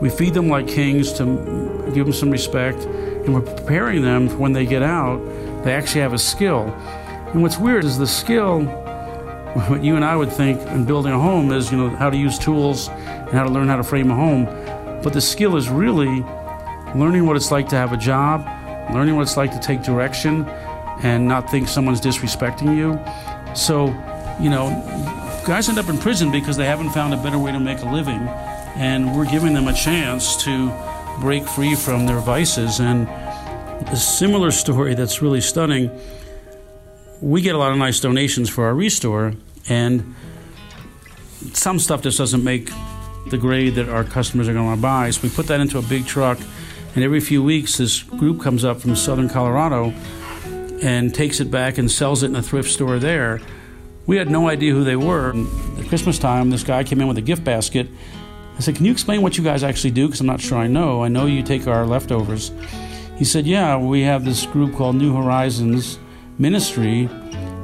We 0.00 0.10
feed 0.10 0.34
them 0.34 0.48
like 0.48 0.66
kings 0.66 1.12
to 1.14 1.24
give 1.94 2.06
them 2.06 2.12
some 2.12 2.30
respect, 2.30 2.78
and 2.84 3.34
we're 3.34 3.42
preparing 3.42 4.02
them 4.02 4.28
for 4.28 4.36
when 4.38 4.52
they 4.52 4.66
get 4.66 4.82
out, 4.82 5.20
they 5.64 5.72
actually 5.72 6.00
have 6.00 6.12
a 6.12 6.18
skill. 6.18 6.62
And 7.32 7.42
what's 7.42 7.58
weird 7.58 7.84
is 7.84 7.98
the 7.98 8.06
skill, 8.06 8.62
what 9.68 9.82
you 9.82 9.96
and 9.96 10.04
I 10.04 10.16
would 10.16 10.32
think 10.32 10.60
in 10.68 10.84
building 10.84 11.12
a 11.12 11.18
home 11.18 11.52
is, 11.52 11.70
you 11.70 11.78
know, 11.78 11.90
how 11.90 12.10
to 12.10 12.16
use 12.16 12.38
tools 12.38 12.88
and 12.88 13.30
how 13.30 13.44
to 13.44 13.50
learn 13.50 13.68
how 13.68 13.76
to 13.76 13.84
frame 13.84 14.10
a 14.10 14.14
home. 14.14 14.44
But 15.02 15.12
the 15.12 15.20
skill 15.20 15.56
is 15.56 15.68
really 15.68 16.24
learning 16.94 17.26
what 17.26 17.36
it's 17.36 17.50
like 17.50 17.68
to 17.70 17.76
have 17.76 17.92
a 17.92 17.96
job, 17.96 18.46
learning 18.92 19.16
what 19.16 19.22
it's 19.22 19.36
like 19.36 19.52
to 19.52 19.60
take 19.60 19.82
direction 19.82 20.44
and 21.02 21.26
not 21.26 21.50
think 21.50 21.68
someone's 21.68 22.00
disrespecting 22.00 22.76
you. 22.76 22.98
So, 23.54 23.86
you 24.40 24.50
know, 24.50 24.68
guys 25.46 25.68
end 25.68 25.78
up 25.78 25.88
in 25.88 25.98
prison 25.98 26.30
because 26.30 26.56
they 26.56 26.66
haven't 26.66 26.90
found 26.90 27.14
a 27.14 27.16
better 27.16 27.38
way 27.38 27.52
to 27.52 27.60
make 27.60 27.80
a 27.80 27.90
living, 27.90 28.28
and 28.76 29.16
we're 29.16 29.30
giving 29.30 29.54
them 29.54 29.68
a 29.68 29.72
chance 29.72 30.36
to 30.44 30.72
break 31.20 31.46
free 31.46 31.74
from 31.74 32.06
their 32.06 32.18
vices. 32.18 32.80
And 32.80 33.08
a 33.86 33.96
similar 33.96 34.50
story 34.50 34.94
that's 34.94 35.22
really 35.22 35.40
stunning 35.40 35.90
we 37.20 37.42
get 37.42 37.54
a 37.54 37.58
lot 37.58 37.72
of 37.72 37.78
nice 37.78 38.00
donations 38.00 38.48
for 38.48 38.64
our 38.64 38.74
ReStore, 38.74 39.36
and 39.68 40.14
some 41.52 41.78
stuff 41.78 42.02
just 42.02 42.18
doesn't 42.18 42.42
make 42.42 42.70
the 43.28 43.36
grade 43.36 43.74
that 43.74 43.88
our 43.88 44.04
customers 44.04 44.48
are 44.48 44.54
going 44.54 44.74
to 44.74 44.80
buy. 44.80 45.10
So 45.10 45.22
we 45.22 45.28
put 45.28 45.46
that 45.48 45.60
into 45.60 45.78
a 45.78 45.82
big 45.82 46.06
truck, 46.06 46.38
and 46.94 47.04
every 47.04 47.20
few 47.20 47.42
weeks, 47.42 47.76
this 47.76 48.02
group 48.02 48.40
comes 48.40 48.64
up 48.64 48.80
from 48.80 48.96
southern 48.96 49.28
Colorado 49.28 49.92
and 50.82 51.14
takes 51.14 51.40
it 51.40 51.50
back 51.50 51.76
and 51.76 51.90
sells 51.90 52.22
it 52.22 52.26
in 52.26 52.36
a 52.36 52.42
thrift 52.42 52.70
store 52.70 52.98
there. 52.98 53.40
We 54.06 54.16
had 54.16 54.30
no 54.30 54.48
idea 54.48 54.72
who 54.72 54.82
they 54.82 54.96
were. 54.96 55.30
And 55.30 55.46
at 55.78 55.86
Christmas 55.88 56.18
time, 56.18 56.48
this 56.50 56.64
guy 56.64 56.82
came 56.84 57.00
in 57.00 57.06
with 57.06 57.18
a 57.18 57.22
gift 57.22 57.44
basket. 57.44 57.86
I 58.56 58.60
said, 58.60 58.76
Can 58.76 58.86
you 58.86 58.92
explain 58.92 59.20
what 59.20 59.36
you 59.36 59.44
guys 59.44 59.62
actually 59.62 59.90
do? 59.90 60.06
Because 60.06 60.20
I'm 60.20 60.26
not 60.26 60.40
sure 60.40 60.58
I 60.58 60.66
know. 60.66 61.04
I 61.04 61.08
know 61.08 61.26
you 61.26 61.42
take 61.42 61.66
our 61.66 61.86
leftovers. 61.86 62.50
He 63.20 63.26
said, 63.26 63.46
Yeah, 63.46 63.76
we 63.76 64.00
have 64.00 64.24
this 64.24 64.46
group 64.46 64.74
called 64.74 64.96
New 64.96 65.14
Horizons 65.14 65.98
Ministry, 66.38 67.06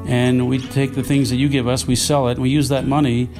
and 0.06 0.50
we 0.50 0.58
take 0.58 0.94
the 0.94 1.02
things 1.02 1.30
that 1.30 1.36
you 1.36 1.48
give 1.48 1.66
us, 1.66 1.86
we 1.86 1.96
sell 1.96 2.28
it, 2.28 2.32
and 2.32 2.42
we 2.42 2.50
use 2.50 2.68
that 2.68 2.86
money 2.86 3.30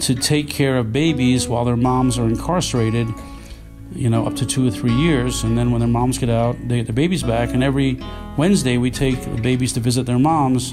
to 0.00 0.14
take 0.14 0.48
care 0.48 0.78
of 0.78 0.94
babies 0.94 1.48
while 1.48 1.66
their 1.66 1.76
moms 1.76 2.18
are 2.18 2.24
incarcerated, 2.24 3.06
you 3.94 4.08
know, 4.08 4.26
up 4.26 4.34
to 4.36 4.46
two 4.46 4.66
or 4.66 4.70
three 4.70 4.94
years. 4.94 5.44
And 5.44 5.58
then 5.58 5.72
when 5.72 5.80
their 5.80 5.90
moms 5.90 6.16
get 6.16 6.30
out, 6.30 6.56
they 6.68 6.76
get 6.76 6.86
their 6.86 6.94
babies 6.94 7.22
back. 7.22 7.50
And 7.50 7.62
every 7.62 8.00
Wednesday, 8.38 8.78
we 8.78 8.90
take 8.90 9.20
the 9.20 9.42
babies 9.42 9.74
to 9.74 9.80
visit 9.80 10.06
their 10.06 10.18
moms. 10.18 10.72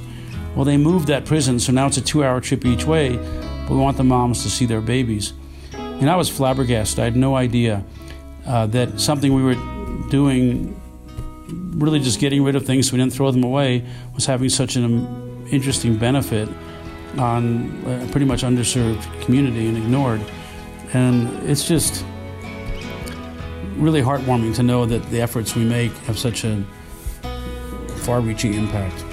Well, 0.56 0.64
they 0.64 0.78
moved 0.78 1.10
that 1.10 1.26
prison, 1.26 1.60
so 1.60 1.74
now 1.74 1.88
it's 1.88 1.98
a 1.98 2.02
two 2.02 2.24
hour 2.24 2.40
trip 2.40 2.66
each 2.66 2.86
way, 2.86 3.18
but 3.18 3.72
we 3.72 3.80
want 3.80 3.98
the 3.98 4.06
moms 4.06 4.44
to 4.44 4.50
see 4.50 4.66
their 4.66 4.80
babies. 4.80 5.34
And 5.74 6.10
I 6.10 6.16
was 6.16 6.30
flabbergasted. 6.30 7.00
I 7.00 7.04
had 7.04 7.18
no 7.18 7.36
idea 7.36 7.84
uh, 8.46 8.68
that 8.68 9.02
something 9.02 9.34
we 9.34 9.44
were 9.44 9.79
doing, 10.10 10.80
really 11.76 12.00
just 12.00 12.20
getting 12.20 12.44
rid 12.44 12.56
of 12.56 12.66
things 12.66 12.88
so 12.88 12.94
we 12.94 13.00
didn't 13.00 13.14
throw 13.14 13.32
them 13.32 13.44
away, 13.44 13.86
was 14.14 14.26
having 14.26 14.50
such 14.50 14.76
an 14.76 14.86
um, 14.86 15.48
interesting 15.52 15.98
benefit 15.98 16.50
on 17.18 17.84
a 17.86 18.08
pretty 18.12 18.26
much 18.26 18.44
underserved 18.44 19.22
community 19.22 19.68
and 19.68 19.78
ignored. 19.78 20.22
And 20.94 21.28
it's 21.50 21.68
just 21.68 22.06
really 23.76 24.02
heartwarming 24.02 24.56
to 24.56 24.64
know 24.64 24.86
that 24.86 25.10
the 25.10 25.22
efforts 25.22 25.56
we 25.56 25.64
make 25.64 25.92
have 26.08 26.20
such 26.20 26.44
a 26.44 26.64
far 28.00 28.22
reaching 28.22 28.54
impact. 28.54 29.06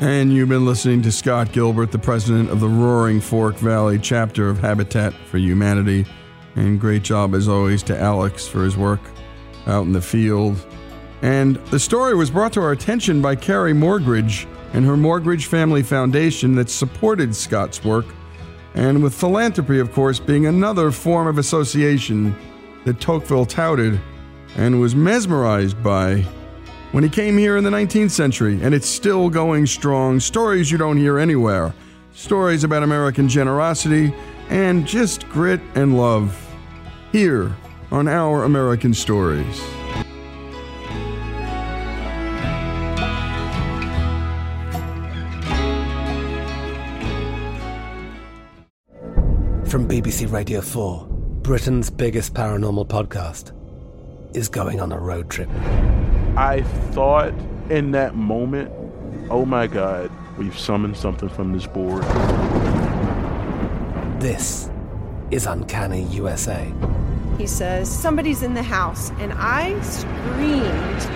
And 0.00 0.30
you've 0.32 0.50
been 0.50 0.66
listening 0.66 1.00
to 1.02 1.12
Scott 1.12 1.52
Gilbert, 1.52 1.90
the 1.90 1.98
president 1.98 2.50
of 2.50 2.60
the 2.60 2.68
Roaring 2.68 3.18
Fork 3.18 3.56
Valley 3.56 3.98
chapter 3.98 4.50
of 4.50 4.58
Habitat 4.58 5.14
for 5.14 5.38
Humanity. 5.38 6.04
And 6.56 6.80
great 6.80 7.02
job, 7.02 7.34
as 7.34 7.48
always, 7.48 7.82
to 7.84 7.98
Alex 7.98 8.48
for 8.48 8.64
his 8.64 8.76
work 8.76 9.00
out 9.66 9.84
in 9.84 9.92
the 9.92 10.00
field. 10.00 10.56
And 11.22 11.56
the 11.66 11.78
story 11.78 12.14
was 12.14 12.30
brought 12.30 12.52
to 12.54 12.60
our 12.60 12.72
attention 12.72 13.22
by 13.22 13.36
Carrie 13.36 13.72
Morgridge 13.72 14.46
and 14.72 14.84
her 14.84 14.96
Morgridge 14.96 15.46
Family 15.46 15.82
Foundation 15.82 16.54
that 16.56 16.70
supported 16.70 17.34
Scott's 17.34 17.84
work, 17.84 18.06
and 18.74 19.02
with 19.02 19.14
philanthropy, 19.14 19.78
of 19.78 19.92
course, 19.92 20.18
being 20.18 20.46
another 20.46 20.90
form 20.90 21.26
of 21.26 21.38
association 21.38 22.36
that 22.84 23.00
Tocqueville 23.00 23.46
touted 23.46 24.00
and 24.56 24.80
was 24.80 24.94
mesmerized 24.94 25.82
by 25.82 26.24
when 26.92 27.02
he 27.02 27.10
came 27.10 27.36
here 27.36 27.56
in 27.56 27.64
the 27.64 27.70
19th 27.70 28.10
century, 28.10 28.58
and 28.62 28.74
it's 28.74 28.88
still 28.88 29.28
going 29.28 29.66
strong. 29.66 30.20
Stories 30.20 30.70
you 30.70 30.78
don't 30.78 30.96
hear 30.96 31.18
anywhere. 31.18 31.74
Stories 32.12 32.64
about 32.64 32.82
American 32.82 33.28
generosity 33.28 34.14
and 34.48 34.86
just 34.86 35.28
grit 35.28 35.60
and 35.74 35.98
love. 35.98 36.45
Here 37.12 37.54
on 37.92 38.08
Our 38.08 38.42
American 38.44 38.92
Stories. 38.92 39.60
From 49.66 49.86
BBC 49.88 50.30
Radio 50.30 50.60
4, 50.60 51.06
Britain's 51.42 51.90
biggest 51.90 52.34
paranormal 52.34 52.88
podcast 52.88 53.52
is 54.36 54.48
going 54.48 54.80
on 54.80 54.90
a 54.90 54.98
road 54.98 55.30
trip. 55.30 55.48
I 56.36 56.62
thought 56.90 57.32
in 57.70 57.92
that 57.92 58.16
moment, 58.16 58.72
oh 59.30 59.44
my 59.44 59.68
God, 59.68 60.10
we've 60.38 60.58
summoned 60.58 60.96
something 60.96 61.28
from 61.28 61.52
this 61.52 61.66
board. 61.68 62.02
This 64.20 64.70
is 65.30 65.46
Uncanny 65.46 66.02
USA. 66.04 66.72
He 67.38 67.46
says, 67.46 67.90
Somebody's 67.90 68.42
in 68.42 68.54
the 68.54 68.62
house, 68.62 69.10
and 69.18 69.32
I 69.34 69.80
screamed. 69.82 71.06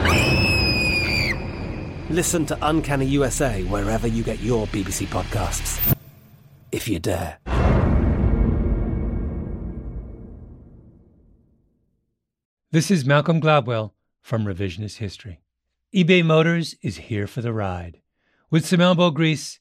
Listen 2.11 2.44
to 2.46 2.58
Uncanny 2.62 3.06
USA 3.06 3.62
wherever 3.64 4.06
you 4.06 4.22
get 4.22 4.40
your 4.40 4.66
BBC 4.68 5.06
podcasts, 5.06 5.96
if 6.72 6.88
you 6.88 6.98
dare. 6.98 7.38
This 12.72 12.90
is 12.90 13.04
Malcolm 13.04 13.40
Gladwell 13.40 13.92
from 14.20 14.44
Revisionist 14.44 14.98
History. 14.98 15.40
eBay 15.94 16.24
Motors 16.24 16.76
is 16.82 16.96
here 16.96 17.26
for 17.26 17.42
the 17.42 17.52
ride. 17.52 18.00
With 18.50 18.66
some 18.66 18.80
elbow 18.80 19.11
grease, 19.11 19.61